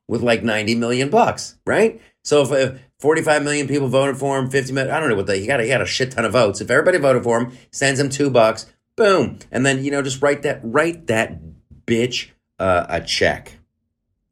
with 0.08 0.22
like 0.22 0.42
90 0.42 0.74
million 0.74 1.08
bucks, 1.08 1.56
right? 1.64 2.00
So 2.24 2.42
if, 2.42 2.50
if 2.50 2.80
45 2.98 3.44
million 3.44 3.68
people 3.68 3.88
voted 3.88 4.16
for 4.16 4.38
him, 4.38 4.50
50 4.50 4.72
million, 4.72 4.92
I 4.92 4.98
don't 4.98 5.08
know 5.08 5.14
what 5.14 5.26
they, 5.26 5.40
he 5.40 5.46
got, 5.46 5.60
he 5.60 5.68
got 5.68 5.80
a 5.80 5.86
shit 5.86 6.10
ton 6.10 6.24
of 6.24 6.32
votes. 6.32 6.60
If 6.60 6.70
everybody 6.70 6.98
voted 6.98 7.22
for 7.22 7.40
him, 7.40 7.56
sends 7.70 8.00
him 8.00 8.08
two 8.08 8.28
bucks, 8.28 8.66
boom. 8.96 9.38
And 9.52 9.64
then, 9.64 9.84
you 9.84 9.90
know, 9.90 10.02
just 10.02 10.20
write 10.20 10.42
that, 10.42 10.60
write 10.62 11.06
that 11.06 11.38
bitch 11.86 12.30
uh, 12.58 12.86
a 12.88 13.00
check 13.00 13.58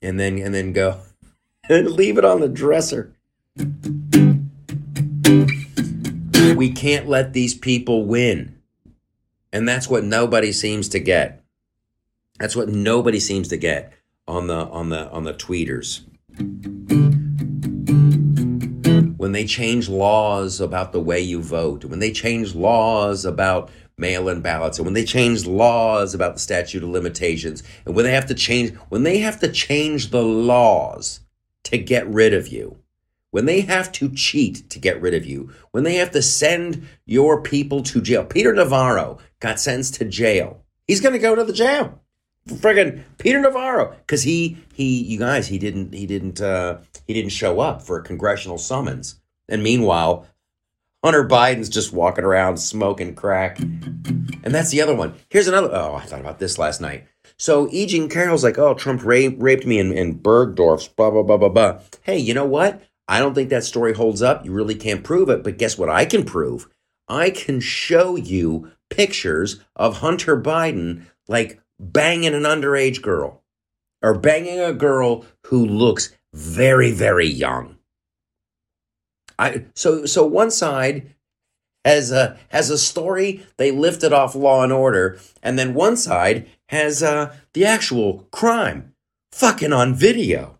and 0.00 0.18
then, 0.18 0.38
and 0.38 0.52
then 0.52 0.72
go 0.72 0.98
and 1.68 1.90
leave 1.92 2.18
it 2.18 2.24
on 2.24 2.40
the 2.40 2.48
dresser. 2.48 3.14
We 6.56 6.72
can't 6.72 7.08
let 7.08 7.32
these 7.32 7.54
people 7.54 8.04
win. 8.04 8.56
And 9.52 9.68
that's 9.68 9.88
what 9.88 10.04
nobody 10.04 10.50
seems 10.50 10.88
to 10.90 10.98
get. 10.98 11.44
That's 12.38 12.56
what 12.56 12.68
nobody 12.68 13.20
seems 13.20 13.48
to 13.48 13.56
get 13.56 13.92
on 14.26 14.46
the 14.46 14.54
on 14.54 14.88
the 14.88 15.10
on 15.10 15.24
the 15.24 15.34
tweeters. 15.34 16.00
When 19.18 19.32
they 19.32 19.44
change 19.44 19.88
laws 19.88 20.60
about 20.60 20.92
the 20.92 21.00
way 21.00 21.20
you 21.20 21.42
vote, 21.42 21.84
when 21.84 22.00
they 22.00 22.10
change 22.10 22.54
laws 22.54 23.24
about 23.24 23.70
mail-in 23.98 24.40
ballots, 24.40 24.78
and 24.78 24.86
when 24.86 24.94
they 24.94 25.04
change 25.04 25.46
laws 25.46 26.14
about 26.14 26.34
the 26.34 26.40
statute 26.40 26.82
of 26.82 26.88
limitations, 26.88 27.62
and 27.84 27.94
when 27.94 28.04
they 28.04 28.12
have 28.12 28.26
to 28.26 28.34
change 28.34 28.74
when 28.88 29.02
they 29.02 29.18
have 29.18 29.38
to 29.40 29.52
change 29.52 30.10
the 30.10 30.22
laws 30.22 31.20
to 31.64 31.78
get 31.78 32.08
rid 32.08 32.32
of 32.32 32.48
you, 32.48 32.78
when 33.30 33.46
they 33.46 33.60
have 33.60 33.92
to 33.92 34.08
cheat 34.10 34.68
to 34.70 34.78
get 34.78 35.00
rid 35.00 35.14
of 35.14 35.26
you, 35.26 35.52
when 35.70 35.84
they 35.84 35.94
have 35.96 36.10
to 36.12 36.22
send 36.22 36.86
your 37.04 37.42
people 37.42 37.82
to 37.82 38.00
jail. 38.00 38.24
Peter 38.24 38.52
Navarro 38.52 39.18
got 39.42 39.60
sentenced 39.60 39.94
to 39.94 40.04
jail. 40.04 40.62
He's 40.86 41.00
going 41.00 41.12
to 41.12 41.18
go 41.18 41.34
to 41.34 41.44
the 41.44 41.52
jail. 41.52 42.00
Friggin' 42.48 43.02
Peter 43.18 43.40
Navarro, 43.40 43.94
because 43.98 44.22
he 44.22 44.56
he 44.74 45.02
you 45.02 45.18
guys 45.18 45.46
he 45.46 45.58
didn't 45.58 45.92
he 45.92 46.06
didn't 46.06 46.40
uh, 46.40 46.78
he 47.06 47.14
didn't 47.14 47.30
show 47.30 47.60
up 47.60 47.82
for 47.82 47.98
a 47.98 48.02
congressional 48.02 48.58
summons, 48.58 49.20
and 49.48 49.62
meanwhile 49.62 50.26
Hunter 51.04 51.28
Biden's 51.28 51.68
just 51.68 51.92
walking 51.92 52.24
around 52.24 52.56
smoking 52.56 53.14
crack, 53.14 53.60
and 53.60 54.46
that's 54.46 54.70
the 54.70 54.82
other 54.82 54.94
one. 54.94 55.14
Here's 55.30 55.48
another. 55.48 55.70
Oh, 55.72 55.94
I 55.94 56.04
thought 56.04 56.20
about 56.20 56.40
this 56.40 56.58
last 56.58 56.80
night. 56.80 57.06
So 57.36 57.68
E. 57.72 57.86
Jean 57.86 58.08
Carroll's 58.08 58.44
like, 58.44 58.58
oh, 58.58 58.74
Trump 58.74 59.04
raped, 59.04 59.42
raped 59.42 59.66
me 59.66 59.80
in, 59.80 59.92
in 59.92 60.20
Bergdorf's, 60.20 60.86
blah, 60.86 61.10
blah, 61.10 61.24
blah, 61.24 61.38
blah, 61.38 61.48
blah. 61.48 61.80
Hey, 62.02 62.18
you 62.18 62.34
know 62.34 62.44
what? 62.44 62.82
I 63.08 63.18
don't 63.18 63.34
think 63.34 63.50
that 63.50 63.64
story 63.64 63.94
holds 63.94 64.22
up. 64.22 64.44
You 64.44 64.52
really 64.52 64.76
can't 64.76 65.02
prove 65.02 65.28
it. 65.28 65.42
But 65.42 65.58
guess 65.58 65.76
what 65.76 65.88
I 65.88 66.04
can 66.04 66.24
prove? 66.24 66.68
I 67.12 67.28
can 67.28 67.60
show 67.60 68.16
you 68.16 68.72
pictures 68.88 69.60
of 69.76 69.98
Hunter 69.98 70.40
Biden 70.40 71.04
like 71.28 71.60
banging 71.78 72.32
an 72.34 72.44
underage 72.44 73.02
girl 73.02 73.42
or 74.00 74.18
banging 74.18 74.58
a 74.58 74.72
girl 74.72 75.26
who 75.46 75.66
looks 75.66 76.16
very, 76.32 76.90
very 76.90 77.26
young. 77.26 77.76
I 79.38 79.66
so 79.74 80.06
so 80.06 80.24
one 80.24 80.50
side 80.50 81.14
has 81.84 82.10
a 82.12 82.38
has 82.48 82.70
a 82.70 82.78
story 82.78 83.44
they 83.58 83.70
lifted 83.70 84.14
off 84.14 84.34
Law 84.34 84.62
and 84.62 84.72
Order, 84.72 85.18
and 85.42 85.58
then 85.58 85.74
one 85.74 85.98
side 85.98 86.48
has 86.70 87.02
uh, 87.02 87.34
the 87.52 87.66
actual 87.66 88.26
crime, 88.30 88.94
fucking 89.32 89.72
on 89.72 89.94
video, 89.94 90.58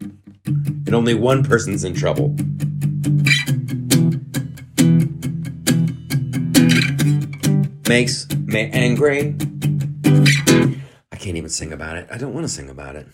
and 0.00 0.94
only 0.94 1.12
one 1.14 1.44
person's 1.44 1.84
in 1.84 1.92
trouble. 1.92 2.34
Makes 7.88 8.28
me 8.30 8.70
angry. 8.72 9.36
I 11.12 11.16
can't 11.16 11.36
even 11.36 11.50
sing 11.50 11.72
about 11.72 11.98
it. 11.98 12.08
I 12.10 12.16
don't 12.16 12.32
want 12.32 12.44
to 12.44 12.52
sing 12.52 12.70
about 12.70 12.96
it. 12.96 13.06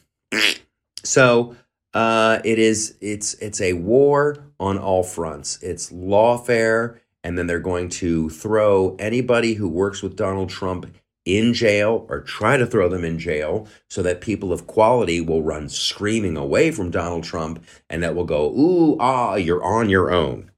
So 1.03 1.57
uh, 1.93 2.39
it 2.45 2.59
is 2.59 2.97
it's 3.01 3.35
it's 3.35 3.61
a 3.61 3.73
war 3.73 4.45
on 4.61 4.79
all 4.79 5.03
fronts. 5.03 5.61
It's 5.63 5.91
lawfare, 5.91 6.99
and 7.25 7.37
then 7.37 7.49
they're 7.49 7.59
going 7.59 7.89
to 7.89 8.31
throw 8.31 8.95
anybody 8.99 9.55
who 9.55 9.69
works 9.69 10.03
with 10.03 10.15
Donald 10.15 10.51
Trump 10.51 10.87
in 11.25 11.53
jail 11.53 12.07
or 12.09 12.21
try 12.21 12.57
to 12.57 12.67
throw 12.67 12.89
them 12.89 13.05
in 13.05 13.19
jail 13.19 13.67
so 13.89 14.03
that 14.03 14.21
people 14.21 14.53
of 14.53 14.67
quality 14.67 15.21
will 15.21 15.43
run 15.43 15.69
screaming 15.69 16.37
away 16.37 16.71
from 16.71 16.91
Donald 16.91 17.25
Trump 17.25 17.65
and 17.89 18.03
that 18.03 18.15
will 18.15 18.25
go, 18.25 18.51
ooh, 18.57 18.97
ah, 19.01 19.35
you're 19.35 19.63
on 19.63 19.91
your 19.91 20.11
own. 20.11 20.51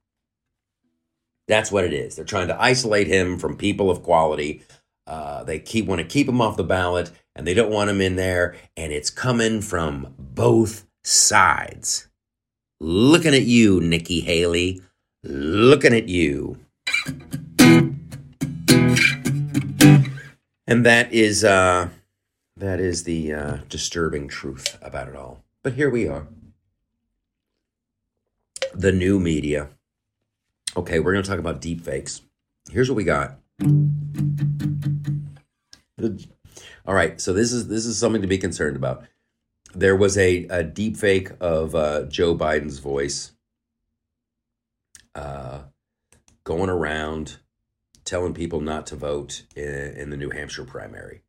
That's 1.47 1.71
what 1.71 1.83
it 1.83 1.93
is. 1.93 2.15
They're 2.15 2.25
trying 2.25 2.47
to 2.47 2.61
isolate 2.61 3.07
him 3.07 3.37
from 3.37 3.57
people 3.57 3.91
of 3.91 4.03
quality. 4.03 4.61
Uh, 5.05 5.43
they 5.43 5.59
keep 5.59 5.85
want 5.85 5.99
to 5.99 6.07
keep 6.07 6.27
him 6.27 6.41
off 6.41 6.55
the 6.55 6.63
ballot, 6.63 7.11
and 7.35 7.45
they 7.45 7.53
don't 7.53 7.71
want 7.71 7.89
him 7.89 7.99
in 7.99 8.15
there. 8.15 8.55
And 8.77 8.93
it's 8.93 9.09
coming 9.09 9.61
from 9.61 10.13
both 10.17 10.85
sides. 11.03 12.07
Looking 12.79 13.33
at 13.33 13.43
you, 13.43 13.81
Nikki 13.81 14.21
Haley. 14.21 14.81
Looking 15.23 15.93
at 15.93 16.07
you. 16.07 16.57
And 20.65 20.85
that 20.85 21.11
is 21.11 21.43
uh, 21.43 21.89
that 22.55 22.79
is 22.79 23.03
the 23.03 23.33
uh, 23.33 23.57
disturbing 23.67 24.27
truth 24.27 24.77
about 24.81 25.09
it 25.09 25.15
all. 25.15 25.43
But 25.61 25.73
here 25.73 25.89
we 25.89 26.07
are. 26.07 26.27
The 28.73 28.91
new 28.91 29.19
media. 29.19 29.69
Okay, 30.75 30.99
we're 30.99 31.13
going 31.13 31.23
to 31.23 31.29
talk 31.29 31.39
about 31.39 31.61
deepfakes. 31.61 32.21
Here's 32.71 32.89
what 32.89 32.95
we 32.95 33.03
got. 33.03 33.37
All 36.85 36.95
right, 36.95 37.21
so 37.21 37.31
this 37.31 37.51
is 37.51 37.67
this 37.67 37.85
is 37.85 37.97
something 37.97 38.21
to 38.21 38.27
be 38.27 38.37
concerned 38.37 38.75
about. 38.75 39.05
There 39.75 39.95
was 39.95 40.17
a, 40.17 40.45
a 40.49 40.63
deep 40.63 40.97
fake 40.97 41.31
of 41.39 41.75
uh, 41.75 42.03
Joe 42.03 42.35
Biden's 42.35 42.79
voice 42.79 43.31
uh, 45.15 45.63
going 46.43 46.69
around 46.69 47.37
telling 48.03 48.33
people 48.33 48.59
not 48.59 48.87
to 48.87 48.95
vote 48.95 49.43
in, 49.55 49.65
in 49.65 50.09
the 50.09 50.17
New 50.17 50.29
Hampshire 50.29 50.65
primary. 50.65 51.21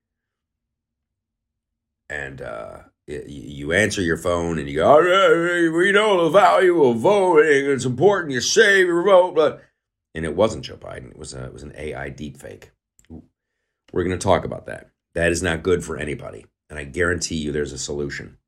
And 2.10 2.42
uh, 2.42 2.78
you 3.06 3.72
answer 3.72 4.00
your 4.00 4.16
phone 4.16 4.58
and 4.58 4.68
you 4.68 4.76
go, 4.76 4.98
"Oh, 4.98 5.70
we 5.76 5.92
know 5.92 6.24
the 6.24 6.30
value 6.30 6.82
of 6.84 6.98
voting. 6.98 7.70
It's 7.70 7.84
important 7.84 8.32
you 8.32 8.40
save 8.40 8.86
your 8.86 9.02
vote. 9.02 9.34
But 9.34 9.62
and 10.14 10.24
it 10.24 10.34
wasn't 10.34 10.64
Joe 10.64 10.76
Biden. 10.76 11.10
It 11.10 11.18
was 11.18 11.34
a, 11.34 11.44
it 11.44 11.52
was 11.52 11.62
an 11.62 11.74
AI 11.76 12.10
deepfake. 12.10 12.70
We're 13.92 14.04
going 14.04 14.18
to 14.18 14.24
talk 14.24 14.44
about 14.44 14.66
that. 14.66 14.90
That 15.14 15.32
is 15.32 15.42
not 15.42 15.62
good 15.62 15.84
for 15.84 15.96
anybody, 15.96 16.46
and 16.70 16.78
I 16.78 16.84
guarantee 16.84 17.36
you, 17.36 17.52
there's 17.52 17.72
a 17.72 17.78
solution. 17.78 18.38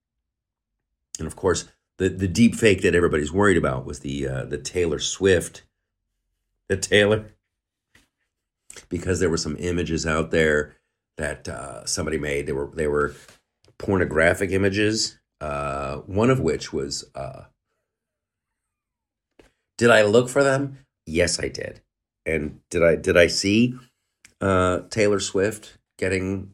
And 1.18 1.26
of 1.26 1.36
course, 1.36 1.68
the 1.98 2.08
the 2.08 2.28
deep 2.28 2.54
fake 2.54 2.82
that 2.82 2.94
everybody's 2.94 3.32
worried 3.32 3.56
about 3.56 3.84
was 3.84 4.00
the 4.00 4.26
uh, 4.26 4.44
the 4.46 4.58
Taylor 4.58 4.98
Swift, 4.98 5.62
the 6.68 6.76
Taylor, 6.76 7.26
because 8.88 9.20
there 9.20 9.30
were 9.30 9.36
some 9.36 9.56
images 9.58 10.06
out 10.06 10.30
there 10.30 10.76
that 11.18 11.48
uh, 11.48 11.84
somebody 11.84 12.18
made. 12.18 12.46
They 12.46 12.52
were 12.52 12.70
they 12.74 12.86
were 12.88 13.14
pornographic 13.78 14.50
images. 14.50 15.18
Uh, 15.40 15.96
one 16.06 16.30
of 16.30 16.40
which 16.40 16.72
was, 16.72 17.10
uh, 17.14 17.44
did 19.76 19.90
I 19.90 20.02
look 20.02 20.28
for 20.28 20.42
them? 20.42 20.78
Yes, 21.06 21.38
I 21.38 21.48
did. 21.48 21.80
And 22.24 22.60
did 22.70 22.82
I 22.82 22.96
did 22.96 23.16
I 23.16 23.28
see 23.28 23.74
uh, 24.40 24.80
Taylor 24.90 25.20
Swift 25.20 25.78
getting 25.98 26.52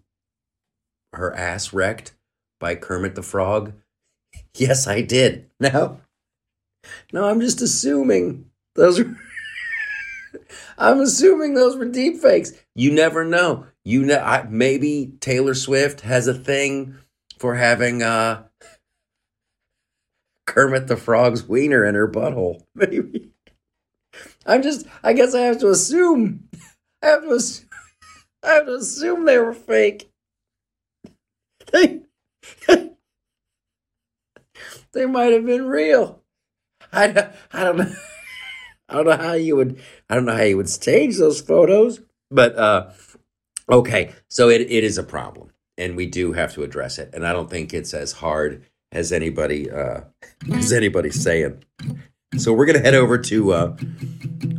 her 1.14 1.35
ass 1.35 1.73
wrecked 1.73 2.12
by 2.61 2.75
Kermit 2.75 3.14
the 3.14 3.23
Frog? 3.23 3.73
Yes, 4.55 4.87
I 4.87 5.01
did. 5.01 5.49
No, 5.61 6.01
no, 7.12 7.29
I'm 7.29 7.41
just 7.41 7.61
assuming 7.62 8.47
those 8.75 8.99
were. 8.99 9.16
I'm 10.79 11.01
assuming 11.01 11.55
those 11.55 11.77
were 11.77 11.85
deep 11.85 12.16
fakes. 12.16 12.53
You 12.75 12.93
never 12.93 13.25
know. 13.25 13.66
You 13.85 14.05
know, 14.05 14.18
I, 14.18 14.45
maybe 14.49 15.12
Taylor 15.20 15.55
Swift 15.55 16.01
has 16.01 16.27
a 16.27 16.35
thing 16.35 16.97
for 17.43 17.57
having 17.57 18.05
uh, 18.05 18.45
Kermit 20.47 20.86
the 20.86 20.97
Frog's 20.97 21.43
wiener 21.43 21.84
in 21.84 21.97
her 21.97 22.07
butthole. 22.07 22.62
Maybe. 22.76 23.32
I'm 24.47 24.62
just. 24.62 24.86
I 25.03 25.12
guess 25.12 25.34
I 25.34 25.40
have 25.40 25.59
to 25.59 25.68
assume. 25.70 26.49
I 27.03 27.07
have 27.09 27.22
to. 27.24 27.34
ass- 27.34 27.64
I 28.45 28.53
have 28.55 28.66
to 28.66 28.74
assume 28.76 29.24
they 29.24 29.38
were 29.38 29.53
fake. 29.55 30.09
They. 31.72 32.03
they 34.93 35.07
might 35.07 35.32
have 35.32 35.45
been 35.45 35.66
real. 35.66 36.22
I, 36.93 37.09
don't- 37.09 37.32
I 37.53 37.64
don't 37.64 37.76
know. 37.78 37.93
I 38.88 38.95
don't 38.95 39.07
know 39.07 39.16
how 39.16 39.32
you 39.32 39.57
would. 39.57 39.80
I 40.09 40.14
don't 40.14 40.26
know 40.26 40.36
how 40.36 40.43
you 40.43 40.59
would 40.59 40.68
stage 40.70 41.16
those 41.16 41.40
photos, 41.40 42.01
but 42.30 42.55
uh, 42.57 42.90
okay. 43.68 44.12
So 44.28 44.49
it, 44.51 44.61
it 44.61 44.84
is 44.84 44.99
a 44.99 45.03
problem, 45.03 45.52
and 45.79 45.97
we 45.97 46.07
do 46.07 46.33
have 46.33 46.53
to 46.55 46.62
address 46.62 46.99
it. 46.99 47.11
And 47.12 47.27
I 47.27 47.33
don't 47.33 47.51
think 47.51 47.73
it's 47.73 47.95
as 47.95 48.12
hard 48.12 48.64
as 48.91 49.12
anybody 49.12 49.70
uh, 49.70 50.03
as 50.53 50.73
anybody 50.73 51.11
saying. 51.11 51.64
So 52.37 52.53
we're 52.53 52.66
gonna 52.66 52.81
head 52.81 52.95
over 52.95 53.18
to 53.18 53.53
uh, 53.53 53.77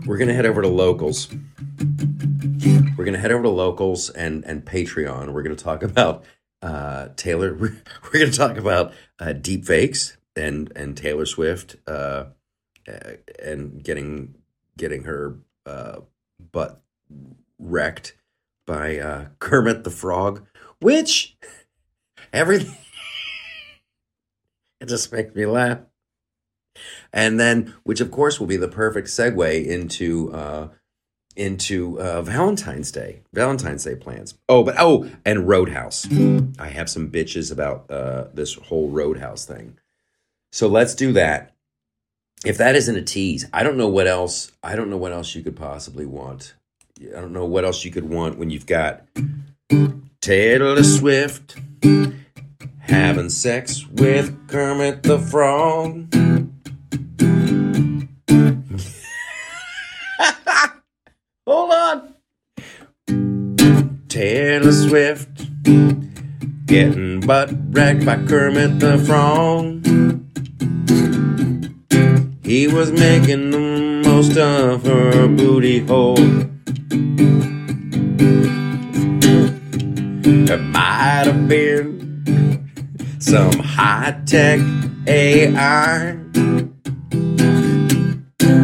we're 0.05 0.17
gonna 0.17 0.33
head 0.33 0.45
over 0.45 0.61
to 0.61 0.67
locals. 0.67 1.29
We're 2.97 3.05
gonna 3.05 3.17
head 3.17 3.31
over 3.31 3.43
to 3.43 3.49
locals 3.49 4.09
and 4.09 4.43
and 4.45 4.63
Patreon. 4.65 5.33
We're 5.33 5.43
gonna 5.43 5.55
talk 5.55 5.83
about 5.83 6.23
uh, 6.61 7.09
Taylor. 7.15 7.53
We're, 8.13 8.19
gonna 8.19 8.31
talk 8.31 8.57
about 8.57 8.93
uh, 9.19 9.33
deep 9.33 9.65
fakes 9.65 10.17
and 10.35 10.71
and 10.75 10.95
Taylor 10.95 11.25
Swift 11.25 11.75
uh, 11.87 12.25
and 13.43 13.83
getting 13.83 14.35
getting 14.77 15.03
her 15.03 15.39
uh, 15.65 16.01
butt 16.51 16.81
wrecked 17.59 18.15
by 18.65 18.99
uh, 18.99 19.25
Kermit 19.39 19.83
the 19.83 19.91
Frog, 19.91 20.45
which 20.83 21.35
everything 22.31 22.75
it 24.79 24.87
just 24.87 25.11
makes 25.11 25.33
me 25.33 25.45
laugh. 25.45 25.79
And 27.11 27.39
then, 27.39 27.73
which 27.83 28.01
of 28.01 28.11
course 28.11 28.39
will 28.39 28.47
be 28.47 28.57
the 28.57 28.67
perfect 28.67 29.07
segue 29.07 29.65
into 29.65 30.33
uh, 30.33 30.69
into 31.35 31.99
uh, 31.99 32.21
Valentine's 32.21 32.91
Day, 32.91 33.21
Valentine's 33.33 33.83
Day 33.83 33.95
plans. 33.95 34.35
Oh, 34.49 34.63
but 34.63 34.75
oh, 34.77 35.09
and 35.25 35.47
Roadhouse. 35.47 36.05
I 36.59 36.67
have 36.67 36.89
some 36.89 37.09
bitches 37.09 37.51
about 37.51 37.89
uh, 37.89 38.25
this 38.33 38.55
whole 38.55 38.89
Roadhouse 38.89 39.45
thing. 39.45 39.77
So 40.51 40.67
let's 40.67 40.95
do 40.95 41.13
that. 41.13 41.53
If 42.45 42.57
that 42.57 42.75
isn't 42.75 42.95
a 42.95 43.01
tease, 43.01 43.47
I 43.53 43.63
don't 43.63 43.77
know 43.77 43.87
what 43.87 44.07
else. 44.07 44.51
I 44.61 44.75
don't 44.75 44.89
know 44.89 44.97
what 44.97 45.13
else 45.13 45.33
you 45.33 45.41
could 45.41 45.55
possibly 45.55 46.05
want. 46.05 46.55
I 46.99 47.21
don't 47.21 47.33
know 47.33 47.45
what 47.45 47.63
else 47.63 47.85
you 47.85 47.91
could 47.91 48.09
want 48.09 48.37
when 48.37 48.49
you've 48.49 48.65
got 48.65 49.03
Taylor 50.23 50.81
Swift 50.83 51.57
having 52.79 53.29
sex 53.29 53.85
with 53.89 54.47
Kermit 54.47 55.03
the 55.03 55.19
Frog. 55.19 56.13
Hold 61.45 61.71
on. 61.73 62.15
Taylor 64.07 64.71
Swift 64.71 65.27
getting 66.67 67.19
butt 67.19 67.49
wrecked 67.71 68.05
by 68.05 68.15
Kermit 68.25 68.79
the 68.79 68.97
Frog. 68.99 69.85
He 72.45 72.69
was 72.69 72.93
making 72.93 73.51
the 73.51 73.59
most 74.07 74.37
of 74.37 74.85
her 74.85 75.27
booty 75.27 75.79
hole. 75.79 76.15
There 80.23 80.57
might 80.57 81.23
have 81.25 81.49
been 81.49 82.65
some 83.19 83.59
high 83.59 84.17
tech 84.25 84.61
AI. 85.05 86.13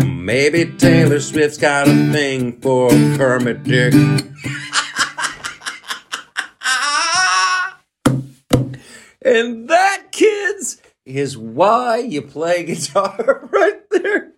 Maybe 0.05 0.65
Taylor 0.77 1.19
Swift's 1.19 1.57
got 1.57 1.89
a 1.89 2.11
thing 2.13 2.61
for 2.61 2.89
Kermit 2.89 3.63
Dick. 3.63 3.93
and 9.21 9.67
that, 9.67 10.13
kids, 10.13 10.81
is 11.05 11.37
why 11.37 11.97
you 11.97 12.21
play 12.21 12.63
guitar 12.63 13.49
right 13.51 13.81
there. 13.91 14.31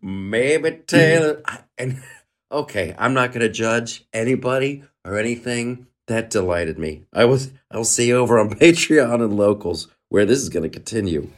Maybe 0.00 0.70
Taylor. 0.86 1.42
And 1.76 2.00
okay, 2.52 2.94
I'm 2.96 3.12
not 3.12 3.32
going 3.32 3.40
to 3.40 3.48
judge 3.48 4.04
anybody 4.12 4.84
or 5.06 5.18
anything. 5.18 5.86
That 6.06 6.30
delighted 6.30 6.78
me. 6.78 7.04
I 7.12 7.24
was. 7.24 7.50
I'll 7.70 7.84
see 7.84 8.08
you 8.08 8.16
over 8.16 8.38
on 8.38 8.50
Patreon 8.58 9.22
and 9.22 9.36
locals 9.36 9.88
where 10.08 10.26
this 10.26 10.40
is 10.40 10.48
going 10.48 10.62
to 10.62 10.68
continue. 10.68 11.30